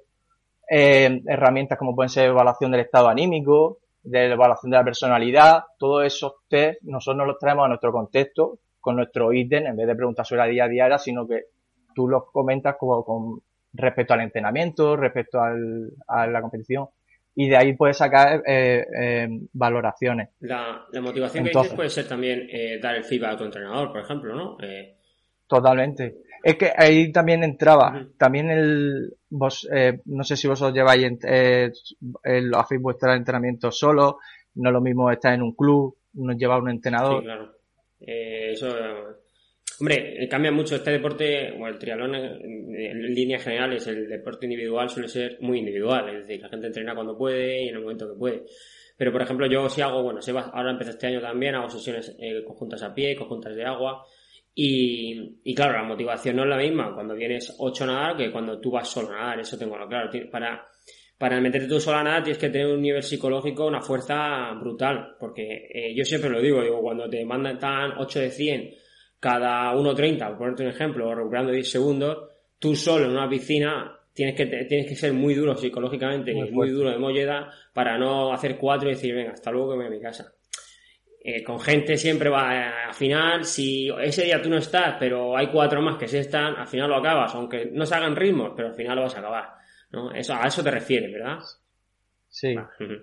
eh, 0.68 1.22
herramientas 1.26 1.78
como 1.78 1.94
pueden 1.94 2.11
ser 2.11 2.30
evaluación 2.30 2.70
del 2.70 2.80
estado 2.80 3.08
anímico, 3.08 3.78
de 4.11 4.29
la 4.29 4.35
evaluación 4.35 4.71
de 4.71 4.77
la 4.77 4.85
personalidad, 4.85 5.64
todos 5.79 6.05
esos 6.05 6.33
test 6.49 6.81
nosotros 6.83 7.27
los 7.27 7.38
traemos 7.38 7.64
a 7.64 7.68
nuestro 7.68 7.92
contexto 7.92 8.59
con 8.81 8.97
nuestro 8.97 9.33
ítem 9.33 9.66
en 9.66 9.77
vez 9.77 9.87
de 9.87 9.94
preguntar 9.94 10.25
sobre 10.25 10.42
la 10.42 10.49
día 10.49 10.64
a 10.64 10.68
día, 10.68 10.99
sino 10.99 11.27
que 11.27 11.44
tú 11.94 12.09
los 12.09 12.31
comentas 12.33 12.77
como 12.79 13.05
con 13.05 13.40
respecto 13.73 14.14
al 14.14 14.21
entrenamiento, 14.23 14.97
respecto 14.97 15.40
al, 15.40 15.90
a 16.07 16.27
la 16.27 16.40
competición 16.40 16.88
y 17.35 17.49
de 17.49 17.57
ahí 17.57 17.75
puedes 17.75 17.97
sacar 17.97 18.42
eh, 18.47 18.85
eh, 19.01 19.29
valoraciones. 19.53 20.31
La, 20.40 20.87
motivación 21.01 21.44
que 21.44 21.51
dices 21.51 21.73
puede 21.73 21.88
ser 21.88 22.09
también 22.09 22.49
eh, 22.51 22.81
dar 22.83 22.97
el 22.97 23.05
feedback 23.05 23.35
a 23.35 23.37
tu 23.37 23.44
entrenador, 23.44 23.92
por 23.92 24.01
ejemplo, 24.01 24.35
¿no? 24.35 24.57
Totalmente. 25.47 26.16
Es 26.42 26.57
que 26.57 26.72
ahí 26.77 27.11
también 27.12 27.42
entraba, 27.42 28.07
también 28.16 28.51
el, 28.51 29.14
vos, 29.31 29.68
eh, 29.74 30.01
no 30.07 30.24
sé 30.24 30.37
si 30.37 30.46
vosotros 30.46 30.74
lleváis, 30.74 31.07
eh, 31.24 31.70
el, 32.22 32.55
hacéis 32.55 32.81
vuestro 32.81 33.12
entrenamiento 33.12 33.70
solo, 33.70 34.18
no 34.55 34.70
es 34.70 34.72
lo 34.72 34.81
mismo 34.81 35.11
estar 35.11 35.35
en 35.35 35.42
un 35.42 35.55
club, 35.55 35.96
no 36.14 36.33
llevar 36.33 36.62
un 36.62 36.70
entrenador. 36.70 37.20
Sí, 37.20 37.24
claro. 37.24 37.53
Eh, 38.01 38.53
eso, 38.53 38.68
hombre, 39.81 40.29
cambia 40.31 40.53
mucho 40.53 40.77
este 40.77 40.92
deporte, 40.92 41.53
o 41.53 41.66
el 41.66 41.79
triatlón 41.79 42.14
en, 42.14 43.14
líneas 43.14 43.42
generales, 43.42 43.87
el 43.88 44.09
deporte 44.09 44.46
individual 44.46 44.88
suele 44.88 45.09
ser 45.09 45.38
muy 45.40 45.59
individual, 45.59 46.09
es 46.11 46.27
decir, 46.27 46.40
la 46.40 46.48
gente 46.48 46.68
entrena 46.68 46.94
cuando 46.94 47.16
puede 47.16 47.64
y 47.64 47.68
en 47.68 47.74
el 47.74 47.83
momento 47.83 48.09
que 48.09 48.18
puede. 48.18 48.44
Pero, 48.96 49.12
por 49.12 49.22
ejemplo, 49.22 49.46
yo 49.46 49.68
si 49.68 49.81
hago, 49.81 50.03
bueno, 50.03 50.20
ahora 50.53 50.72
empecé 50.72 50.90
este 50.90 51.07
año 51.07 51.20
también, 51.20 51.55
hago 51.55 51.68
sesiones 51.68 52.16
conjuntas 52.44 52.83
a 52.83 52.92
pie, 52.94 53.14
conjuntas 53.14 53.55
de 53.55 53.64
agua, 53.64 54.05
y, 54.61 55.55
claro, 55.55 55.75
la 55.75 55.85
motivación 55.85 56.35
no 56.35 56.42
es 56.42 56.49
la 56.49 56.57
misma 56.57 56.92
cuando 56.92 57.14
vienes 57.14 57.55
8 57.61 57.85
a 57.85 57.87
nadar 57.87 58.16
que 58.16 58.33
cuando 58.33 58.59
tú 58.59 58.73
vas 58.73 58.88
solo 58.88 59.11
a 59.11 59.12
nadar, 59.12 59.38
eso 59.38 59.57
tengo 59.57 59.77
claro. 59.88 60.11
Para, 60.33 60.66
para 61.16 61.40
meterte 61.40 61.68
tú 61.68 61.79
solo 61.79 61.99
a 61.99 62.03
nadar 62.03 62.25
tienes 62.25 62.38
que 62.38 62.51
tener 62.51 62.66
un 62.66 62.83
nivel 62.83 63.05
psicológico, 63.05 63.68
una 63.68 63.81
fuerza 63.81 64.53
brutal, 64.61 65.14
porque 65.21 65.68
eh, 65.73 65.94
yo 65.94 66.05
siempre 66.05 66.29
lo 66.29 66.40
digo, 66.40 66.61
digo, 66.61 66.83
cuando 66.83 67.09
te 67.09 67.25
mandan 67.25 67.57
tan 67.61 67.92
8 67.99 68.18
de 68.18 68.31
100 68.33 68.75
cada 69.21 69.73
1.30, 69.75 70.27
por 70.27 70.38
ponerte 70.38 70.64
un 70.64 70.71
ejemplo, 70.71 71.09
o 71.09 71.14
recuperando 71.14 71.53
10 71.53 71.71
segundos, 71.71 72.18
tú 72.59 72.75
solo 72.75 73.05
en 73.05 73.12
una 73.12 73.29
piscina 73.29 73.97
tienes 74.12 74.35
que, 74.35 74.47
tienes 74.47 74.88
que 74.88 74.97
ser 74.97 75.12
muy 75.12 75.35
duro 75.35 75.57
psicológicamente 75.57 76.35
muy, 76.35 76.51
muy 76.51 76.71
duro 76.71 76.90
de 76.90 76.99
molleda 76.99 77.49
para 77.73 77.97
no 77.97 78.33
hacer 78.33 78.59
4 78.59 78.88
y 78.88 78.94
decir, 78.94 79.14
venga, 79.14 79.35
hasta 79.35 79.53
luego 79.53 79.71
que 79.71 79.77
me 79.77 79.85
voy 79.85 79.94
a 79.94 79.97
mi 79.99 80.03
casa. 80.03 80.33
Eh, 81.20 81.42
con 81.42 81.61
gente 81.61 81.96
siempre 81.96 82.31
va, 82.31 82.87
al 82.87 82.94
final, 82.94 83.44
si 83.44 83.88
ese 84.00 84.24
día 84.24 84.40
tú 84.40 84.48
no 84.48 84.59
estás, 84.59 84.96
pero 84.98 85.37
hay 85.37 85.48
cuatro 85.48 85.83
más 85.83 85.96
que 85.96 86.09
sí 86.09 86.18
están, 86.18 86.54
al 86.57 86.66
final 86.66 86.88
lo 86.88 86.96
acabas, 86.96 87.35
aunque 87.35 87.70
no 87.72 87.85
se 87.87 87.94
hagan 87.94 88.16
ritmos, 88.16 88.52
pero 88.57 88.68
al 88.68 88.74
final 88.74 88.96
lo 88.96 89.02
vas 89.02 89.16
a 89.16 89.18
acabar. 89.18 89.48
¿no? 89.90 90.12
Eso, 90.12 90.35
a 90.35 90.46
eso 90.46 90.62
te 90.62 90.70
refieres, 90.70 91.12
¿verdad? 91.12 91.38
Sí, 92.28 92.54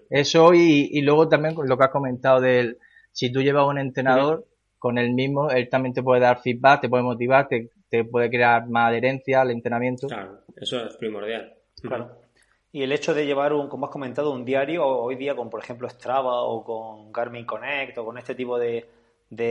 eso 0.10 0.54
y, 0.54 0.90
y, 0.92 1.02
luego 1.02 1.28
también 1.28 1.56
lo 1.58 1.78
que 1.78 1.84
has 1.84 1.90
comentado 1.90 2.40
del, 2.40 2.78
si 3.12 3.32
tú 3.32 3.42
llevas 3.42 3.68
un 3.68 3.80
entrenador, 3.80 4.46
con 4.86 5.00
el 5.00 5.14
mismo, 5.14 5.50
él 5.50 5.68
también 5.68 5.96
te 5.96 6.04
puede 6.04 6.22
dar 6.22 6.42
feedback, 6.44 6.82
te 6.82 6.90
puede 6.90 7.02
motivar, 7.02 7.48
te, 7.48 7.72
te 7.90 8.04
puede 8.04 8.30
crear 8.30 8.68
más 8.70 8.90
adherencia 8.90 9.42
al 9.42 9.50
entrenamiento. 9.50 10.06
Claro, 10.06 10.44
eso 10.56 10.86
es 10.86 10.96
primordial. 10.98 11.56
Claro. 11.82 12.25
Y 12.76 12.84
el 12.84 12.92
hecho 12.92 13.14
de 13.14 13.26
llevar, 13.26 13.54
un, 13.54 13.70
como 13.70 13.86
has 13.86 13.92
comentado, 13.94 14.34
un 14.34 14.44
diario 14.44 14.86
hoy 14.86 15.16
día 15.16 15.34
con, 15.34 15.50
por 15.50 15.64
ejemplo, 15.64 15.88
Strava 15.88 16.42
o 16.42 16.62
con 16.62 17.10
Garmin 17.10 17.46
Connect 17.46 17.98
o 18.00 18.04
con 18.04 18.18
este 18.18 18.36
tipo 18.36 18.60
de, 18.60 18.86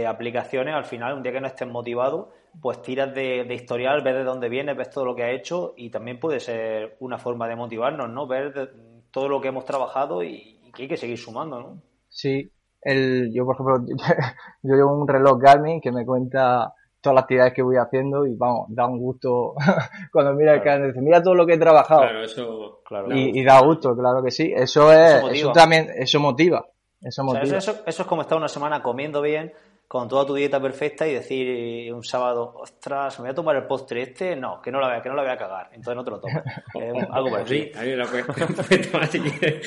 aplicaciones, 0.06 0.74
al 0.74 0.84
final, 0.84 1.14
un 1.14 1.22
día 1.22 1.32
que 1.32 1.40
no 1.40 1.46
estés 1.46 1.66
motivado, 1.66 2.32
pues 2.60 2.82
tiras 2.82 3.14
de, 3.14 3.46
historial, 3.50 4.02
ves 4.02 4.16
de 4.16 4.24
dónde 4.24 4.50
vienes, 4.50 4.76
ves 4.76 4.90
todo 4.90 5.06
lo 5.06 5.14
que 5.14 5.24
has 5.24 5.40
hecho 5.40 5.72
y 5.74 5.88
también 5.88 6.20
puede 6.20 6.38
ser 6.38 6.98
una 7.00 7.16
forma 7.16 7.48
de 7.48 7.56
motivarnos, 7.56 8.10
¿no? 8.10 8.26
Ver 8.26 8.74
todo 9.10 9.26
lo 9.30 9.40
que 9.40 9.48
hemos 9.48 9.64
trabajado 9.64 10.22
y, 10.22 10.60
que 10.76 10.82
hay 10.82 10.88
que 10.88 10.98
seguir 10.98 11.16
sumando, 11.16 11.60
¿no? 11.60 11.82
Sí. 12.10 12.52
El, 12.82 13.32
yo, 13.32 13.46
por 13.46 13.54
ejemplo, 13.54 13.86
yo 14.62 14.74
llevo 14.74 15.00
un 15.00 15.08
reloj 15.08 15.40
Garmin 15.40 15.80
que 15.80 15.92
me 15.92 16.04
cuenta 16.04 16.74
todas 17.04 17.16
las 17.16 17.24
actividades 17.24 17.52
que 17.52 17.62
voy 17.62 17.76
haciendo 17.76 18.26
y 18.26 18.34
vamos, 18.34 18.66
da 18.70 18.86
un 18.86 18.98
gusto 18.98 19.54
cuando 20.12 20.32
mira 20.32 20.54
el 20.54 20.62
canal 20.62 20.88
dice, 20.88 21.02
mira 21.02 21.22
todo 21.22 21.34
lo 21.34 21.46
que 21.46 21.54
he 21.54 21.58
trabajado. 21.58 22.00
Claro, 22.00 22.24
eso, 22.24 22.80
claro. 22.84 23.08
Y, 23.14 23.44
da 23.44 23.60
gusto, 23.60 23.94
claro 23.94 24.22
que 24.22 24.30
sí. 24.30 24.50
Eso 24.56 24.90
es, 24.90 25.22
eso, 25.32 25.52
también, 25.52 25.90
eso 25.96 26.18
motiva. 26.18 26.66
Eso, 27.00 27.22
motiva. 27.22 27.58
eso, 27.58 27.82
es 27.86 28.02
como 28.04 28.22
estar 28.22 28.38
una 28.38 28.48
semana 28.48 28.82
comiendo 28.82 29.20
bien, 29.20 29.52
con 29.86 30.08
toda 30.08 30.24
tu 30.24 30.34
dieta 30.34 30.62
perfecta 30.62 31.06
y 31.06 31.12
decir 31.12 31.92
un 31.92 32.02
sábado, 32.02 32.54
ostras, 32.56 33.18
me 33.18 33.24
voy 33.24 33.32
a 33.32 33.34
tomar 33.34 33.56
el 33.56 33.66
postre 33.66 34.00
este, 34.00 34.34
no, 34.34 34.62
que 34.62 34.72
no 34.72 34.80
la 34.80 34.88
voy 34.88 34.96
a, 34.96 35.02
que 35.02 35.10
no 35.10 35.14
la 35.14 35.22
voy 35.22 35.30
a 35.32 35.36
cagar, 35.36 35.68
entonces 35.74 35.96
no 35.96 36.04
te 36.04 36.10
lo 36.10 36.20
tomas. 36.20 36.42
algo 37.12 37.30
parecido. 37.30 37.78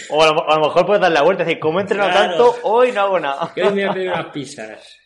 o 0.10 0.23
a 0.23 0.56
lo, 0.56 0.62
mejor 0.63 0.86
puedes 0.88 1.02
dar 1.02 1.12
la 1.12 1.21
vuelta 1.21 1.43
y 1.43 1.45
decir, 1.45 1.60
como 1.60 1.78
he 1.78 1.84
entrenado 1.84 2.12
tanto, 2.12 2.56
hoy 2.63 2.91
no 2.91 3.02
hago 3.02 3.19
nada. 3.19 3.52
Que 3.54 3.62
hoy 3.62 3.76
me 3.76 3.84
voy 3.84 3.91
a 3.91 3.93
pedir 3.93 4.10
unas 4.13 4.26
pizzas. 4.32 4.97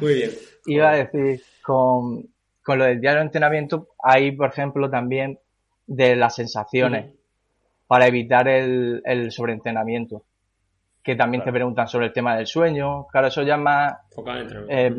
Muy 0.00 0.14
bien 0.14 0.51
iba 0.66 0.90
a 0.90 0.96
decir, 0.96 1.42
con, 1.62 2.28
con 2.62 2.78
lo 2.78 2.84
del 2.84 3.00
diario 3.00 3.20
de 3.20 3.26
entrenamiento, 3.26 3.88
hay, 4.02 4.32
por 4.32 4.48
ejemplo, 4.48 4.90
también 4.90 5.38
de 5.86 6.16
las 6.16 6.34
sensaciones 6.34 7.14
para 7.86 8.06
evitar 8.06 8.48
el, 8.48 9.02
el 9.04 9.32
sobreentrenamiento. 9.32 10.24
Que 11.02 11.16
también 11.16 11.42
te 11.42 11.52
preguntan 11.52 11.88
sobre 11.88 12.06
el 12.06 12.12
tema 12.12 12.36
del 12.36 12.46
sueño. 12.46 13.08
Claro, 13.08 13.26
eso 13.26 13.42
ya 13.42 13.56
es 13.56 13.60
más, 13.60 13.94
eh, 14.68 14.94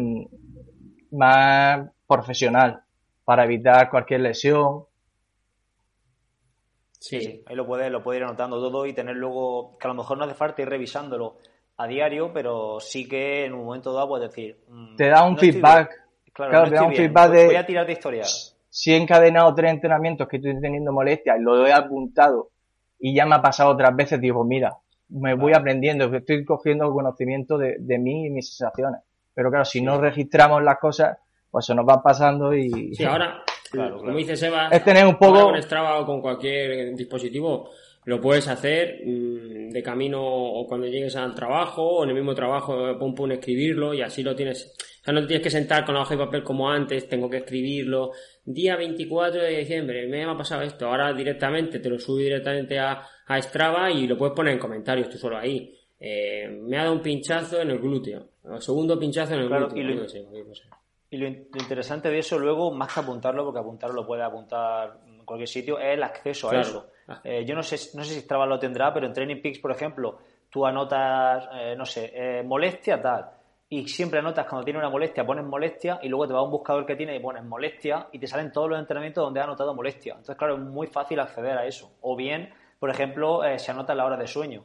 más 1.11 1.89
profesional 2.05 2.83
para 3.23 3.45
evitar 3.45 3.89
cualquier 3.89 4.19
lesión. 4.19 4.83
Sí, 6.99 7.41
ahí 7.45 7.55
lo 7.55 7.65
puedes, 7.65 7.89
lo 7.89 8.03
puedes 8.03 8.19
ir 8.19 8.25
anotando 8.25 8.59
todo 8.59 8.85
y 8.85 8.93
tener 8.93 9.15
luego, 9.15 9.77
que 9.77 9.87
a 9.87 9.89
lo 9.89 9.93
mejor 9.93 10.17
no 10.17 10.25
hace 10.25 10.33
falta 10.33 10.61
ir 10.61 10.69
revisándolo 10.69 11.37
a 11.77 11.87
diario, 11.87 12.31
pero 12.33 12.79
sí 12.79 13.07
que 13.07 13.45
en 13.45 13.53
un 13.53 13.65
momento 13.65 13.93
dado 13.93 14.09
puedes 14.09 14.29
decir. 14.29 14.57
Mm, 14.67 14.95
te 14.95 15.09
da 15.09 15.23
un 15.23 15.37
feedback. 15.37 15.91
Claro, 16.33 16.69
te 16.69 16.75
da 16.75 16.83
un 16.83 16.93
feedback 16.93 17.31
de. 17.31 17.45
Voy 17.45 17.55
a 17.55 17.65
tirar 17.65 17.85
de 17.85 17.93
historia. 17.93 18.23
Si 18.69 18.91
he 18.91 18.97
encadenado 18.97 19.53
tres 19.53 19.71
entrenamientos 19.71 20.27
que 20.27 20.37
estoy 20.37 20.59
teniendo 20.59 20.91
molestias 20.91 21.37
y 21.39 21.43
lo 21.43 21.65
he 21.67 21.71
apuntado 21.71 22.49
y 22.99 23.15
ya 23.15 23.25
me 23.25 23.35
ha 23.35 23.41
pasado 23.41 23.71
otras 23.71 23.95
veces, 23.95 24.19
digo, 24.19 24.43
mira, 24.43 24.77
me 25.09 25.35
voy 25.35 25.53
aprendiendo, 25.53 26.05
estoy 26.15 26.43
cogiendo 26.43 26.91
conocimiento 26.91 27.57
de, 27.57 27.75
de 27.79 27.99
mí 27.99 28.25
y 28.25 28.29
mis 28.31 28.49
sensaciones. 28.49 29.01
Pero 29.33 29.49
claro, 29.49 29.65
si 29.65 29.81
no 29.81 29.99
registramos 29.99 30.63
las 30.63 30.79
cosas, 30.79 31.17
pues 31.51 31.65
se 31.65 31.75
nos 31.75 31.87
va 31.87 32.01
pasando 32.01 32.53
y. 32.55 32.95
Sí, 32.95 33.03
ahora, 33.03 33.43
como 33.71 34.15
dice 34.15 34.35
Seba, 34.35 34.69
es 34.69 34.83
tener 34.83 35.05
un 35.05 35.17
poco. 35.17 35.43
Con 35.43 35.61
Strava 35.61 35.99
o 35.99 36.05
con 36.05 36.21
cualquier 36.21 36.95
dispositivo, 36.95 37.69
lo 38.05 38.19
puedes 38.19 38.47
hacer 38.47 39.01
mm, 39.05 39.69
de 39.69 39.83
camino 39.83 40.21
o 40.21 40.67
cuando 40.67 40.87
llegues 40.87 41.15
al 41.15 41.33
trabajo 41.33 41.83
o 41.83 42.03
en 42.03 42.09
el 42.09 42.15
mismo 42.15 42.35
trabajo, 42.35 42.97
pum 42.99 43.15
pum, 43.15 43.31
escribirlo 43.31 43.93
y 43.93 44.01
así 44.01 44.23
lo 44.23 44.35
tienes. 44.35 44.75
O 45.01 45.03
sea, 45.03 45.13
no 45.13 45.21
te 45.21 45.27
tienes 45.27 45.43
que 45.43 45.49
sentar 45.49 45.85
con 45.85 45.95
la 45.95 46.01
hoja 46.01 46.15
de 46.15 46.25
papel 46.25 46.43
como 46.43 46.69
antes, 46.69 47.07
tengo 47.07 47.29
que 47.29 47.37
escribirlo. 47.37 48.11
Día 48.45 48.75
24 48.75 49.41
de 49.41 49.59
diciembre, 49.59 50.07
me 50.07 50.23
ha 50.23 50.37
pasado 50.37 50.61
esto. 50.61 50.87
Ahora 50.87 51.13
directamente 51.13 51.79
te 51.79 51.89
lo 51.89 51.99
subo 51.99 52.17
directamente 52.17 52.79
a, 52.79 53.03
a 53.25 53.41
Strava 53.41 53.91
y 53.91 54.07
lo 54.07 54.17
puedes 54.17 54.35
poner 54.35 54.53
en 54.53 54.59
comentarios 54.59 55.09
tú 55.09 55.17
solo 55.17 55.37
ahí. 55.37 55.77
Eh, 55.99 56.47
me 56.49 56.77
ha 56.77 56.83
dado 56.83 56.93
un 56.93 57.01
pinchazo 57.01 57.61
en 57.61 57.71
el 57.71 57.79
glúteo. 57.79 58.27
O 58.43 58.59
segundo 58.59 58.99
pinchazo 58.99 59.33
en 59.33 59.41
el 59.41 59.49
glúteo. 59.49 59.77
Y 59.77 59.83
lo, 59.83 60.05
y 61.09 61.17
lo, 61.17 61.27
interesante 61.27 62.09
de 62.09 62.19
eso 62.19 62.39
luego, 62.39 62.71
más 62.71 62.93
que 62.93 62.99
apuntarlo, 62.99 63.45
porque 63.45 63.59
apuntarlo 63.59 63.95
lo 63.95 64.07
puedes 64.07 64.25
apuntar 64.25 64.99
en 65.05 65.23
cualquier 65.23 65.47
sitio, 65.47 65.79
es 65.79 65.93
el 65.93 66.03
acceso 66.03 66.49
a 66.49 66.59
eso 66.59 66.92
Eh, 67.23 67.45
yo 67.45 67.55
no 67.55 67.63
sé, 67.63 67.75
no 67.97 68.03
sé 68.03 68.13
si 68.13 68.21
Strava 68.21 68.45
lo 68.45 68.59
tendrá, 68.59 68.93
pero 68.93 69.07
en 69.07 69.13
Training 69.13 69.41
Peaks, 69.41 69.59
por 69.59 69.71
ejemplo, 69.71 70.19
tú 70.49 70.65
anotas, 70.65 71.47
eh, 71.53 71.75
no 71.77 71.85
sé, 71.85 72.11
eh, 72.13 72.43
molestia 72.43 73.01
tal, 73.01 73.29
y 73.69 73.87
siempre 73.87 74.19
anotas 74.19 74.45
cuando 74.47 74.63
tiene 74.63 74.79
una 74.79 74.89
molestia, 74.89 75.25
pones 75.25 75.45
molestia 75.45 75.99
y 76.01 76.07
luego 76.07 76.27
te 76.27 76.33
va 76.33 76.39
a 76.39 76.43
un 76.43 76.51
buscador 76.51 76.85
que 76.85 76.95
tiene 76.95 77.15
y 77.15 77.19
pones 77.19 77.43
molestia 77.43 78.07
y 78.11 78.19
te 78.19 78.27
salen 78.27 78.51
todos 78.51 78.69
los 78.69 78.79
entrenamientos 78.79 79.23
donde 79.23 79.39
has 79.39 79.47
anotado 79.47 79.73
molestia. 79.73 80.11
Entonces, 80.11 80.35
claro, 80.37 80.55
es 80.55 80.61
muy 80.61 80.87
fácil 80.87 81.19
acceder 81.19 81.57
a 81.57 81.65
eso. 81.65 81.91
O 82.01 82.15
bien, 82.15 82.53
por 82.79 82.91
ejemplo, 82.91 83.41
se 83.57 83.71
anota 83.71 83.95
la 83.95 84.05
hora 84.05 84.15
de 84.15 84.27
sueño. 84.27 84.63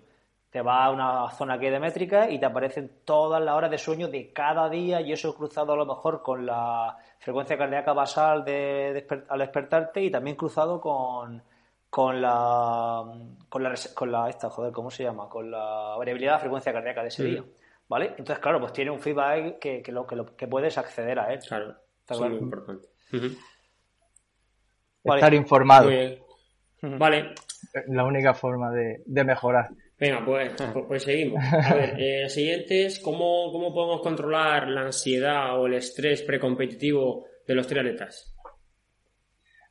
Te 0.50 0.60
va 0.60 0.84
a 0.84 0.90
una 0.90 1.30
zona 1.30 1.58
que 1.58 1.70
de 1.70 1.80
métrica 1.80 2.30
y 2.30 2.38
te 2.38 2.44
aparecen 2.44 3.00
todas 3.04 3.42
las 3.42 3.54
horas 3.54 3.70
de 3.70 3.78
sueño 3.78 4.08
de 4.08 4.30
cada 4.30 4.68
día 4.68 5.00
y 5.00 5.12
eso 5.12 5.34
cruzado 5.34 5.72
a 5.72 5.76
lo 5.76 5.86
mejor 5.86 6.20
con 6.20 6.44
la 6.44 6.98
frecuencia 7.18 7.56
cardíaca 7.56 7.94
basal 7.94 8.44
de, 8.44 9.06
al 9.28 9.38
despertarte 9.38 10.02
y 10.02 10.10
también 10.10 10.36
cruzado 10.36 10.80
con, 10.80 11.42
con 11.90 12.20
la, 12.20 13.02
con 13.48 13.62
la, 13.62 13.74
con 13.94 14.12
la, 14.12 14.28
esta, 14.28 14.50
joder, 14.50 14.72
¿cómo 14.72 14.90
se 14.90 15.04
llama? 15.04 15.28
Con 15.28 15.50
la 15.50 15.94
variabilidad 15.96 16.34
de 16.34 16.40
frecuencia 16.40 16.72
cardíaca 16.72 17.02
de 17.02 17.08
ese 17.08 17.24
día, 17.24 17.44
¿vale? 17.88 18.06
Entonces, 18.10 18.38
claro, 18.38 18.60
pues 18.60 18.72
tiene 18.72 18.90
un 18.90 19.00
feedback 19.00 19.58
que, 19.58 19.82
que, 19.82 19.92
lo, 19.92 20.06
que, 20.06 20.16
lo, 20.16 20.36
que 20.36 20.46
puedes 20.46 20.76
acceder 20.76 21.18
a 21.18 21.32
él. 21.32 21.40
Claro, 21.46 21.74
es 22.08 22.20
muy 22.20 22.36
importante. 22.36 22.88
Estar 25.04 25.34
informado. 25.34 25.90
Vale. 26.82 27.34
La 27.88 28.04
única 28.04 28.34
forma 28.34 28.70
de, 28.70 29.02
de 29.04 29.24
mejorar. 29.24 29.68
Venga, 29.98 30.24
pues, 30.24 30.52
pues, 30.72 30.84
pues, 30.86 31.02
seguimos. 31.02 31.42
A 31.52 31.74
ver, 31.74 32.00
eh, 32.00 32.28
siguiente 32.28 32.86
es 32.86 33.00
¿cómo, 33.00 33.50
cómo 33.50 33.74
podemos 33.74 34.00
controlar 34.00 34.68
la 34.68 34.82
ansiedad 34.82 35.58
o 35.58 35.66
el 35.66 35.74
estrés 35.74 36.22
precompetitivo 36.22 37.26
de 37.48 37.54
los 37.54 37.66
triatletas. 37.66 38.32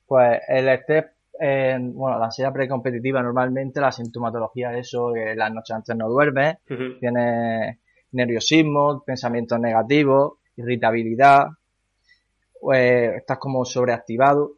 Pues 0.05 0.41
el 0.47 0.67
estrés 0.67 1.05
bueno, 1.39 2.19
la 2.19 2.25
ansiedad 2.25 2.53
precompetitiva 2.53 3.21
normalmente, 3.21 3.79
la 3.79 3.91
sintomatología 3.91 4.69
de 4.69 4.79
eso, 4.79 5.11
que 5.13 5.35
las 5.35 5.51
noches 5.53 5.75
antes 5.75 5.95
no 5.95 6.09
duermes, 6.09 6.57
tienes 6.99 7.77
nerviosismo, 8.11 9.03
pensamientos 9.05 9.59
negativos, 9.59 10.39
irritabilidad, 10.55 11.47
pues 12.59 13.17
estás 13.17 13.37
como 13.37 13.63
sobreactivado. 13.65 14.53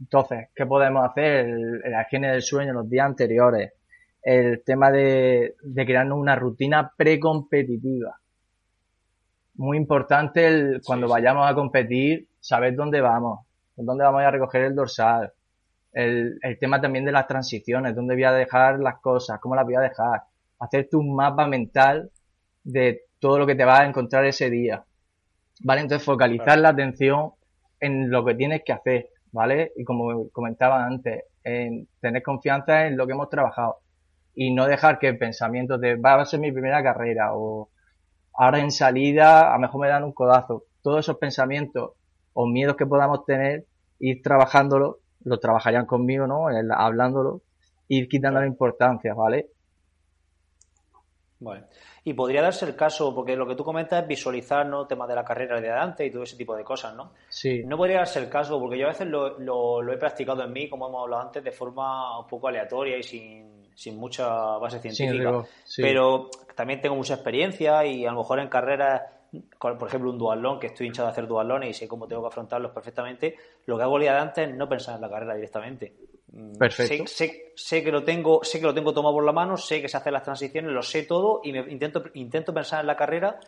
Entonces, 0.00 0.48
¿qué 0.54 0.66
podemos 0.66 1.08
hacer? 1.08 1.46
El, 1.46 1.80
la 1.80 2.02
higiene 2.02 2.32
del 2.32 2.42
sueño 2.42 2.72
los 2.72 2.88
días 2.88 3.06
anteriores, 3.06 3.72
el 4.22 4.62
tema 4.64 4.90
de, 4.90 5.56
de 5.62 5.86
crearnos 5.86 6.18
una 6.18 6.34
rutina 6.36 6.92
precompetitiva. 6.96 8.18
Muy 9.56 9.76
importante 9.76 10.46
el, 10.46 10.80
cuando 10.84 11.08
vayamos 11.08 11.48
a 11.48 11.54
competir, 11.54 12.26
saber 12.40 12.74
dónde 12.74 13.00
vamos, 13.00 13.40
dónde 13.76 14.04
vamos 14.04 14.22
a 14.22 14.30
recoger 14.30 14.62
el 14.64 14.74
dorsal, 14.74 15.32
el, 15.92 16.38
el 16.42 16.58
tema 16.58 16.80
también 16.80 17.04
de 17.04 17.12
las 17.12 17.26
transiciones, 17.26 17.94
dónde 17.94 18.14
voy 18.14 18.24
a 18.24 18.32
dejar 18.32 18.78
las 18.80 19.00
cosas, 19.00 19.38
cómo 19.40 19.54
las 19.54 19.64
voy 19.64 19.74
a 19.74 19.80
dejar, 19.80 20.22
hacerte 20.58 20.96
un 20.96 21.14
mapa 21.14 21.46
mental 21.46 22.10
de 22.64 23.02
todo 23.18 23.38
lo 23.38 23.46
que 23.46 23.54
te 23.54 23.64
vas 23.64 23.80
a 23.80 23.86
encontrar 23.86 24.24
ese 24.24 24.50
día, 24.50 24.84
¿vale? 25.60 25.82
Entonces 25.82 26.04
focalizar 26.04 26.58
la 26.58 26.70
atención 26.70 27.32
en 27.80 28.10
lo 28.10 28.24
que 28.24 28.34
tienes 28.34 28.62
que 28.64 28.72
hacer, 28.72 29.10
¿vale? 29.32 29.72
Y 29.76 29.84
como 29.84 30.28
comentaba 30.30 30.84
antes, 30.84 31.24
en 31.44 31.88
tener 32.00 32.22
confianza 32.22 32.86
en 32.86 32.96
lo 32.96 33.06
que 33.06 33.12
hemos 33.12 33.28
trabajado 33.28 33.78
y 34.34 34.52
no 34.52 34.66
dejar 34.66 34.98
que 34.98 35.08
el 35.08 35.18
pensamiento 35.18 35.78
de 35.78 35.96
va 35.96 36.20
a 36.20 36.24
ser 36.24 36.40
mi 36.40 36.52
primera 36.52 36.82
carrera 36.82 37.34
o 37.34 37.68
ahora 38.34 38.60
en 38.60 38.70
salida 38.70 39.50
a 39.50 39.54
lo 39.54 39.60
mejor 39.60 39.80
me 39.80 39.88
dan 39.88 40.04
un 40.04 40.12
codazo, 40.12 40.64
todos 40.82 41.00
esos 41.00 41.18
pensamientos 41.18 41.92
o 42.32 42.46
miedos 42.46 42.76
que 42.76 42.86
podamos 42.86 43.24
tener, 43.26 43.66
ir 43.98 44.22
trabajándolo 44.22 45.00
lo 45.24 45.38
trabajarían 45.38 45.86
conmigo, 45.86 46.26
¿no? 46.26 46.46
hablándolo, 46.76 47.42
ir 47.88 48.08
quitando 48.08 48.40
la 48.40 48.46
importancia, 48.46 49.14
¿vale? 49.14 49.48
Vale. 51.42 51.64
Y 52.04 52.14
podría 52.14 52.42
darse 52.42 52.64
el 52.64 52.76
caso, 52.76 53.14
porque 53.14 53.36
lo 53.36 53.46
que 53.46 53.54
tú 53.54 53.64
comentas 53.64 54.02
es 54.02 54.08
visualizar, 54.08 54.66
¿no? 54.66 54.86
Temas 54.86 55.08
de 55.08 55.14
la 55.14 55.24
carrera 55.24 55.60
de 55.60 55.68
adelante 55.68 56.06
y 56.06 56.10
todo 56.10 56.22
ese 56.22 56.36
tipo 56.36 56.56
de 56.56 56.64
cosas, 56.64 56.94
¿no? 56.94 57.12
Sí. 57.28 57.62
No 57.64 57.76
podría 57.76 57.98
darse 57.98 58.20
el 58.20 58.28
caso, 58.28 58.58
porque 58.60 58.78
yo 58.78 58.86
a 58.86 58.90
veces 58.90 59.06
lo, 59.08 59.38
lo, 59.38 59.92
he 59.92 59.96
practicado 59.98 60.42
en 60.44 60.52
mí, 60.52 60.68
como 60.68 60.88
hemos 60.88 61.02
hablado 61.02 61.22
antes, 61.22 61.44
de 61.44 61.52
forma 61.52 62.18
un 62.18 62.26
poco 62.26 62.48
aleatoria 62.48 62.96
y 62.96 63.02
sin, 63.02 63.70
sin 63.74 63.98
mucha 63.98 64.28
base 64.58 64.80
científica. 64.80 65.44
Pero 65.76 66.28
también 66.54 66.80
tengo 66.80 66.96
mucha 66.96 67.14
experiencia 67.14 67.84
y 67.84 68.04
a 68.04 68.12
lo 68.12 68.18
mejor 68.18 68.40
en 68.40 68.48
carreras, 68.48 69.02
por 69.58 69.88
ejemplo, 69.88 70.10
un 70.10 70.18
dualón, 70.18 70.58
que 70.60 70.68
estoy 70.68 70.86
hinchado 70.86 71.08
a 71.08 71.12
hacer 71.12 71.26
dualones 71.26 71.70
y 71.70 71.74
sé 71.74 71.88
cómo 71.88 72.06
tengo 72.06 72.22
que 72.22 72.28
afrontarlos 72.28 72.72
perfectamente, 72.72 73.36
lo 73.66 73.76
que 73.76 73.82
hago 73.82 73.96
el 73.96 74.02
día 74.02 74.14
de 74.14 74.20
antes 74.20 74.48
es 74.48 74.54
no 74.54 74.68
pensar 74.68 74.96
en 74.96 75.00
la 75.00 75.10
carrera 75.10 75.34
directamente. 75.34 75.94
Mm, 76.32 76.56
Perfecto. 76.56 77.06
Sé, 77.06 77.52
sé, 77.54 77.82
que 77.82 77.92
lo 77.92 78.04
tengo, 78.04 78.42
sé 78.42 78.58
que 78.58 78.66
lo 78.66 78.74
tengo 78.74 78.92
tomado 78.92 79.14
por 79.14 79.24
la 79.24 79.32
mano, 79.32 79.56
sé 79.56 79.80
que 79.80 79.88
se 79.88 79.96
hacen 79.96 80.12
las 80.12 80.22
transiciones, 80.22 80.70
lo 80.70 80.82
sé 80.82 81.04
todo 81.04 81.40
y 81.44 81.52
me 81.52 81.60
intento, 81.70 82.04
intento 82.14 82.52
pensar 82.52 82.80
en 82.80 82.86
la 82.86 82.96
carrera 82.96 83.38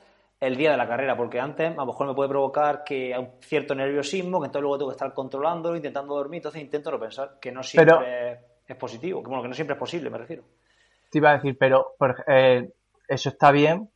el 0.41 0.57
día 0.57 0.73
de 0.73 0.77
la 0.77 0.87
carrera, 0.87 1.17
porque 1.17 1.41
antes 1.41 1.73
a 1.73 1.75
lo 1.75 1.87
mejor 1.87 2.07
me 2.09 2.15
puede 2.15 2.29
provocar 2.29 2.85
que 2.85 3.17
un 3.19 3.41
cierto 3.41 3.75
nerviosismo, 3.75 4.41
que 4.41 4.47
entonces 4.47 4.63
luego 4.63 4.79
tengo 4.79 4.91
que 4.91 4.97
estar 4.97 5.15
controlándolo, 5.15 5.77
intentando 5.77 6.15
dormir, 6.15 6.39
entonces 6.39 6.61
intento 6.61 6.91
no 6.91 7.01
pensar, 7.01 7.39
que 7.41 7.51
no 7.51 7.63
siempre 7.63 8.41
es 8.67 8.77
positivo, 8.77 9.23
que, 9.23 9.29
bueno, 9.29 9.43
que 9.43 9.49
no 9.49 9.55
siempre 9.55 9.75
es 9.75 9.81
posible, 9.81 10.11
me 10.11 10.19
refiero. 10.19 10.43
Te 11.11 11.19
iba 11.19 11.31
a 11.31 11.35
decir, 11.35 11.57
pero 11.59 11.95
eh, 12.27 12.69
eso 13.09 13.29
está 13.29 13.53
bien, 13.53 13.89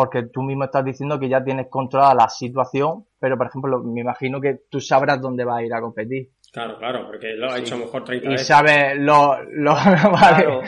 porque 0.00 0.22
tú 0.32 0.40
mismo 0.40 0.64
estás 0.64 0.82
diciendo 0.82 1.20
que 1.20 1.28
ya 1.28 1.44
tienes 1.44 1.66
controlada 1.68 2.14
la 2.14 2.28
situación, 2.30 3.04
pero 3.18 3.36
por 3.36 3.48
ejemplo, 3.48 3.82
me 3.82 4.00
imagino 4.00 4.40
que 4.40 4.62
tú 4.70 4.80
sabrás 4.80 5.20
dónde 5.20 5.44
vas 5.44 5.58
a 5.58 5.62
ir 5.62 5.74
a 5.74 5.80
competir. 5.82 6.30
Claro, 6.50 6.78
claro, 6.78 7.06
porque 7.06 7.34
lo 7.34 7.52
ha 7.52 7.58
hecho 7.58 7.74
a 7.74 7.78
lo 7.78 7.84
mejor 7.84 8.04
30 8.04 8.32
y 8.32 8.38
sabes 8.38 8.96
lo... 8.96 9.42
lo 9.42 9.74
claro, 10.18 10.62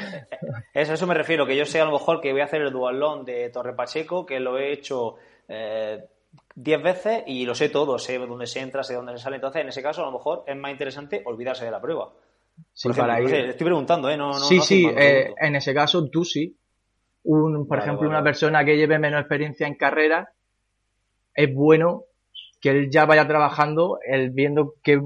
eso, 0.75 0.93
eso 0.93 1.07
me 1.07 1.15
refiero, 1.15 1.47
que 1.47 1.57
yo 1.57 1.65
sé 1.65 1.81
a 1.81 1.87
lo 1.87 1.93
mejor 1.93 2.21
que 2.21 2.31
voy 2.33 2.43
a 2.43 2.45
hacer 2.45 2.61
el 2.61 2.71
dualón 2.71 3.25
de 3.25 3.49
Torre 3.49 3.73
Pacheco, 3.75 4.27
que 4.27 4.39
lo 4.39 4.59
he 4.59 4.71
hecho 4.71 5.15
eh, 5.49 6.05
10 6.55 6.83
veces 6.83 7.23
y 7.27 7.47
lo 7.47 7.55
sé 7.55 7.71
todo, 7.71 7.99
sé 7.99 8.19
dónde 8.19 8.47
se 8.47 8.61
entra, 8.61 8.83
sé 8.83 8.93
dónde 8.93 9.13
se 9.13 9.25
sale. 9.25 9.37
Entonces, 9.37 9.63
en 9.63 9.69
ese 9.69 9.83
caso, 9.83 10.03
a 10.03 10.07
lo 10.07 10.13
mejor 10.13 10.45
es 10.47 10.57
más 10.59 10.73
interesante 10.73 11.23
olvidarse 11.25 11.65
de 11.65 11.71
la 11.71 11.81
prueba. 11.81 12.13
Sí, 12.71 12.91
para 12.91 13.19
ir... 13.19 13.35
estoy 13.35 13.65
preguntando, 13.65 14.11
¿eh? 14.11 14.17
No, 14.19 14.35
sí, 14.35 14.61
sí, 14.61 14.87
eh, 14.95 15.33
en 15.41 15.57
ese 15.57 15.73
caso 15.73 16.07
tú 16.11 16.23
sí. 16.23 16.55
Un, 17.25 17.67
por 17.67 17.79
ejemplo, 17.79 18.09
una 18.09 18.23
persona 18.23 18.65
que 18.65 18.77
lleve 18.77 18.99
menos 18.99 19.21
experiencia 19.21 19.67
en 19.67 19.75
carrera, 19.75 20.33
es 21.35 21.55
bueno 21.55 22.05
que 22.61 22.71
él 22.71 22.91
ya 22.91 23.07
vaya 23.07 23.27
trabajando, 23.27 23.99
él 24.05 24.31
viendo 24.31 24.75
qué 24.83 25.01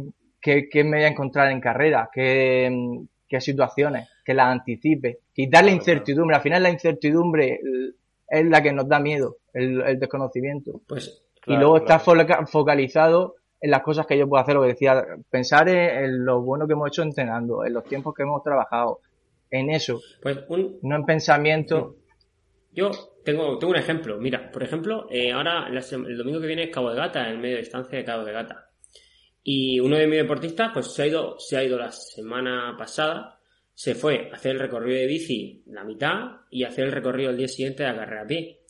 qué, 0.71 0.85
me 0.85 0.99
voy 0.99 1.05
a 1.05 1.09
encontrar 1.09 1.51
en 1.51 1.61
carrera, 1.61 2.09
qué, 2.13 2.99
situaciones, 3.41 4.09
que 4.25 4.35
las 4.35 4.47
anticipe, 4.47 5.21
quitar 5.35 5.65
la 5.65 5.73
incertidumbre. 5.73 6.37
Al 6.37 6.43
final 6.43 6.63
la 6.63 6.71
incertidumbre 6.71 7.61
es 8.29 8.47
la 8.47 8.63
que 8.63 8.73
nos 8.73 8.89
da 8.89 9.01
miedo, 9.01 9.39
el, 9.53 9.99
desconocimiento. 9.99 10.81
Pues, 10.87 11.23
y 11.47 11.57
luego 11.57 11.79
estar 11.79 12.01
focalizado 12.01 13.35
en 13.61 13.71
las 13.71 13.83
cosas 13.83 14.07
que 14.07 14.19
yo 14.19 14.29
puedo 14.29 14.43
hacer, 14.43 14.55
lo 14.55 14.63
que 14.63 14.69
decía, 14.69 15.05
pensar 15.31 15.69
en, 15.69 16.25
lo 16.25 16.43
bueno 16.43 16.67
que 16.67 16.73
hemos 16.73 16.89
hecho 16.89 17.03
entrenando, 17.03 17.65
en 17.65 17.73
los 17.73 17.85
tiempos 17.85 18.15
que 18.15 18.23
hemos 18.23 18.43
trabajado, 18.43 19.01
en 19.51 19.71
eso, 19.71 20.01
pues 20.23 20.39
no 20.83 20.97
en 20.97 21.05
pensamiento. 21.05 21.97
Yo 22.77 22.91
tengo, 23.25 23.59
tengo 23.59 23.73
un 23.73 23.79
ejemplo. 23.79 24.19
Mira, 24.19 24.53
por 24.53 24.63
ejemplo, 24.63 25.09
eh, 25.11 25.33
ahora 25.33 25.67
el 25.69 26.19
domingo 26.19 26.41
que 26.41 26.47
viene 26.47 26.65
es 26.65 26.71
Cabo 26.71 26.91
de 26.91 26.97
Gata, 26.97 27.31
en 27.31 27.41
medio 27.41 27.57
de 27.57 27.63
distancia 27.63 27.99
de 27.99 28.05
Cabo 28.05 28.23
de 28.23 28.33
Gata. 28.33 28.71
Y 29.43 29.81
uno 29.81 29.97
de 29.97 30.07
mis 30.07 30.19
deportistas, 30.19 30.73
pues 30.75 30.93
se 30.93 31.05
ha 31.05 31.07
ido, 31.07 31.39
se 31.39 31.57
ha 31.57 31.65
ido 31.65 31.79
la 31.79 31.91
semana 31.91 32.75
pasada, 32.77 33.41
se 33.73 33.95
fue 33.95 34.29
a 34.31 34.37
hacer 34.37 34.53
el 34.53 34.61
recorrido 34.61 34.99
de 34.99 35.07
bici 35.07 35.63
la 35.69 35.85
mitad 35.85 36.43
y 36.51 36.65
hacer 36.65 36.85
el 36.85 36.93
recorrido 36.93 37.31
el 37.31 37.39
día 37.39 37.49
siguiente 37.49 37.83
de 37.83 37.89
la 37.89 37.97
carrera 37.97 38.23
a 38.23 38.27
pie. 38.27 38.61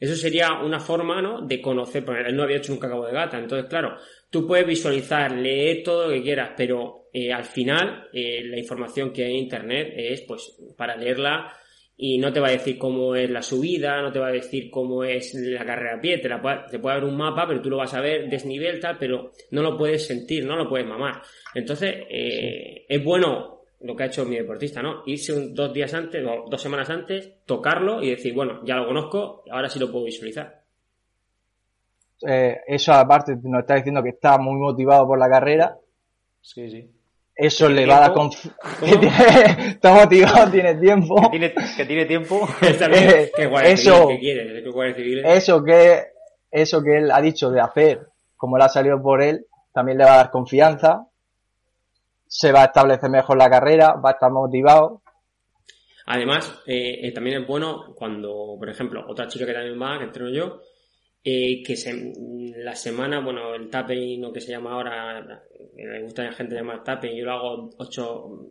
Eso 0.00 0.16
sería 0.16 0.54
una 0.54 0.80
forma, 0.80 1.22
¿no? 1.22 1.40
De 1.46 1.60
conocer, 1.60 2.04
porque 2.04 2.22
él 2.22 2.34
no 2.34 2.42
había 2.42 2.56
hecho 2.56 2.72
nunca 2.72 2.88
cabo 2.88 3.06
de 3.06 3.12
gata. 3.12 3.38
Entonces, 3.38 3.68
claro, 3.70 3.96
tú 4.30 4.48
puedes 4.48 4.66
visualizar, 4.66 5.30
leer 5.30 5.84
todo 5.84 6.08
lo 6.08 6.12
que 6.12 6.22
quieras, 6.22 6.50
pero 6.56 7.08
eh, 7.12 7.32
al 7.32 7.44
final 7.44 8.08
eh, 8.12 8.42
la 8.44 8.58
información 8.58 9.12
que 9.12 9.24
hay 9.24 9.30
en 9.30 9.44
Internet 9.44 9.94
es, 9.96 10.22
pues, 10.22 10.60
para 10.76 10.96
leerla 10.96 11.56
y 11.96 12.18
no 12.18 12.32
te 12.32 12.40
va 12.40 12.48
a 12.48 12.52
decir 12.52 12.76
cómo 12.76 13.14
es 13.14 13.30
la 13.30 13.42
subida, 13.42 14.02
no 14.02 14.10
te 14.10 14.18
va 14.18 14.28
a 14.28 14.32
decir 14.32 14.70
cómo 14.70 15.04
es 15.04 15.32
la 15.34 15.64
carrera 15.64 15.96
a 15.96 16.00
pie, 16.00 16.18
te, 16.18 16.28
la 16.28 16.42
puede, 16.42 16.60
te 16.70 16.78
puede 16.78 16.96
dar 16.96 17.04
un 17.04 17.16
mapa, 17.16 17.46
pero 17.46 17.62
tú 17.62 17.70
lo 17.70 17.76
vas 17.76 17.94
a 17.94 18.00
ver 18.00 18.28
desnivel 18.28 18.80
tal, 18.80 18.98
pero 18.98 19.30
no 19.52 19.62
lo 19.62 19.78
puedes 19.78 20.06
sentir, 20.06 20.44
no 20.44 20.56
lo 20.56 20.68
puedes 20.68 20.86
mamar. 20.86 21.22
Entonces, 21.54 21.94
eh, 22.10 22.84
es 22.88 23.04
bueno 23.04 23.62
lo 23.80 23.94
que 23.94 24.02
ha 24.02 24.06
hecho 24.06 24.24
mi 24.24 24.36
deportista, 24.36 24.82
¿no? 24.82 25.02
Irse 25.06 25.50
dos 25.50 25.72
días 25.72 25.92
antes, 25.94 26.24
o 26.26 26.48
dos 26.50 26.60
semanas 26.60 26.90
antes, 26.90 27.44
tocarlo 27.44 28.02
y 28.02 28.10
decir, 28.10 28.34
bueno, 28.34 28.62
ya 28.64 28.76
lo 28.76 28.86
conozco, 28.86 29.44
ahora 29.50 29.68
sí 29.68 29.78
lo 29.78 29.90
puedo 29.92 30.06
visualizar. 30.06 30.62
Eh, 32.26 32.60
eso 32.66 32.92
aparte 32.92 33.36
nos 33.42 33.60
está 33.60 33.74
diciendo 33.74 34.02
que 34.02 34.10
está 34.10 34.38
muy 34.38 34.58
motivado 34.58 35.06
por 35.06 35.18
la 35.18 35.28
carrera. 35.28 35.76
Sí, 36.40 36.70
sí. 36.70 36.90
Eso 37.36 37.68
le 37.68 37.84
va 37.86 37.96
a 37.96 38.00
dar 38.00 38.12
confianza. 38.12 38.56
Está 39.68 39.92
motivado, 39.92 40.50
tiene 40.50 40.76
tiempo. 40.76 41.16
Que 41.22 41.30
tiene, 41.30 41.54
que 41.76 41.84
tiene 41.84 42.04
tiempo. 42.04 42.48
Eh, 42.62 43.30
eso, 43.64 44.08
eso 45.24 45.64
que 45.64 46.02
eso 46.54 46.82
que 46.82 46.98
él 46.98 47.10
ha 47.10 47.20
dicho 47.20 47.50
de 47.50 47.60
hacer, 47.60 48.06
como 48.36 48.56
le 48.56 48.64
ha 48.64 48.68
salido 48.68 49.02
por 49.02 49.20
él, 49.20 49.46
también 49.72 49.98
le 49.98 50.04
va 50.04 50.14
a 50.14 50.16
dar 50.18 50.30
confianza. 50.30 51.08
Se 52.28 52.52
va 52.52 52.62
a 52.62 52.66
establecer 52.66 53.10
mejor 53.10 53.36
la 53.36 53.50
carrera, 53.50 53.94
va 53.94 54.10
a 54.10 54.12
estar 54.12 54.30
motivado. 54.30 55.02
Además, 56.06 56.62
eh, 56.66 57.00
eh, 57.02 57.12
también 57.12 57.42
es 57.42 57.46
bueno 57.48 57.94
cuando, 57.96 58.56
por 58.58 58.68
ejemplo, 58.68 59.04
otra 59.08 59.26
chica 59.26 59.46
que 59.46 59.52
también 59.52 59.80
va, 59.80 59.98
que 59.98 60.04
entreno 60.04 60.30
yo, 60.30 60.60
eh, 61.24 61.62
que 61.62 61.74
se, 61.74 62.12
la 62.56 62.74
semana, 62.74 63.20
bueno, 63.20 63.54
el 63.54 63.70
tapping, 63.70 64.20
lo 64.20 64.32
que 64.32 64.40
se 64.40 64.52
llama 64.52 64.72
ahora, 64.72 65.42
me 65.74 66.02
gusta 66.02 66.22
a 66.22 66.26
la 66.26 66.32
gente 66.32 66.54
llamar 66.54 66.84
tapping, 66.84 67.16
yo 67.16 67.24
lo 67.24 67.32
hago 67.32 67.70
ocho, 67.78 68.48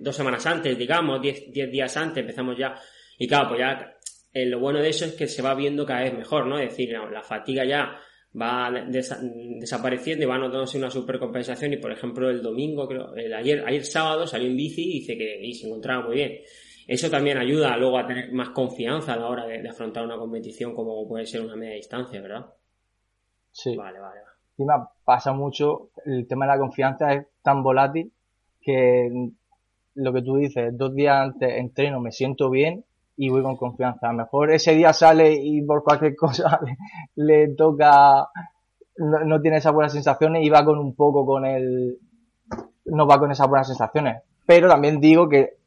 dos 0.00 0.16
semanas 0.16 0.46
antes, 0.46 0.76
digamos, 0.78 1.20
diez, 1.20 1.52
diez 1.52 1.70
días 1.70 1.96
antes, 1.96 2.22
empezamos 2.22 2.56
ya, 2.56 2.74
y 3.18 3.28
claro, 3.28 3.50
pues 3.50 3.60
ya, 3.60 3.96
eh, 4.32 4.46
lo 4.46 4.58
bueno 4.58 4.80
de 4.80 4.88
eso 4.88 5.04
es 5.04 5.12
que 5.12 5.28
se 5.28 5.42
va 5.42 5.54
viendo 5.54 5.84
cada 5.84 6.00
vez 6.00 6.14
mejor, 6.14 6.46
¿no? 6.46 6.58
Es 6.58 6.70
decir, 6.70 6.90
la 6.90 7.22
fatiga 7.22 7.64
ya 7.64 8.00
va 8.40 8.72
desapareciendo 8.88 10.24
y 10.24 10.26
va 10.26 10.38
notándose 10.38 10.78
una 10.78 10.90
supercompensación. 10.90 11.74
Y 11.74 11.76
por 11.76 11.92
ejemplo 11.92 12.30
el 12.30 12.42
domingo 12.42 12.88
creo 12.88 13.14
el 13.14 13.32
ayer 13.34 13.62
ayer 13.66 13.84
sábado 13.84 14.26
salió 14.26 14.48
en 14.48 14.56
bici 14.56 14.82
y 14.82 15.00
dice 15.00 15.16
que 15.16 15.44
y 15.44 15.52
se 15.54 15.66
encontraba 15.66 16.06
muy 16.06 16.16
bien 16.16 16.40
eso 16.86 17.10
también 17.10 17.38
ayuda 17.38 17.76
luego 17.76 17.98
a 17.98 18.06
tener 18.06 18.32
más 18.32 18.50
confianza 18.50 19.14
a 19.14 19.16
la 19.16 19.28
hora 19.28 19.46
de, 19.46 19.68
afrontar 19.68 20.04
una 20.04 20.16
competición 20.16 20.74
como 20.74 21.06
puede 21.06 21.26
ser 21.26 21.42
una 21.42 21.56
media 21.56 21.74
distancia, 21.74 22.20
¿verdad? 22.20 22.46
Sí. 23.50 23.76
Vale, 23.76 24.00
vale. 24.00 24.20
Encima 24.52 24.90
pasa 25.04 25.32
mucho, 25.32 25.90
el 26.04 26.26
tema 26.26 26.46
de 26.46 26.52
la 26.52 26.58
confianza 26.58 27.12
es 27.12 27.26
tan 27.42 27.62
volátil 27.62 28.12
que 28.60 29.10
lo 29.94 30.12
que 30.12 30.22
tú 30.22 30.36
dices, 30.36 30.76
dos 30.76 30.94
días 30.94 31.16
antes 31.16 31.58
entreno, 31.58 32.00
me 32.00 32.12
siento 32.12 32.50
bien 32.50 32.84
y 33.16 33.28
voy 33.28 33.42
con 33.42 33.56
confianza. 33.56 34.08
A 34.08 34.12
lo 34.12 34.18
mejor 34.18 34.50
ese 34.50 34.74
día 34.74 34.92
sale 34.92 35.34
y 35.34 35.62
por 35.62 35.82
cualquier 35.82 36.16
cosa 36.16 36.60
le, 37.14 37.54
toca, 37.54 38.28
no, 38.96 39.24
no, 39.24 39.40
tiene 39.40 39.58
esas 39.58 39.72
buenas 39.72 39.92
sensaciones 39.92 40.44
y 40.44 40.50
va 40.50 40.64
con 40.64 40.78
un 40.78 40.94
poco 40.94 41.24
con 41.26 41.44
el, 41.44 41.98
no 42.86 43.06
va 43.06 43.18
con 43.18 43.30
esas 43.30 43.48
buenas 43.48 43.68
sensaciones. 43.68 44.22
Pero 44.46 44.68
también 44.68 45.00
digo 45.00 45.28
que 45.28 45.61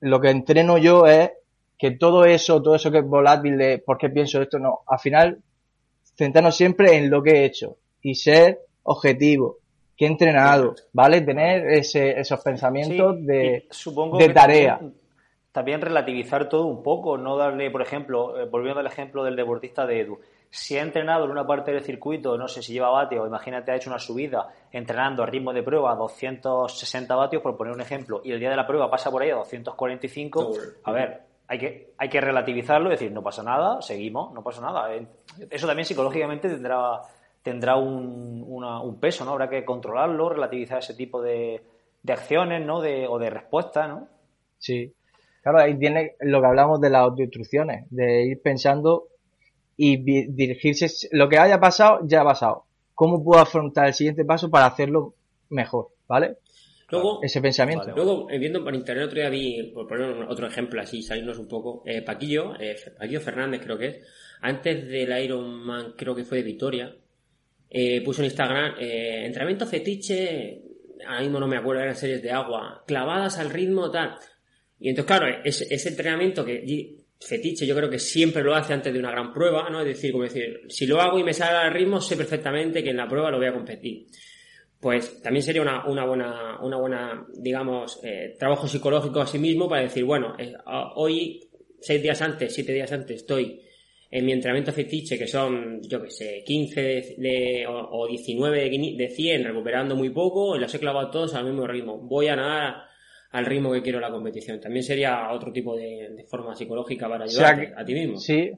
lo 0.00 0.20
que 0.20 0.30
entreno 0.30 0.78
yo 0.78 1.06
es 1.06 1.30
que 1.78 1.92
todo 1.92 2.24
eso, 2.24 2.60
todo 2.62 2.74
eso 2.74 2.90
que 2.90 2.98
es 2.98 3.06
volátil 3.06 3.56
de 3.56 3.78
por 3.78 3.98
qué 3.98 4.10
pienso 4.10 4.42
esto, 4.42 4.58
no, 4.58 4.80
al 4.86 4.98
final 4.98 5.38
centrarnos 6.16 6.56
siempre 6.56 6.96
en 6.96 7.10
lo 7.10 7.22
que 7.22 7.30
he 7.30 7.44
hecho 7.44 7.76
y 8.02 8.16
ser 8.16 8.60
objetivo, 8.82 9.58
que 9.96 10.04
he 10.04 10.08
entrenado, 10.08 10.74
¿vale? 10.92 11.20
Tener 11.20 11.68
ese, 11.70 12.18
esos 12.18 12.40
pensamientos 12.40 13.24
de, 13.24 13.68
de 14.18 14.28
tarea. 14.30 14.80
También, 15.52 15.80
relativizar 15.80 16.48
todo 16.48 16.66
un 16.66 16.82
poco, 16.82 17.16
no 17.18 17.36
darle, 17.36 17.70
por 17.70 17.82
ejemplo, 17.82 18.40
eh, 18.40 18.46
volviendo 18.46 18.80
al 18.80 18.86
ejemplo 18.86 19.24
del 19.24 19.34
deportista 19.34 19.86
de 19.86 20.00
Edu, 20.00 20.18
si 20.50 20.76
ha 20.78 20.82
entrenado 20.82 21.24
en 21.24 21.30
una 21.30 21.46
parte 21.46 21.72
del 21.72 21.82
circuito, 21.82 22.38
no 22.38 22.48
sé 22.48 22.62
si 22.62 22.72
lleva 22.72 22.90
vatios, 22.90 23.26
imagínate 23.26 23.70
ha 23.70 23.76
hecho 23.76 23.90
una 23.90 23.98
subida 23.98 24.48
entrenando 24.72 25.22
a 25.22 25.26
ritmo 25.26 25.52
de 25.52 25.62
prueba 25.62 25.92
a 25.92 25.96
260 25.96 27.14
vatios, 27.14 27.42
por 27.42 27.56
poner 27.56 27.74
un 27.74 27.80
ejemplo, 27.80 28.20
y 28.24 28.32
el 28.32 28.40
día 28.40 28.50
de 28.50 28.56
la 28.56 28.66
prueba 28.66 28.90
pasa 28.90 29.10
por 29.10 29.22
ahí 29.22 29.30
a 29.30 29.36
245, 29.36 30.52
a 30.84 30.92
ver, 30.92 31.22
hay 31.48 31.58
que, 31.58 31.92
hay 31.96 32.08
que 32.08 32.20
relativizarlo 32.20 32.88
y 32.88 32.92
decir, 32.92 33.10
no 33.10 33.22
pasa 33.22 33.42
nada, 33.42 33.80
seguimos, 33.80 34.32
no 34.34 34.42
pasa 34.42 34.60
nada. 34.60 34.90
Eso 35.50 35.66
también 35.66 35.86
psicológicamente 35.86 36.48
tendrá, 36.48 37.00
tendrá 37.42 37.76
un, 37.76 38.44
un 38.46 39.00
peso, 39.00 39.24
¿no? 39.24 39.32
Habrá 39.32 39.48
que 39.48 39.64
controlarlo, 39.64 40.28
relativizar 40.28 40.78
ese 40.78 40.94
tipo 40.94 41.22
de, 41.22 41.62
de 42.02 42.12
acciones, 42.12 42.64
¿no? 42.66 42.82
De, 42.82 43.06
o 43.08 43.18
de 43.18 43.30
respuestas, 43.30 43.88
¿no? 43.88 44.08
Sí. 44.58 44.92
Claro, 45.42 45.60
ahí 45.60 45.78
tiene 45.78 46.16
lo 46.20 46.40
que 46.42 46.46
hablamos 46.46 46.80
de 46.80 46.90
las 46.90 47.02
autoinstrucciones, 47.02 47.86
de 47.88 48.24
ir 48.24 48.42
pensando 48.42 49.08
y 49.80 49.96
dirigirse, 49.96 51.08
lo 51.12 51.28
que 51.28 51.38
haya 51.38 51.60
pasado, 51.60 52.00
ya 52.04 52.22
ha 52.22 52.24
pasado. 52.24 52.64
¿Cómo 52.94 53.22
puedo 53.22 53.40
afrontar 53.40 53.86
el 53.86 53.94
siguiente 53.94 54.24
paso 54.24 54.50
para 54.50 54.66
hacerlo 54.66 55.14
mejor? 55.50 55.90
¿Vale? 56.08 56.38
Luego, 56.90 57.20
ese 57.22 57.40
pensamiento. 57.40 57.92
luego, 57.94 58.26
viendo 58.26 58.64
por 58.64 58.74
internet 58.74 59.06
otro 59.06 59.20
día 59.20 59.28
vi, 59.28 59.70
por 59.72 59.86
poner 59.86 60.24
otro 60.28 60.48
ejemplo 60.48 60.80
así, 60.80 61.00
salirnos 61.00 61.38
un 61.38 61.46
poco, 61.46 61.84
eh, 61.86 62.02
Paquillo, 62.02 62.58
eh, 62.58 62.74
Paquillo 62.98 63.20
Fernández 63.20 63.60
creo 63.62 63.78
que 63.78 63.86
es, 63.86 63.96
antes 64.40 64.88
del 64.88 65.22
Ironman, 65.22 65.92
creo 65.96 66.14
que 66.14 66.24
fue 66.24 66.38
de 66.38 66.44
Vitoria, 66.44 66.96
eh, 67.70 68.00
puso 68.02 68.22
en 68.22 68.26
Instagram, 68.26 68.74
entrenamiento 68.80 69.66
fetiche, 69.66 70.62
ahora 71.06 71.20
mismo 71.20 71.38
no 71.38 71.46
me 71.46 71.58
acuerdo, 71.58 71.82
eran 71.82 71.94
series 71.94 72.22
de 72.22 72.32
agua, 72.32 72.82
clavadas 72.84 73.38
al 73.38 73.50
ritmo, 73.50 73.90
tal. 73.92 74.16
Y 74.80 74.88
entonces, 74.88 75.06
claro, 75.06 75.40
ese, 75.44 75.72
ese 75.72 75.90
entrenamiento 75.90 76.44
que 76.44 76.64
Fetiche 77.20 77.66
yo 77.66 77.74
creo 77.74 77.90
que 77.90 77.98
siempre 77.98 78.44
lo 78.44 78.54
hace 78.54 78.72
antes 78.72 78.92
de 78.92 78.98
una 78.98 79.10
gran 79.10 79.32
prueba, 79.32 79.68
¿no? 79.70 79.80
Es 79.80 79.86
decir, 79.86 80.12
como 80.12 80.24
decir, 80.24 80.60
si 80.68 80.86
lo 80.86 81.00
hago 81.00 81.18
y 81.18 81.24
me 81.24 81.34
sale 81.34 81.56
al 81.56 81.72
ritmo, 81.72 82.00
sé 82.00 82.16
perfectamente 82.16 82.82
que 82.82 82.90
en 82.90 82.96
la 82.96 83.08
prueba 83.08 83.30
lo 83.30 83.38
voy 83.38 83.48
a 83.48 83.52
competir. 83.52 84.06
Pues 84.80 85.20
también 85.20 85.42
sería 85.42 85.62
una, 85.62 85.84
una 85.86 86.04
buena, 86.04 86.58
una 86.62 86.76
buena, 86.76 87.26
digamos, 87.34 87.98
eh, 88.04 88.36
trabajo 88.38 88.68
psicológico 88.68 89.20
a 89.20 89.26
sí 89.26 89.38
mismo 89.38 89.68
para 89.68 89.82
decir, 89.82 90.04
bueno, 90.04 90.36
eh, 90.38 90.54
hoy, 90.94 91.40
seis 91.80 92.00
días 92.00 92.22
antes, 92.22 92.54
siete 92.54 92.72
días 92.72 92.92
antes, 92.92 93.16
estoy 93.16 93.62
en 94.10 94.24
mi 94.24 94.32
entrenamiento 94.32 94.72
fetiche, 94.72 95.18
que 95.18 95.26
son, 95.26 95.82
yo 95.82 96.00
que 96.00 96.10
sé, 96.10 96.42
15 96.46 97.16
de, 97.18 97.66
o, 97.68 98.06
19 98.06 98.70
de, 98.70 98.94
de 98.96 99.10
100, 99.10 99.44
recuperando 99.44 99.96
muy 99.96 100.10
poco, 100.10 100.56
y 100.56 100.60
los 100.60 100.72
he 100.72 100.78
clavado 100.78 101.10
todos 101.10 101.34
al 101.34 101.44
mismo 101.44 101.66
ritmo. 101.66 101.98
Voy 101.98 102.28
a 102.28 102.36
nadar 102.36 102.87
al 103.30 103.46
ritmo 103.46 103.72
que 103.72 103.82
quiero 103.82 104.00
la 104.00 104.10
competición. 104.10 104.60
También 104.60 104.82
sería 104.82 105.30
otro 105.30 105.52
tipo 105.52 105.76
de, 105.76 106.24
forma 106.28 106.54
psicológica 106.54 107.08
para 107.08 107.24
ayudarte 107.24 107.72
a 107.76 107.84
ti 107.84 107.94
mismo. 107.94 108.18
Sí, 108.18 108.52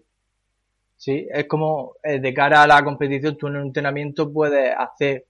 sí, 0.96 1.26
es 1.32 1.46
como 1.46 1.96
eh, 2.02 2.20
de 2.20 2.34
cara 2.34 2.62
a 2.62 2.66
la 2.66 2.82
competición, 2.82 3.36
tú 3.36 3.48
en 3.48 3.56
un 3.56 3.66
entrenamiento 3.66 4.32
puedes 4.32 4.74
hacer 4.76 5.26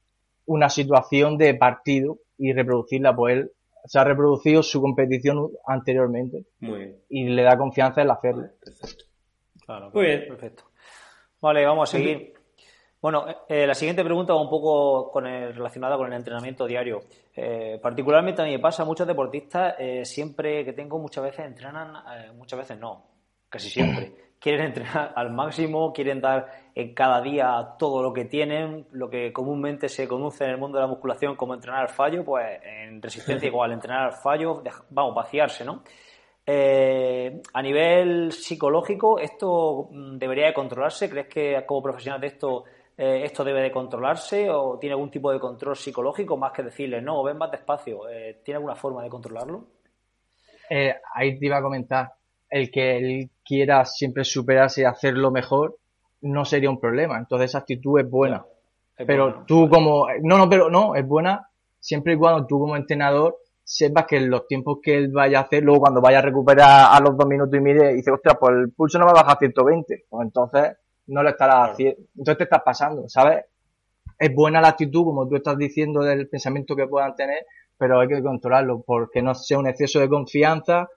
una 0.46 0.68
situación 0.68 1.38
de 1.38 1.54
partido 1.54 2.18
y 2.36 2.52
reproducirla, 2.52 3.14
pues 3.14 3.36
él 3.36 3.52
se 3.84 3.98
ha 3.98 4.04
reproducido 4.04 4.62
su 4.62 4.80
competición 4.80 5.50
anteriormente. 5.66 6.44
Y 7.08 7.28
le 7.28 7.42
da 7.42 7.56
confianza 7.56 8.02
en 8.02 8.10
hacerlo. 8.10 8.48
perfecto. 8.62 9.04
Claro, 9.64 9.90
Muy 9.94 10.06
bien. 10.06 10.24
Perfecto. 10.26 10.64
Vale, 11.40 11.64
vamos 11.64 11.88
a 11.88 11.92
seguir. 11.92 12.34
Bueno, 13.00 13.24
eh, 13.48 13.66
la 13.66 13.72
siguiente 13.72 14.04
pregunta 14.04 14.34
va 14.34 14.42
un 14.42 14.50
poco 14.50 15.10
con 15.10 15.24
relacionada 15.24 15.96
con 15.96 16.08
el 16.08 16.12
entrenamiento 16.12 16.66
diario. 16.66 17.00
Eh, 17.34 17.78
particularmente 17.82 18.42
a 18.42 18.44
mí 18.44 18.50
me 18.50 18.58
pasa, 18.58 18.84
muchos 18.84 19.06
deportistas 19.06 19.74
eh, 19.78 20.04
siempre 20.04 20.66
que 20.66 20.74
tengo 20.74 20.98
muchas 20.98 21.24
veces 21.24 21.46
entrenan, 21.46 21.94
muchas 22.36 22.58
veces 22.58 22.78
no, 22.78 23.02
casi 23.48 23.70
siempre. 23.70 24.12
Quieren 24.38 24.66
entrenar 24.66 25.12
al 25.16 25.30
máximo, 25.32 25.92
quieren 25.92 26.20
dar 26.20 26.70
en 26.74 26.94
cada 26.94 27.22
día 27.22 27.74
todo 27.78 28.02
lo 28.02 28.12
que 28.12 28.26
tienen, 28.26 28.86
lo 28.92 29.08
que 29.08 29.32
comúnmente 29.32 29.88
se 29.88 30.06
conoce 30.06 30.44
en 30.44 30.50
el 30.50 30.58
mundo 30.58 30.78
de 30.78 30.82
la 30.82 30.88
musculación 30.88 31.36
como 31.36 31.54
entrenar 31.54 31.82
al 31.82 31.88
fallo, 31.88 32.22
pues 32.24 32.60
en 32.62 33.00
resistencia 33.00 33.46
igual, 33.48 33.72
entrenar 33.72 34.06
al 34.06 34.12
fallo, 34.12 34.62
vamos, 34.90 35.14
vaciarse, 35.14 35.64
¿no? 35.64 35.82
a 36.46 37.62
nivel 37.62 38.32
psicológico, 38.32 39.20
¿esto 39.20 39.88
mm, 39.92 40.18
debería 40.18 40.46
de 40.46 40.54
controlarse? 40.54 41.08
¿Crees 41.08 41.28
que 41.28 41.64
como 41.64 41.80
profesional 41.80 42.20
de 42.20 42.26
esto 42.26 42.64
eh, 43.02 43.24
esto 43.24 43.42
debe 43.42 43.62
de 43.62 43.72
controlarse 43.72 44.50
o 44.50 44.78
tiene 44.78 44.92
algún 44.92 45.10
tipo 45.10 45.32
de 45.32 45.40
control 45.40 45.74
psicológico 45.74 46.36
más 46.36 46.52
que 46.52 46.64
decirle 46.64 47.00
no, 47.00 47.22
ven 47.22 47.38
más 47.38 47.50
despacio. 47.50 48.06
Eh, 48.10 48.42
¿Tiene 48.44 48.56
alguna 48.56 48.74
forma 48.74 49.02
de 49.02 49.08
controlarlo? 49.08 49.64
Eh, 50.68 50.94
ahí 51.14 51.38
te 51.38 51.46
iba 51.46 51.56
a 51.56 51.62
comentar, 51.62 52.12
el 52.50 52.70
que 52.70 52.98
él 52.98 53.30
quiera 53.42 53.86
siempre 53.86 54.22
superarse 54.22 54.82
y 54.82 54.84
hacerlo 54.84 55.30
mejor 55.30 55.78
no 56.20 56.44
sería 56.44 56.68
un 56.68 56.78
problema. 56.78 57.16
Entonces 57.16 57.48
esa 57.48 57.60
actitud 57.60 57.98
es 58.00 58.10
buena. 58.10 58.44
pero 58.94 59.44
tú 59.46 59.66
como, 59.70 60.06
no, 60.22 60.36
no, 60.36 60.50
pero 60.50 60.68
no, 60.68 60.94
es 60.94 61.06
buena 61.06 61.48
siempre 61.78 62.12
y 62.12 62.18
cuando 62.18 62.46
tú 62.46 62.58
como 62.58 62.76
entrenador 62.76 63.38
sepas 63.64 64.04
que 64.04 64.20
los 64.20 64.46
tiempos 64.46 64.80
que 64.82 64.98
él 64.98 65.08
vaya 65.10 65.38
a 65.38 65.42
hacer, 65.44 65.62
luego 65.62 65.80
cuando 65.80 66.02
vaya 66.02 66.18
a 66.18 66.22
recuperar 66.22 66.88
a 66.90 67.00
los 67.00 67.16
dos 67.16 67.26
minutos 67.26 67.54
y 67.58 67.62
medio, 67.62 67.88
dice, 67.94 68.10
ostras, 68.10 68.36
pues 68.38 68.56
el 68.56 68.72
pulso 68.72 68.98
no 68.98 69.06
baja 69.06 69.32
a 69.32 69.38
120. 69.38 70.04
Pues 70.06 70.22
entonces 70.22 70.76
no 71.06 71.22
lo 71.22 71.30
estarás 71.30 71.70
haciendo. 71.70 72.02
Entonces 72.16 72.38
te 72.38 72.44
estás 72.44 72.62
pasando, 72.64 73.08
¿sabes? 73.08 73.44
Es 74.18 74.34
buena 74.34 74.60
la 74.60 74.68
actitud, 74.68 75.04
como 75.04 75.28
tú 75.28 75.36
estás 75.36 75.56
diciendo, 75.56 76.02
del 76.02 76.28
pensamiento 76.28 76.76
que 76.76 76.86
puedan 76.86 77.14
tener, 77.14 77.46
pero 77.78 78.00
hay 78.00 78.08
que 78.08 78.22
controlarlo, 78.22 78.82
porque 78.82 79.22
no 79.22 79.34
sea 79.34 79.58
un 79.58 79.66
exceso 79.66 80.00
de 80.00 80.08
confianza 80.08 80.88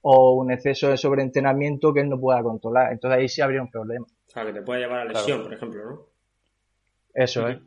o 0.00 0.32
un 0.32 0.50
exceso 0.50 0.88
de 0.88 0.96
sobreentrenamiento 0.96 1.92
que 1.92 2.00
él 2.00 2.08
no 2.08 2.18
pueda 2.18 2.42
controlar. 2.42 2.92
Entonces 2.92 3.20
ahí 3.20 3.28
sí 3.28 3.40
habría 3.42 3.62
un 3.62 3.70
problema. 3.70 4.04
O 4.04 4.30
sea, 4.30 4.44
que 4.44 4.52
te 4.52 4.62
puede 4.62 4.80
llevar 4.80 5.00
a 5.00 5.04
lesión, 5.04 5.42
por 5.42 5.52
ejemplo, 5.52 5.84
¿no? 5.84 6.06
Eso 7.14 7.48
es. 7.48 7.58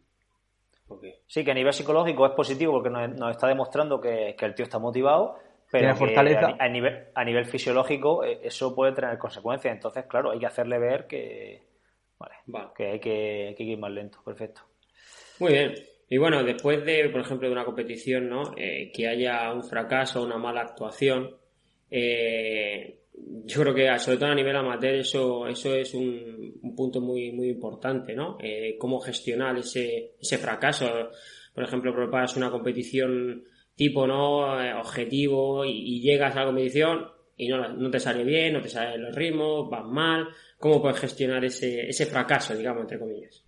Sí, 1.27 1.43
que 1.43 1.51
a 1.51 1.53
nivel 1.53 1.73
psicológico 1.73 2.25
es 2.25 2.33
positivo 2.33 2.73
porque 2.73 2.89
nos, 2.89 3.31
está 3.31 3.47
demostrando 3.47 3.99
que, 3.99 4.35
el 4.39 4.55
tío 4.55 4.63
está 4.63 4.79
motivado, 4.79 5.37
pero 5.71 5.95
fortaleza. 5.95 6.55
A, 6.59 6.67
nivel, 6.67 7.07
a 7.13 7.23
nivel 7.23 7.45
fisiológico 7.45 8.23
eh, 8.23 8.39
eso 8.43 8.75
puede 8.75 8.91
tener 8.93 9.17
consecuencias. 9.17 9.73
Entonces, 9.73 10.05
claro, 10.05 10.31
hay 10.31 10.39
que 10.39 10.45
hacerle 10.45 10.77
ver 10.77 11.07
que, 11.07 11.63
Vale, 12.17 12.71
que 12.75 12.85
hay 12.87 12.99
que, 12.99 13.55
ir 13.63 13.77
más 13.77 13.91
lento, 13.91 14.19
perfecto. 14.23 14.61
Muy 15.39 15.53
bien. 15.53 15.73
Y 16.07 16.17
bueno, 16.17 16.43
después 16.43 16.85
de, 16.85 17.09
por 17.09 17.21
ejemplo, 17.21 17.47
de 17.47 17.53
una 17.53 17.65
competición, 17.65 18.29
¿no? 18.29 18.53
Eh, 18.55 18.91
que 18.93 19.07
haya 19.07 19.51
un 19.51 19.63
fracaso, 19.63 20.23
una 20.23 20.37
mala 20.37 20.61
actuación, 20.61 21.35
eh, 21.89 23.01
yo 23.45 23.61
creo 23.61 23.73
que 23.73 23.99
sobre 23.99 24.17
todo 24.17 24.29
a 24.29 24.35
nivel 24.35 24.55
amateur 24.55 24.95
eso, 24.95 25.47
eso 25.47 25.73
es 25.73 25.93
un, 25.93 26.73
punto 26.75 27.01
muy, 27.01 27.31
muy 27.31 27.49
importante, 27.49 28.13
¿no? 28.13 28.37
Eh, 28.39 28.75
cómo 28.77 28.99
gestionar 28.99 29.57
ese, 29.57 30.15
ese 30.19 30.37
fracaso. 30.37 31.09
Por 31.53 31.63
ejemplo, 31.63 31.95
preparas 31.95 32.35
una 32.35 32.51
competición 32.51 33.43
tipo, 33.75 34.05
¿no? 34.07 34.39
objetivo 34.79 35.65
y, 35.65 36.01
llegas 36.01 36.35
a 36.35 36.41
la 36.41 36.45
competición 36.45 37.14
y 37.37 37.49
no, 37.49 37.67
no 37.67 37.91
te 37.91 37.99
sale 37.99 38.23
bien, 38.23 38.53
no 38.53 38.61
te 38.61 38.69
salen 38.69 39.01
los 39.01 39.15
ritmos, 39.15 39.69
van 39.69 39.91
mal. 39.91 40.27
¿Cómo 40.57 40.81
puedes 40.81 40.99
gestionar 40.99 41.43
ese, 41.43 41.87
ese 41.87 42.05
fracaso, 42.05 42.55
digamos, 42.55 42.81
entre 42.81 42.99
comillas? 42.99 43.43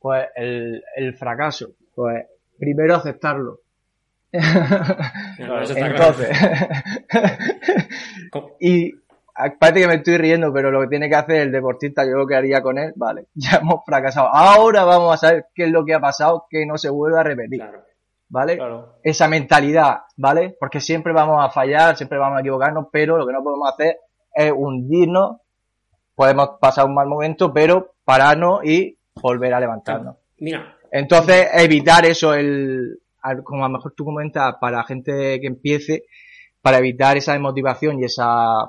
Pues 0.00 0.26
el, 0.36 0.82
el 0.96 1.14
fracaso, 1.14 1.72
pues 1.94 2.26
primero 2.58 2.96
aceptarlo. 2.96 3.60
Entonces, 4.32 5.78
y 8.60 8.92
parece 9.58 9.80
que 9.80 9.88
me 9.88 9.94
estoy 9.94 10.18
riendo, 10.18 10.52
pero 10.52 10.70
lo 10.70 10.82
que 10.82 10.88
tiene 10.88 11.08
que 11.08 11.14
hacer 11.14 11.42
el 11.42 11.52
deportista, 11.52 12.04
yo 12.04 12.12
lo 12.12 12.26
que 12.26 12.34
haría 12.34 12.60
con 12.60 12.78
él, 12.78 12.92
vale, 12.96 13.26
ya 13.34 13.58
hemos 13.62 13.84
fracasado. 13.84 14.28
Ahora 14.32 14.84
vamos 14.84 15.14
a 15.14 15.16
saber 15.16 15.46
qué 15.54 15.64
es 15.64 15.70
lo 15.70 15.84
que 15.84 15.94
ha 15.94 16.00
pasado, 16.00 16.46
que 16.50 16.66
no 16.66 16.76
se 16.76 16.90
vuelva 16.90 17.20
a 17.20 17.24
repetir. 17.24 17.62
¿Vale? 18.30 18.58
Esa 19.02 19.26
mentalidad, 19.26 20.02
¿vale? 20.16 20.56
Porque 20.60 20.80
siempre 20.80 21.12
vamos 21.12 21.42
a 21.42 21.50
fallar, 21.50 21.96
siempre 21.96 22.18
vamos 22.18 22.36
a 22.36 22.40
equivocarnos, 22.40 22.86
pero 22.92 23.16
lo 23.16 23.26
que 23.26 23.32
no 23.32 23.42
podemos 23.42 23.72
hacer 23.72 23.96
es 24.34 24.52
hundirnos 24.54 25.38
podemos 26.18 26.58
pasar 26.60 26.84
un 26.84 26.94
mal 26.94 27.06
momento, 27.06 27.54
pero 27.54 27.94
pararnos 28.04 28.64
y 28.64 28.98
volver 29.22 29.54
a 29.54 29.60
levantarnos. 29.60 30.16
Mira. 30.40 30.76
Entonces, 30.90 31.46
evitar 31.54 32.04
eso, 32.06 32.34
el, 32.34 32.98
como 33.44 33.64
a 33.64 33.68
lo 33.68 33.74
mejor 33.74 33.94
tú 33.96 34.04
comentas, 34.04 34.56
para 34.60 34.82
gente 34.82 35.38
que 35.40 35.46
empiece, 35.46 36.06
para 36.60 36.78
evitar 36.78 37.16
esa 37.16 37.34
desmotivación 37.34 38.00
y 38.00 38.04
esa, 38.06 38.66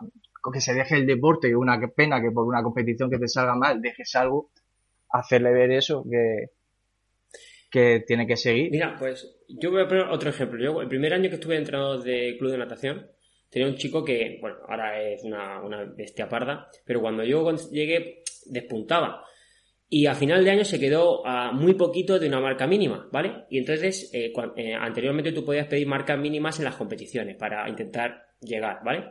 que 0.54 0.62
se 0.62 0.76
deje 0.76 0.98
el 0.98 1.08
deporte 1.08 1.50
y 1.50 1.56
una 1.56 1.80
pena 1.96 2.22
que 2.22 2.30
por 2.30 2.46
una 2.46 2.62
competición 2.62 3.10
que 3.10 3.18
te 3.18 3.28
salga 3.28 3.56
mal 3.56 3.82
dejes 3.82 4.14
algo, 4.14 4.52
hacerle 5.10 5.52
ver 5.52 5.72
eso, 5.72 6.04
que, 6.04 6.52
que 7.70 8.04
tiene 8.06 8.26
que 8.26 8.38
seguir. 8.38 8.72
Mira, 8.72 8.96
pues 8.98 9.40
yo 9.48 9.72
voy 9.72 9.82
a 9.82 9.88
poner 9.88 10.06
otro 10.06 10.30
ejemplo. 10.30 10.64
Yo, 10.64 10.82
el 10.82 10.88
primer 10.88 11.14
año 11.14 11.30
que 11.30 11.36
estuve 11.36 11.58
entrenado 11.58 12.00
de 12.02 12.36
club 12.38 12.52
de 12.52 12.58
natación, 12.58 13.08
tenía 13.50 13.68
un 13.68 13.76
chico 13.76 14.04
que, 14.04 14.38
bueno, 14.42 14.58
ahora 14.68 15.02
es 15.02 15.24
una, 15.24 15.62
una 15.62 15.84
bestia 15.84 16.28
parda, 16.28 16.70
pero 16.86 17.02
cuando 17.02 17.24
yo 17.24 17.50
llegué 17.72 18.24
despuntaba. 18.46 19.24
Y 19.92 20.06
a 20.06 20.14
final 20.14 20.44
de 20.44 20.52
año 20.52 20.66
se 20.66 20.80
quedó 20.80 21.26
a 21.26 21.52
muy 21.52 21.74
poquito 21.74 22.20
de 22.20 22.28
una 22.28 22.40
marca 22.40 22.68
mínima, 22.68 23.10
¿vale? 23.12 23.46
Y 23.50 23.58
entonces, 23.58 24.12
eh, 24.14 24.32
eh, 24.56 24.74
anteriormente 24.76 25.32
tú 25.32 25.44
podías 25.44 25.68
pedir 25.68 25.88
marcas 25.88 26.20
mínimas 26.20 26.60
en 26.60 26.66
las 26.66 26.76
competiciones 26.76 27.36
para 27.38 27.68
intentar 27.68 28.28
llegar, 28.40 28.82
¿vale? 28.86 29.10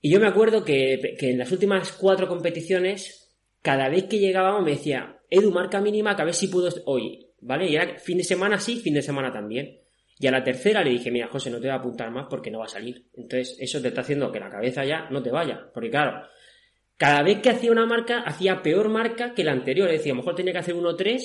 Y 0.00 0.10
yo 0.10 0.18
me 0.18 0.26
acuerdo 0.26 0.64
que, 0.64 1.14
que 1.18 1.30
en 1.30 1.38
las 1.38 1.52
últimas 1.52 1.92
cuatro 1.92 2.26
competiciones, 2.26 3.38
cada 3.62 3.88
vez 3.88 4.04
que 4.04 4.18
llegábamos 4.18 4.64
me 4.64 4.72
decía, 4.72 5.20
Edu, 5.30 5.52
marca 5.52 5.80
mínima, 5.80 6.16
que 6.16 6.22
a 6.22 6.24
ver 6.24 6.34
si 6.34 6.48
puedo 6.48 6.68
hoy, 6.86 7.25
¿vale? 7.46 7.70
Y 7.70 7.76
era 7.76 7.98
fin 7.98 8.18
de 8.18 8.24
semana 8.24 8.58
sí, 8.58 8.76
fin 8.80 8.94
de 8.94 9.02
semana 9.02 9.32
también. 9.32 9.80
Y 10.18 10.26
a 10.26 10.30
la 10.30 10.42
tercera 10.42 10.82
le 10.82 10.90
dije, 10.90 11.10
mira, 11.10 11.28
José, 11.28 11.50
no 11.50 11.58
te 11.58 11.66
voy 11.66 11.70
a 11.70 11.78
apuntar 11.78 12.10
más 12.10 12.26
porque 12.28 12.50
no 12.50 12.58
va 12.58 12.64
a 12.64 12.68
salir. 12.68 13.06
Entonces, 13.14 13.56
eso 13.60 13.80
te 13.80 13.88
está 13.88 14.00
haciendo 14.00 14.32
que 14.32 14.40
la 14.40 14.50
cabeza 14.50 14.84
ya 14.84 15.08
no 15.10 15.22
te 15.22 15.30
vaya. 15.30 15.70
Porque 15.72 15.90
claro, 15.90 16.26
cada 16.96 17.22
vez 17.22 17.40
que 17.40 17.50
hacía 17.50 17.70
una 17.70 17.86
marca, 17.86 18.22
hacía 18.22 18.62
peor 18.62 18.88
marca 18.88 19.34
que 19.34 19.44
la 19.44 19.52
anterior. 19.52 19.88
Es 19.88 19.98
decir, 19.98 20.12
a 20.12 20.14
lo 20.14 20.22
mejor 20.22 20.34
tenía 20.34 20.52
que 20.52 20.60
hacer 20.60 20.74
1-3 20.74 21.20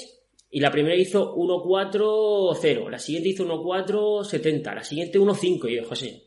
y 0.49 0.59
la 0.59 0.72
primera 0.72 0.95
hizo 0.95 1.34
1-4-0. 1.36 2.89
La 2.89 2.99
siguiente 2.99 3.30
hizo 3.30 3.45
1-4-70. 3.45 4.76
La 4.76 4.84
siguiente 4.84 5.17
1-5. 5.19 5.69
Y 5.69 5.76
yo, 5.78 5.86
José, 5.86 6.24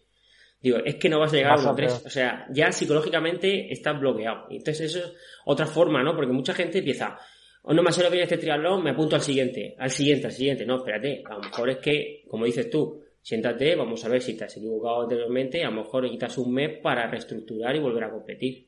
digo, 0.58 0.78
es 0.82 0.94
que 0.96 1.10
no 1.10 1.20
vas 1.20 1.34
a 1.34 1.36
llegar 1.36 1.58
a 1.58 1.62
1-3. 1.62 2.06
O 2.06 2.10
sea, 2.10 2.46
ya 2.50 2.72
psicológicamente 2.72 3.70
estás 3.70 4.00
bloqueado. 4.00 4.46
Entonces, 4.48 4.96
eso 4.96 5.06
es 5.06 5.12
otra 5.44 5.66
forma, 5.66 6.02
¿no? 6.02 6.16
Porque 6.16 6.32
mucha 6.32 6.54
gente 6.54 6.78
empieza, 6.78 7.18
o 7.66 7.72
no 7.72 7.82
me 7.82 7.88
ha 7.88 7.92
salido 7.92 8.10
bien 8.12 8.24
este 8.24 8.36
triatlón, 8.36 8.84
me 8.84 8.90
apunto 8.90 9.16
al 9.16 9.22
siguiente, 9.22 9.74
al 9.78 9.90
siguiente, 9.90 10.26
al 10.26 10.32
siguiente. 10.32 10.66
No, 10.66 10.76
espérate, 10.76 11.22
a 11.24 11.34
lo 11.34 11.40
mejor 11.40 11.70
es 11.70 11.78
que, 11.78 12.22
como 12.28 12.44
dices 12.44 12.68
tú, 12.68 13.02
siéntate, 13.22 13.74
vamos 13.74 14.04
a 14.04 14.08
ver 14.10 14.20
si 14.20 14.36
te 14.36 14.44
has 14.44 14.54
equivocado 14.54 15.02
anteriormente, 15.02 15.64
a 15.64 15.70
lo 15.70 15.82
mejor 15.82 16.08
quitas 16.10 16.36
un 16.36 16.52
mes 16.52 16.78
para 16.82 17.06
reestructurar 17.06 17.74
y 17.74 17.80
volver 17.80 18.04
a 18.04 18.10
competir. 18.10 18.66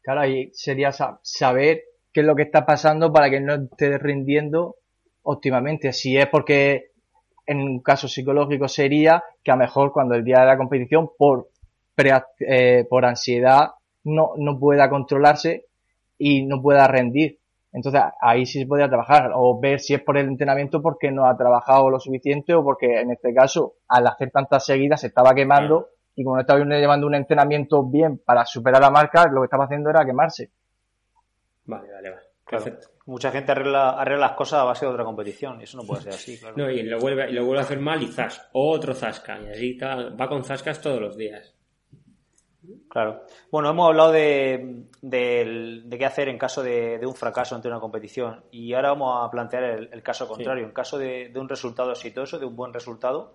Claro, 0.00 0.22
ahí 0.22 0.50
sería 0.52 0.90
saber 0.90 1.84
qué 2.12 2.20
es 2.20 2.26
lo 2.26 2.34
que 2.34 2.42
está 2.42 2.66
pasando 2.66 3.12
para 3.12 3.30
que 3.30 3.40
no 3.40 3.54
estés 3.54 4.02
rindiendo 4.02 4.78
óptimamente. 5.22 5.92
Si 5.92 6.16
es 6.16 6.26
porque 6.26 6.90
en 7.46 7.60
un 7.60 7.80
caso 7.82 8.08
psicológico 8.08 8.66
sería 8.66 9.22
que 9.44 9.52
a 9.52 9.54
lo 9.54 9.60
mejor 9.60 9.92
cuando 9.92 10.16
el 10.16 10.24
día 10.24 10.40
de 10.40 10.46
la 10.46 10.56
competición 10.56 11.10
por, 11.16 11.50
eh, 12.40 12.84
por 12.90 13.04
ansiedad 13.04 13.68
no, 14.02 14.32
no 14.38 14.58
pueda 14.58 14.90
controlarse 14.90 15.66
y 16.18 16.44
no 16.44 16.60
pueda 16.60 16.88
rendir. 16.88 17.38
Entonces 17.72 18.02
ahí 18.20 18.44
sí 18.44 18.60
se 18.60 18.66
podría 18.66 18.88
trabajar 18.88 19.30
o 19.34 19.58
ver 19.58 19.80
si 19.80 19.94
es 19.94 20.02
por 20.02 20.18
el 20.18 20.28
entrenamiento 20.28 20.82
porque 20.82 21.10
no 21.10 21.26
ha 21.26 21.36
trabajado 21.36 21.88
lo 21.88 21.98
suficiente 21.98 22.54
o 22.54 22.62
porque 22.62 23.00
en 23.00 23.10
este 23.10 23.32
caso 23.32 23.76
al 23.88 24.06
hacer 24.06 24.30
tantas 24.30 24.66
seguidas 24.66 25.00
se 25.00 25.06
estaba 25.06 25.34
quemando 25.34 25.88
y 26.14 26.22
como 26.22 26.36
no 26.36 26.42
estaba 26.42 26.62
llevando 26.62 27.06
un 27.06 27.14
entrenamiento 27.14 27.82
bien 27.84 28.20
para 28.24 28.44
superar 28.44 28.82
la 28.82 28.90
marca, 28.90 29.26
lo 29.28 29.40
que 29.40 29.46
estaba 29.46 29.64
haciendo 29.64 29.88
era 29.88 30.04
quemarse. 30.04 30.50
Vale, 31.64 31.90
vale, 31.90 32.10
vale. 32.10 32.22
Perfecto. 32.48 32.88
Mucha 33.06 33.30
gente 33.30 33.52
arregla, 33.52 33.90
arregla 33.90 34.26
las 34.26 34.36
cosas 34.36 34.60
a 34.60 34.64
base 34.64 34.84
de 34.84 34.92
otra 34.92 35.04
competición 35.04 35.60
y 35.60 35.64
eso 35.64 35.78
no 35.78 35.84
puede 35.84 36.02
ser 36.02 36.12
así, 36.12 36.38
claro. 36.38 36.54
No, 36.56 36.70
y 36.70 36.82
lo 36.82 36.98
vuelve, 36.98 37.30
y 37.30 37.32
lo 37.32 37.46
vuelve 37.46 37.60
a 37.60 37.64
hacer 37.64 37.80
mal 37.80 38.02
y 38.02 38.08
zas, 38.08 38.48
otro 38.52 38.94
zasca. 38.94 39.40
Y 39.40 39.48
así 39.48 39.78
va 39.78 40.28
con 40.28 40.44
zascas 40.44 40.80
todos 40.82 41.00
los 41.00 41.16
días. 41.16 41.56
Claro. 42.88 43.22
Bueno, 43.50 43.70
hemos 43.70 43.88
hablado 43.88 44.12
de, 44.12 44.84
qué 45.10 46.04
hacer 46.06 46.28
en 46.28 46.38
caso 46.38 46.62
de, 46.62 47.00
un 47.04 47.14
fracaso 47.14 47.54
ante 47.56 47.68
una 47.68 47.80
competición 47.80 48.44
y 48.50 48.72
ahora 48.72 48.90
vamos 48.90 49.26
a 49.26 49.30
plantear 49.30 49.64
el, 49.64 50.02
caso 50.02 50.28
contrario. 50.28 50.64
En 50.64 50.72
caso 50.72 50.98
de, 50.98 51.32
un 51.34 51.48
resultado 51.48 51.90
exitoso, 51.90 52.38
de 52.38 52.46
un 52.46 52.54
buen 52.54 52.72
resultado, 52.72 53.34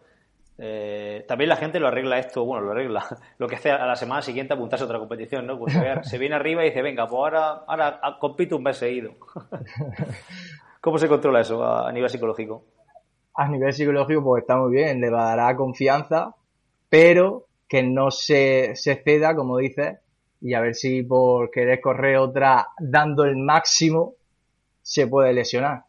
eh, 0.57 1.25
también 1.27 1.49
la 1.49 1.57
gente 1.57 1.79
lo 1.79 1.87
arregla 1.87 2.19
esto, 2.19 2.45
bueno, 2.45 2.65
lo 2.65 2.71
arregla, 2.71 3.05
lo 3.37 3.47
que 3.47 3.55
hace 3.55 3.71
a 3.71 3.85
la 3.85 3.95
semana 3.95 4.21
siguiente 4.21 4.53
apuntarse 4.53 4.83
a 4.83 4.87
otra 4.87 4.99
competición, 4.99 5.45
¿no? 5.45 5.59
Pues 5.59 5.77
se, 6.03 6.17
viene 6.17 6.35
arriba 6.35 6.63
y 6.63 6.69
dice, 6.69 6.81
venga, 6.81 7.07
pues 7.07 7.17
ahora, 7.17 7.63
ahora 7.67 7.99
compito 8.19 8.55
un 8.55 8.63
mes 8.63 8.77
seguido. 8.77 9.13
¿Cómo 10.81 10.97
se 10.97 11.09
controla 11.09 11.41
eso 11.41 11.65
a, 11.65 11.91
nivel 11.91 12.09
psicológico? 12.09 12.63
A 13.33 13.47
nivel 13.49 13.73
psicológico, 13.73 14.23
pues 14.23 14.43
está 14.43 14.55
muy 14.55 14.71
bien, 14.71 15.01
le 15.01 15.09
dará 15.09 15.55
confianza, 15.55 16.33
pero 16.89 17.46
que 17.67 17.83
no 17.83 18.11
se, 18.11 18.75
se 18.75 18.95
ceda, 18.95 19.35
como 19.35 19.57
dices, 19.57 19.97
y 20.41 20.53
a 20.53 20.61
ver 20.61 20.75
si 20.75 21.03
por 21.03 21.51
querer 21.51 21.81
correr 21.81 22.17
otra 22.17 22.67
dando 22.79 23.25
el 23.25 23.37
máximo 23.37 24.13
se 24.81 25.07
puede 25.07 25.33
lesionar. 25.33 25.83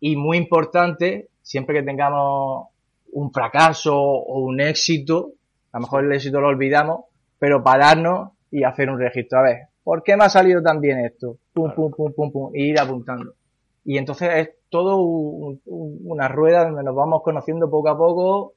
Y 0.00 0.16
muy 0.16 0.36
importante, 0.36 1.28
siempre 1.42 1.74
que 1.76 1.82
tengamos 1.82 2.68
un 3.12 3.32
fracaso 3.32 3.96
o 3.98 4.40
un 4.40 4.60
éxito, 4.60 5.32
a 5.72 5.78
lo 5.78 5.82
mejor 5.82 6.04
el 6.04 6.12
éxito 6.12 6.40
lo 6.40 6.48
olvidamos, 6.48 7.06
pero 7.38 7.62
pararnos 7.62 8.30
y 8.50 8.62
hacer 8.62 8.90
un 8.90 9.00
registro. 9.00 9.40
A 9.40 9.42
ver, 9.42 9.56
¿por 9.82 10.02
qué 10.02 10.16
me 10.16 10.24
ha 10.24 10.28
salido 10.28 10.62
tan 10.62 10.80
bien 10.80 11.04
esto? 11.04 11.38
Pum, 11.52 11.74
pum, 11.74 11.90
pum, 11.90 12.12
pum, 12.12 12.30
pum, 12.30 12.50
y 12.54 12.70
ir 12.70 12.78
apuntando. 12.78 13.34
Y 13.84 13.98
entonces 13.98 14.30
es 14.34 14.50
todo 14.68 14.98
una 14.98 16.28
rueda 16.28 16.64
donde 16.64 16.82
nos 16.82 16.94
vamos 16.94 17.22
conociendo 17.22 17.70
poco 17.70 17.88
a 17.88 17.96
poco 17.96 18.54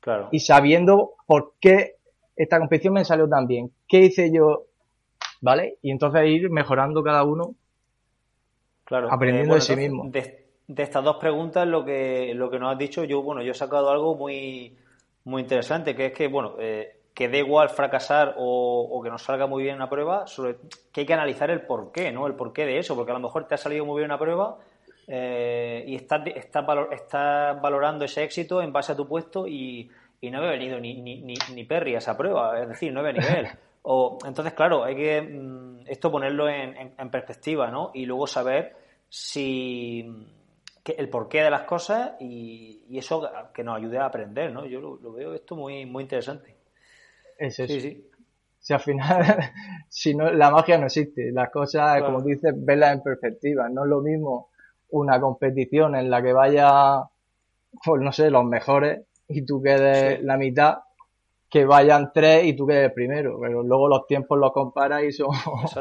claro. 0.00 0.28
y 0.32 0.40
sabiendo 0.40 1.12
por 1.26 1.54
qué 1.60 1.96
esta 2.42 2.58
competición 2.58 2.94
me 2.94 3.04
salió 3.04 3.28
tan 3.28 3.46
bien. 3.46 3.70
¿Qué 3.88 4.00
hice 4.00 4.32
yo? 4.32 4.64
¿Vale? 5.40 5.78
Y 5.82 5.90
entonces 5.90 6.26
ir 6.26 6.50
mejorando 6.50 7.02
cada 7.02 7.24
uno, 7.24 7.54
claro. 8.84 9.12
aprendiendo 9.12 9.54
eh, 9.54 9.56
de 9.56 9.60
sí 9.60 9.76
mismo 9.76 10.10
de 10.74 10.82
estas 10.82 11.04
dos 11.04 11.16
preguntas, 11.16 11.66
lo 11.66 11.84
que, 11.84 12.32
lo 12.34 12.50
que 12.50 12.58
nos 12.58 12.72
has 12.72 12.78
dicho, 12.78 13.04
yo, 13.04 13.22
bueno, 13.22 13.42
yo 13.42 13.52
he 13.52 13.54
sacado 13.54 13.90
algo 13.90 14.14
muy, 14.14 14.76
muy 15.24 15.42
interesante, 15.42 15.94
que 15.94 16.06
es 16.06 16.12
que, 16.12 16.28
bueno, 16.28 16.54
eh, 16.58 17.00
que 17.12 17.28
dé 17.28 17.38
igual 17.38 17.68
fracasar 17.68 18.36
o, 18.38 19.00
que 19.02 19.10
nos 19.10 19.22
salga 19.22 19.46
muy 19.46 19.64
bien 19.64 19.76
una 19.76 19.90
prueba, 19.90 20.26
sobre 20.26 20.56
que 20.90 21.00
hay 21.00 21.06
que 21.06 21.12
analizar 21.12 21.50
el 21.50 21.62
porqué, 21.62 22.10
¿no? 22.10 22.26
El 22.26 22.34
porqué 22.34 22.64
de 22.64 22.78
eso, 22.78 22.94
porque 22.94 23.10
a 23.10 23.14
lo 23.14 23.20
mejor 23.20 23.46
te 23.46 23.54
ha 23.54 23.58
salido 23.58 23.84
muy 23.84 23.98
bien 23.98 24.10
una 24.10 24.18
prueba 24.18 24.58
eh, 25.06 25.84
y 25.86 25.96
estás, 25.96 26.22
estás, 26.26 27.60
valorando 27.60 28.04
ese 28.04 28.22
éxito 28.22 28.62
en 28.62 28.72
base 28.72 28.92
a 28.92 28.96
tu 28.96 29.06
puesto 29.06 29.46
y, 29.46 29.90
no 30.30 30.44
he 30.44 30.50
venido 30.50 30.78
ni, 30.78 31.00
ni, 31.00 31.22
ni, 31.22 31.64
Perry 31.64 31.94
a 31.94 31.98
esa 31.98 32.16
prueba, 32.16 32.60
es 32.60 32.68
decir, 32.68 32.92
no 32.92 33.06
he 33.06 33.12
nivel. 33.12 33.48
O, 33.84 34.16
entonces, 34.24 34.54
claro, 34.54 34.84
hay 34.84 34.94
que 34.94 35.20
mm, 35.20 35.88
esto 35.88 36.12
ponerlo 36.12 36.48
en, 36.48 36.94
en 36.96 37.10
perspectiva, 37.10 37.68
¿no? 37.68 37.90
Y 37.92 38.06
luego 38.06 38.28
saber 38.28 38.76
si 39.08 40.06
el 40.84 41.08
porqué 41.08 41.42
de 41.42 41.50
las 41.50 41.62
cosas 41.62 42.12
y, 42.20 42.98
eso 42.98 43.28
que 43.54 43.64
nos 43.64 43.76
ayude 43.76 43.98
a 43.98 44.06
aprender, 44.06 44.52
¿no? 44.52 44.66
Yo 44.66 44.80
lo, 44.80 45.12
veo 45.12 45.34
esto 45.34 45.56
muy, 45.56 45.86
muy 45.86 46.02
interesante. 46.02 46.54
Es 47.38 47.58
eso. 47.58 47.72
Sí, 47.72 47.80
sí. 47.80 48.10
Si 48.58 48.72
al 48.72 48.80
final, 48.80 49.22
si 49.88 50.14
no, 50.14 50.30
la 50.30 50.50
magia 50.50 50.78
no 50.78 50.86
existe. 50.86 51.32
Las 51.32 51.50
cosas, 51.50 52.02
como 52.02 52.20
dices, 52.22 52.54
verlas 52.56 52.94
en 52.94 53.02
perspectiva. 53.02 53.68
No 53.68 53.84
es 53.84 53.90
lo 53.90 54.00
mismo 54.00 54.50
una 54.90 55.20
competición 55.20 55.94
en 55.96 56.10
la 56.10 56.22
que 56.22 56.32
vaya, 56.32 57.02
pues 57.84 58.02
no 58.02 58.12
sé, 58.12 58.30
los 58.30 58.44
mejores 58.44 59.06
y 59.28 59.44
tú 59.44 59.62
quedes 59.62 60.22
la 60.22 60.36
mitad 60.36 60.78
que 61.52 61.66
vayan 61.66 62.10
tres 62.14 62.46
y 62.46 62.56
tú 62.56 62.66
quedes 62.66 62.86
el 62.86 62.92
primero, 62.92 63.38
pero 63.38 63.62
luego 63.62 63.86
los 63.86 64.06
tiempos 64.06 64.38
los 64.38 64.52
comparas 64.52 65.04
y 65.04 65.12
son... 65.12 65.28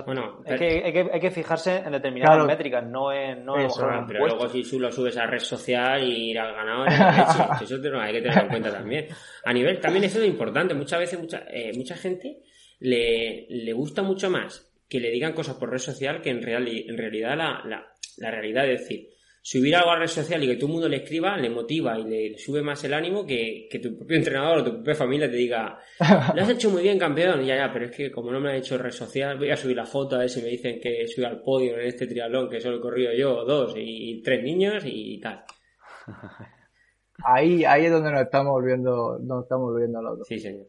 Bueno, 0.05 0.41
hay, 0.45 0.57
que, 0.57 0.83
hay, 0.83 0.91
que, 0.91 1.09
hay, 1.13 1.19
que, 1.21 1.31
fijarse 1.31 1.77
en 1.77 1.93
determinadas 1.93 2.45
métricas, 2.45 2.85
no 2.85 3.13
en... 3.13 3.45
No 3.45 3.55
eso, 3.55 3.87
pero 4.05 4.27
luego 4.27 4.49
si 4.49 4.63
tú 4.63 4.81
lo 4.81 4.91
subes 4.91 5.15
a 5.15 5.27
red 5.27 5.39
social 5.39 6.03
y 6.03 6.35
al 6.35 6.53
ganador, 6.53 6.89
eso 6.89 7.99
hay 8.01 8.13
que 8.13 8.21
tenerlo 8.21 8.41
en 8.41 8.49
cuenta 8.49 8.69
también. 8.69 9.07
A 9.45 9.53
nivel, 9.53 9.79
también 9.79 10.03
eso 10.03 10.19
es 10.19 10.27
importante, 10.27 10.73
muchas 10.73 10.99
veces 10.99 11.17
mucha, 11.17 11.45
eh, 11.49 11.71
mucha 11.73 11.95
gente 11.95 12.41
le, 12.79 13.47
le 13.47 13.71
gusta 13.71 14.01
mucho 14.03 14.29
más 14.29 14.69
que 14.89 14.99
le 14.99 15.09
digan 15.09 15.31
cosas 15.31 15.55
por 15.55 15.71
red 15.71 15.77
social 15.77 16.21
que 16.21 16.31
en, 16.31 16.41
real, 16.41 16.67
en 16.67 16.97
realidad 16.97 17.37
la, 17.37 17.61
la, 17.63 17.93
la 18.17 18.29
realidad 18.29 18.69
es 18.69 18.81
decir, 18.81 19.07
subir 19.41 19.75
algo 19.75 19.89
a 19.89 19.93
la 19.95 20.01
red 20.01 20.07
social 20.07 20.43
y 20.43 20.47
que 20.47 20.55
todo 20.55 20.67
el 20.67 20.73
mundo 20.73 20.87
le 20.87 20.97
escriba, 20.97 21.35
le 21.35 21.49
motiva 21.49 21.97
y 21.97 22.03
le, 22.03 22.37
sube 22.37 22.61
más 22.61 22.83
el 22.83 22.93
ánimo 22.93 23.25
que, 23.25 23.67
que, 23.69 23.79
tu 23.79 23.97
propio 23.97 24.17
entrenador 24.17 24.59
o 24.59 24.63
tu 24.63 24.71
propia 24.75 24.95
familia 24.95 25.29
te 25.29 25.37
diga, 25.37 25.79
lo 26.35 26.41
has 26.41 26.49
hecho 26.49 26.69
muy 26.69 26.83
bien, 26.83 26.99
campeón. 26.99 27.43
Ya, 27.43 27.55
ya, 27.55 27.73
pero 27.73 27.85
es 27.85 27.91
que 27.91 28.11
como 28.11 28.31
no 28.31 28.39
me 28.39 28.51
ha 28.51 28.55
hecho 28.55 28.77
red 28.77 28.91
social, 28.91 29.37
voy 29.37 29.49
a 29.49 29.57
subir 29.57 29.75
la 29.75 29.85
foto 29.85 30.15
a 30.15 30.19
ver 30.19 30.29
si 30.29 30.41
me 30.41 30.49
dicen 30.49 30.79
que 30.79 31.07
subí 31.07 31.25
al 31.25 31.41
podio 31.41 31.73
en 31.73 31.87
este 31.87 32.07
triatlón 32.07 32.49
que 32.49 32.61
solo 32.61 32.77
he 32.77 32.81
corrido 32.81 33.13
yo, 33.13 33.43
dos 33.43 33.73
y, 33.75 34.21
tres 34.21 34.43
niños 34.43 34.83
y 34.85 35.19
tal. 35.19 35.43
Ahí, 37.23 37.63
ahí 37.65 37.85
es 37.85 37.91
donde 37.91 38.11
nos 38.11 38.21
estamos 38.21 38.51
volviendo, 38.51 39.19
nos 39.19 39.43
estamos 39.43 39.71
volviendo 39.71 40.01
locos. 40.01 40.27
Sí, 40.27 40.39
señor. 40.39 40.67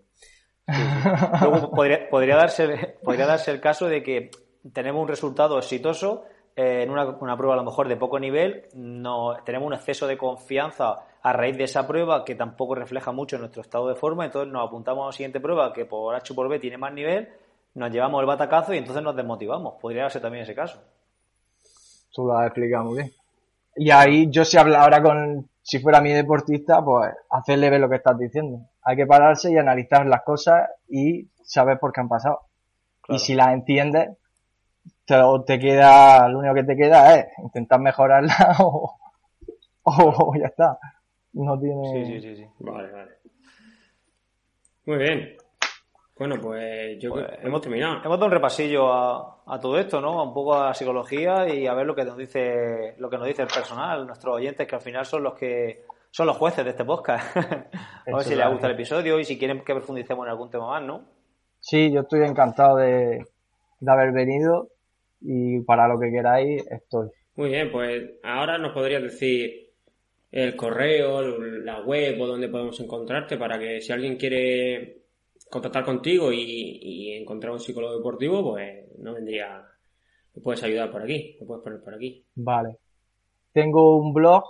Luego 1.40 1.70
podría, 1.70 2.08
podría, 2.08 2.36
darse, 2.36 2.96
podría 3.02 3.26
darse 3.26 3.50
el 3.50 3.60
caso 3.60 3.88
de 3.88 4.02
que 4.02 4.30
tenemos 4.72 5.02
un 5.02 5.08
resultado 5.08 5.58
exitoso 5.58 6.24
en 6.56 6.90
una, 6.90 7.08
una, 7.20 7.36
prueba 7.36 7.54
a 7.54 7.56
lo 7.56 7.64
mejor 7.64 7.88
de 7.88 7.96
poco 7.96 8.18
nivel, 8.18 8.66
no, 8.74 9.36
tenemos 9.44 9.66
un 9.66 9.74
exceso 9.74 10.06
de 10.06 10.18
confianza 10.18 10.96
a 11.22 11.32
raíz 11.32 11.56
de 11.56 11.64
esa 11.64 11.86
prueba 11.86 12.24
que 12.24 12.34
tampoco 12.34 12.74
refleja 12.74 13.12
mucho 13.12 13.38
nuestro 13.38 13.62
estado 13.62 13.88
de 13.88 13.94
forma, 13.94 14.24
entonces 14.24 14.52
nos 14.52 14.66
apuntamos 14.66 15.04
a 15.04 15.06
la 15.06 15.12
siguiente 15.12 15.40
prueba 15.40 15.72
que 15.72 15.84
por 15.84 16.14
H 16.14 16.34
por 16.34 16.48
B 16.48 16.58
tiene 16.58 16.76
más 16.76 16.92
nivel, 16.92 17.28
nos 17.74 17.90
llevamos 17.90 18.20
el 18.20 18.26
batacazo 18.26 18.74
y 18.74 18.78
entonces 18.78 19.02
nos 19.02 19.16
desmotivamos. 19.16 19.74
Podría 19.80 20.08
ser 20.10 20.22
también 20.22 20.44
ese 20.44 20.54
caso. 20.54 20.78
Tú 22.12 22.26
lo 22.26 22.36
has 22.36 22.46
explicado 22.46 22.84
muy 22.84 22.96
bien. 22.98 23.12
Y 23.76 23.90
ahí 23.90 24.30
yo 24.30 24.44
si 24.44 24.58
habla 24.58 24.82
ahora 24.82 25.02
con, 25.02 25.48
si 25.62 25.78
fuera 25.78 26.00
mi 26.00 26.12
deportista, 26.12 26.84
pues 26.84 27.14
hacerle 27.30 27.70
ver 27.70 27.80
lo 27.80 27.88
que 27.88 27.96
estás 27.96 28.18
diciendo. 28.18 28.66
Hay 28.82 28.96
que 28.96 29.06
pararse 29.06 29.50
y 29.50 29.56
analizar 29.56 30.06
las 30.06 30.22
cosas 30.22 30.68
y 30.88 31.28
saber 31.42 31.78
por 31.78 31.92
qué 31.92 32.00
han 32.00 32.08
pasado. 32.08 32.40
Y 33.08 33.18
si 33.18 33.34
las 33.34 33.52
entiendes, 33.52 34.10
te, 35.04 35.14
te 35.46 35.58
queda, 35.58 36.28
lo 36.28 36.38
único 36.38 36.54
que 36.54 36.64
te 36.64 36.76
queda 36.76 37.16
es 37.16 37.26
intentar 37.38 37.80
mejorarla 37.80 38.34
o, 38.60 38.98
o 39.84 40.34
ya 40.38 40.46
está. 40.46 40.78
No 41.34 41.58
tiene. 41.58 42.06
Sí, 42.06 42.20
sí, 42.20 42.36
sí, 42.36 42.46
Vale, 42.58 42.90
vale. 42.92 43.12
Muy 44.84 44.98
bien. 44.98 45.36
Bueno, 46.18 46.36
pues 46.40 46.98
yo 47.00 47.10
pues 47.10 47.26
hemos 47.42 47.60
terminado. 47.60 47.96
Hemos 48.04 48.18
dado 48.18 48.26
un 48.26 48.32
repasillo 48.32 48.92
a, 48.92 49.42
a, 49.46 49.58
todo 49.58 49.78
esto, 49.78 50.00
¿no? 50.00 50.22
Un 50.22 50.34
poco 50.34 50.54
a 50.54 50.66
la 50.66 50.74
psicología 50.74 51.48
y 51.48 51.66
a 51.66 51.74
ver 51.74 51.86
lo 51.86 51.94
que 51.94 52.04
nos 52.04 52.16
dice, 52.16 52.94
lo 52.98 53.08
que 53.08 53.16
nos 53.16 53.26
dice 53.26 53.42
el 53.42 53.48
personal, 53.48 54.06
nuestros 54.06 54.36
oyentes, 54.36 54.66
que 54.66 54.74
al 54.74 54.82
final 54.82 55.06
son 55.06 55.22
los 55.22 55.34
que 55.34 55.84
son 56.10 56.26
los 56.26 56.36
jueces 56.36 56.64
de 56.64 56.72
este 56.72 56.84
podcast. 56.84 57.34
a 57.36 58.16
ver 58.16 58.24
si 58.24 58.34
les 58.34 58.48
gusta 58.48 58.66
el 58.66 58.74
episodio 58.74 59.18
y 59.18 59.24
si 59.24 59.38
quieren 59.38 59.64
que 59.64 59.74
profundicemos 59.74 60.26
en 60.26 60.30
algún 60.30 60.50
tema 60.50 60.68
más, 60.68 60.82
¿no? 60.82 61.02
Sí, 61.58 61.90
yo 61.90 62.00
estoy 62.02 62.22
encantado 62.24 62.76
de, 62.76 63.24
de 63.80 63.90
haber 63.90 64.12
venido 64.12 64.68
y 65.24 65.60
para 65.60 65.88
lo 65.88 65.98
que 65.98 66.10
queráis 66.10 66.64
estoy. 66.70 67.08
Muy 67.36 67.50
bien, 67.50 67.70
pues 67.70 68.10
ahora 68.22 68.58
nos 68.58 68.72
podrías 68.72 69.02
decir 69.02 69.70
el 70.30 70.56
correo, 70.56 71.22
la 71.22 71.80
web 71.82 72.20
o 72.20 72.26
dónde 72.26 72.48
podemos 72.48 72.78
encontrarte 72.80 73.36
para 73.36 73.58
que 73.58 73.80
si 73.80 73.92
alguien 73.92 74.16
quiere 74.16 75.02
contactar 75.50 75.84
contigo 75.84 76.32
y, 76.32 77.12
encontrar 77.12 77.52
un 77.52 77.60
psicólogo 77.60 77.96
deportivo, 77.96 78.42
pues 78.42 78.86
no 78.98 79.14
vendría, 79.14 79.62
me 80.34 80.42
puedes 80.42 80.62
ayudar 80.62 80.90
por 80.90 81.02
aquí, 81.02 81.36
me 81.40 81.46
puedes 81.46 81.62
poner 81.62 81.80
por 81.82 81.94
aquí. 81.94 82.24
Vale. 82.34 82.78
Tengo 83.52 83.98
un 83.98 84.14
blog 84.14 84.44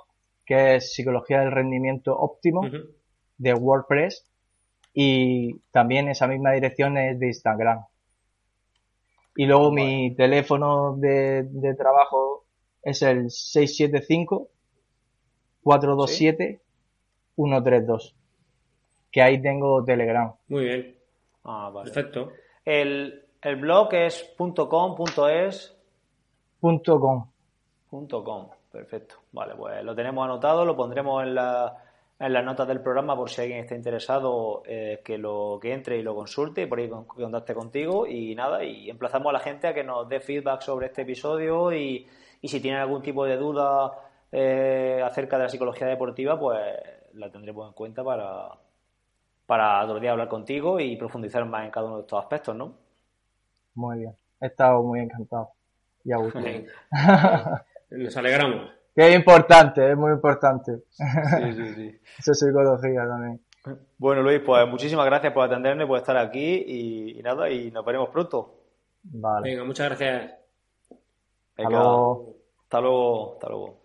que 0.47 0.77
es 0.77 0.93
Psicología 0.93 1.41
del 1.41 1.51
Rendimiento 1.51 2.16
Óptimo 2.16 2.62
de 3.37 3.55
WordPress 3.55 4.25
y 4.95 5.59
también 5.73 6.09
esa 6.09 6.29
misma 6.29 6.53
dirección 6.53 6.97
es 6.97 7.18
de 7.18 7.27
Instagram. 7.27 7.85
Y 9.37 9.47
luego 9.47 9.72
mi 9.72 10.14
teléfono 10.14 10.97
de, 10.99 11.45
de, 11.45 11.74
trabajo 11.74 12.45
es 12.83 13.03
el 13.03 13.30
675 13.30 14.49
427 15.62 16.61
132. 17.37 18.14
Que 19.11 19.22
ahí 19.22 19.41
tengo 19.41 19.83
Telegram. 19.85 20.33
Muy 20.49 20.64
bien. 20.64 20.97
Ah, 21.45 21.70
vale. 21.72 21.91
Perfecto. 21.91 22.33
El, 22.64 23.24
el 23.41 23.57
blog 23.57 23.95
es 23.95 24.35
.com, 24.37 24.97
.es, 25.30 25.76
Punto 26.61 27.01
com. 27.01 27.26
.com. 27.91 28.49
Perfecto. 28.70 29.16
Vale, 29.33 29.55
pues 29.57 29.85
lo 29.85 29.95
tenemos 29.95 30.24
anotado, 30.24 30.64
lo 30.64 30.76
pondremos 30.76 31.22
en, 31.24 31.35
la, 31.35 31.76
en 32.19 32.33
las 32.33 32.45
notas 32.45 32.69
del 32.69 32.81
programa 32.81 33.17
por 33.17 33.29
si 33.31 33.41
alguien 33.41 33.61
está 33.61 33.75
interesado 33.75 34.63
eh, 34.67 35.01
que 35.05 35.19
lo 35.19 35.59
que 35.61 35.73
entre 35.73 35.99
y 35.99 36.03
lo 36.03 36.15
consulte 36.15 36.63
y 36.63 36.67
por 36.67 36.79
ahí 36.79 36.89
con- 36.89 37.05
que 37.09 37.23
contacte 37.23 37.55
contigo 37.55 38.07
y 38.07 38.35
nada, 38.35 38.63
y 38.65 38.89
emplazamos 38.91 39.31
a 39.31 39.33
la 39.33 39.41
gente 39.41 39.67
a 39.67 39.75
que 39.75 39.83
nos 39.83 40.09
dé 40.09 40.21
feedback 40.21 40.61
sobre 40.63 40.87
este 40.87 41.03
episodio 41.03 41.73
y, 41.73 42.07
y 42.41 42.49
si 42.49 42.61
tienen 42.61 42.81
algún 42.81 43.03
tipo 43.03 43.25
de 43.25 43.37
duda 43.37 43.93
eh, 44.31 45.03
acerca 45.05 45.37
de 45.37 45.43
la 45.45 45.49
psicología 45.49 45.87
deportiva, 45.89 46.39
pues 46.39 46.61
la 47.15 47.29
tendremos 47.31 47.67
en 47.69 47.75
cuenta 47.75 48.03
para, 48.05 48.49
para 49.47 49.85
otro 49.85 49.99
día 50.01 50.13
hablar 50.13 50.29
contigo 50.29 50.79
y 50.81 50.97
profundizar 50.97 51.45
más 51.45 51.65
en 51.65 51.71
cada 51.71 51.87
uno 51.87 51.97
de 51.97 52.03
estos 52.03 52.21
aspectos, 52.21 52.55
¿no? 52.57 52.73
Muy 53.75 53.99
bien. 53.99 54.17
He 54.41 54.47
estado 54.47 54.83
muy 54.83 55.01
encantado. 55.01 55.51
Y 56.05 56.13
a 56.13 56.17
gusto. 56.19 56.39
Nos 57.91 58.17
alegramos. 58.17 58.71
Que 58.95 59.09
es 59.09 59.14
importante, 59.16 59.90
es 59.90 59.97
muy 59.97 60.12
importante. 60.12 60.82
Sí, 60.90 61.53
sí, 61.55 61.74
sí. 61.74 62.01
Eso 62.18 62.32
es 62.32 62.38
psicología 62.38 63.07
también. 63.07 63.40
Bueno, 63.97 64.22
Luis, 64.22 64.40
pues 64.45 64.66
muchísimas 64.68 65.07
gracias 65.07 65.32
por 65.32 65.45
atenderme, 65.45 65.86
por 65.86 65.99
estar 65.99 66.16
aquí 66.16 66.64
y, 66.66 67.18
y 67.18 67.22
nada, 67.22 67.49
y 67.51 67.70
nos 67.70 67.84
veremos 67.84 68.09
pronto. 68.11 68.55
Vale. 69.05 69.51
Venga, 69.51 69.64
muchas 69.64 69.88
gracias. 69.88 70.32
Hasta 71.57 71.68
Venga, 71.68 71.78
luego. 71.78 72.36
hasta 72.64 72.80
luego, 72.80 73.32
hasta 73.34 73.49
luego. 73.49 73.82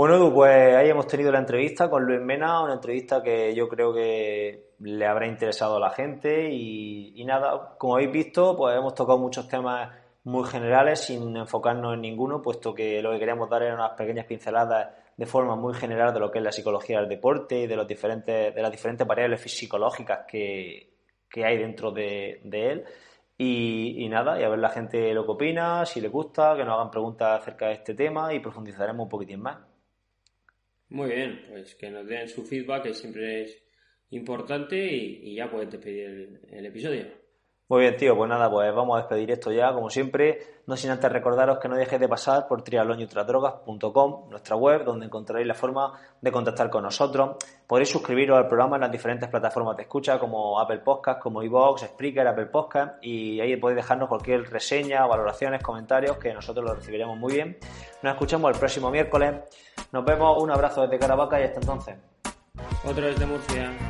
Bueno, 0.00 0.16
Edu, 0.16 0.32
pues 0.32 0.74
ahí 0.76 0.88
hemos 0.88 1.06
tenido 1.06 1.30
la 1.30 1.40
entrevista 1.40 1.90
con 1.90 2.06
Luis 2.06 2.22
Mena, 2.22 2.62
una 2.62 2.72
entrevista 2.72 3.22
que 3.22 3.54
yo 3.54 3.68
creo 3.68 3.92
que 3.92 4.70
le 4.78 5.06
habrá 5.06 5.26
interesado 5.26 5.76
a 5.76 5.78
la 5.78 5.90
gente 5.90 6.48
y, 6.50 7.12
y 7.20 7.24
nada, 7.26 7.74
como 7.76 7.96
habéis 7.96 8.10
visto, 8.10 8.56
pues 8.56 8.78
hemos 8.78 8.94
tocado 8.94 9.18
muchos 9.18 9.46
temas 9.46 9.94
muy 10.24 10.48
generales 10.48 11.00
sin 11.00 11.36
enfocarnos 11.36 11.92
en 11.92 12.00
ninguno, 12.00 12.40
puesto 12.40 12.72
que 12.72 13.02
lo 13.02 13.12
que 13.12 13.18
queríamos 13.18 13.50
dar 13.50 13.62
eran 13.62 13.74
unas 13.74 13.90
pequeñas 13.90 14.24
pinceladas 14.24 14.88
de 15.18 15.26
forma 15.26 15.54
muy 15.54 15.74
general 15.74 16.14
de 16.14 16.20
lo 16.20 16.30
que 16.30 16.38
es 16.38 16.44
la 16.44 16.52
psicología 16.52 17.00
del 17.00 17.08
deporte 17.10 17.58
y 17.58 17.66
de 17.66 17.76
los 17.76 17.86
diferentes, 17.86 18.54
de 18.54 18.62
las 18.62 18.72
diferentes 18.72 19.06
variables 19.06 19.42
psicológicas 19.42 20.20
que, 20.26 20.94
que 21.28 21.44
hay 21.44 21.58
dentro 21.58 21.92
de, 21.92 22.40
él. 22.50 22.84
Y, 23.36 24.02
y 24.02 24.08
nada, 24.08 24.40
y 24.40 24.44
a 24.44 24.48
ver 24.48 24.60
la 24.60 24.70
gente 24.70 25.12
lo 25.12 25.26
que 25.26 25.32
opina, 25.32 25.84
si 25.84 26.00
le 26.00 26.08
gusta, 26.08 26.56
que 26.56 26.64
nos 26.64 26.76
hagan 26.76 26.90
preguntas 26.90 27.42
acerca 27.42 27.66
de 27.66 27.74
este 27.74 27.92
tema 27.92 28.32
y 28.32 28.40
profundizaremos 28.40 29.04
un 29.04 29.10
poquitín 29.10 29.42
más. 29.42 29.69
Muy 30.90 31.10
bien, 31.10 31.44
pues 31.48 31.74
que 31.76 31.90
nos 31.90 32.06
den 32.06 32.28
su 32.28 32.44
feedback, 32.44 32.82
que 32.82 32.94
siempre 32.94 33.42
es 33.42 33.62
importante, 34.10 34.76
y, 34.92 35.34
ya 35.36 35.50
puedes 35.50 35.70
despedir 35.70 36.06
el, 36.06 36.40
el 36.50 36.66
episodio. 36.66 37.19
Muy 37.70 37.82
bien, 37.82 37.96
tío, 37.96 38.16
pues 38.16 38.28
nada, 38.28 38.50
pues 38.50 38.74
vamos 38.74 38.96
a 38.96 39.02
despedir 39.02 39.30
esto 39.30 39.52
ya, 39.52 39.72
como 39.72 39.90
siempre, 39.90 40.40
no 40.66 40.76
sin 40.76 40.90
antes 40.90 41.12
recordaros 41.12 41.60
que 41.60 41.68
no 41.68 41.76
dejéis 41.76 42.00
de 42.00 42.08
pasar 42.08 42.48
por 42.48 42.62
triatlonyultradrogas.com, 42.62 44.28
nuestra 44.28 44.56
web, 44.56 44.82
donde 44.82 45.06
encontraréis 45.06 45.46
la 45.46 45.54
forma 45.54 45.92
de 46.20 46.32
contactar 46.32 46.68
con 46.68 46.82
nosotros. 46.82 47.36
Podréis 47.68 47.88
suscribiros 47.88 48.36
al 48.36 48.48
programa 48.48 48.74
en 48.74 48.80
las 48.80 48.90
diferentes 48.90 49.28
plataformas 49.28 49.76
de 49.76 49.84
escucha, 49.84 50.18
como 50.18 50.58
Apple 50.58 50.80
Podcast, 50.80 51.20
como 51.20 51.44
iVoox, 51.44 51.82
Spreaker, 51.82 52.26
Apple 52.26 52.46
Podcast, 52.46 52.94
y 53.04 53.40
ahí 53.40 53.54
podéis 53.54 53.76
dejarnos 53.76 54.08
cualquier 54.08 54.50
reseña, 54.50 55.06
valoraciones, 55.06 55.62
comentarios, 55.62 56.16
que 56.16 56.34
nosotros 56.34 56.64
los 56.64 56.76
recibiremos 56.76 57.16
muy 57.16 57.34
bien. 57.34 57.56
Nos 58.02 58.14
escuchamos 58.14 58.52
el 58.52 58.58
próximo 58.58 58.90
miércoles. 58.90 59.32
Nos 59.92 60.04
vemos, 60.04 60.42
un 60.42 60.50
abrazo 60.50 60.82
desde 60.82 60.98
Caravaca 60.98 61.40
y 61.40 61.44
hasta 61.44 61.60
entonces. 61.60 61.94
Otro 62.84 63.06
desde 63.06 63.26
Murcia. 63.26 63.89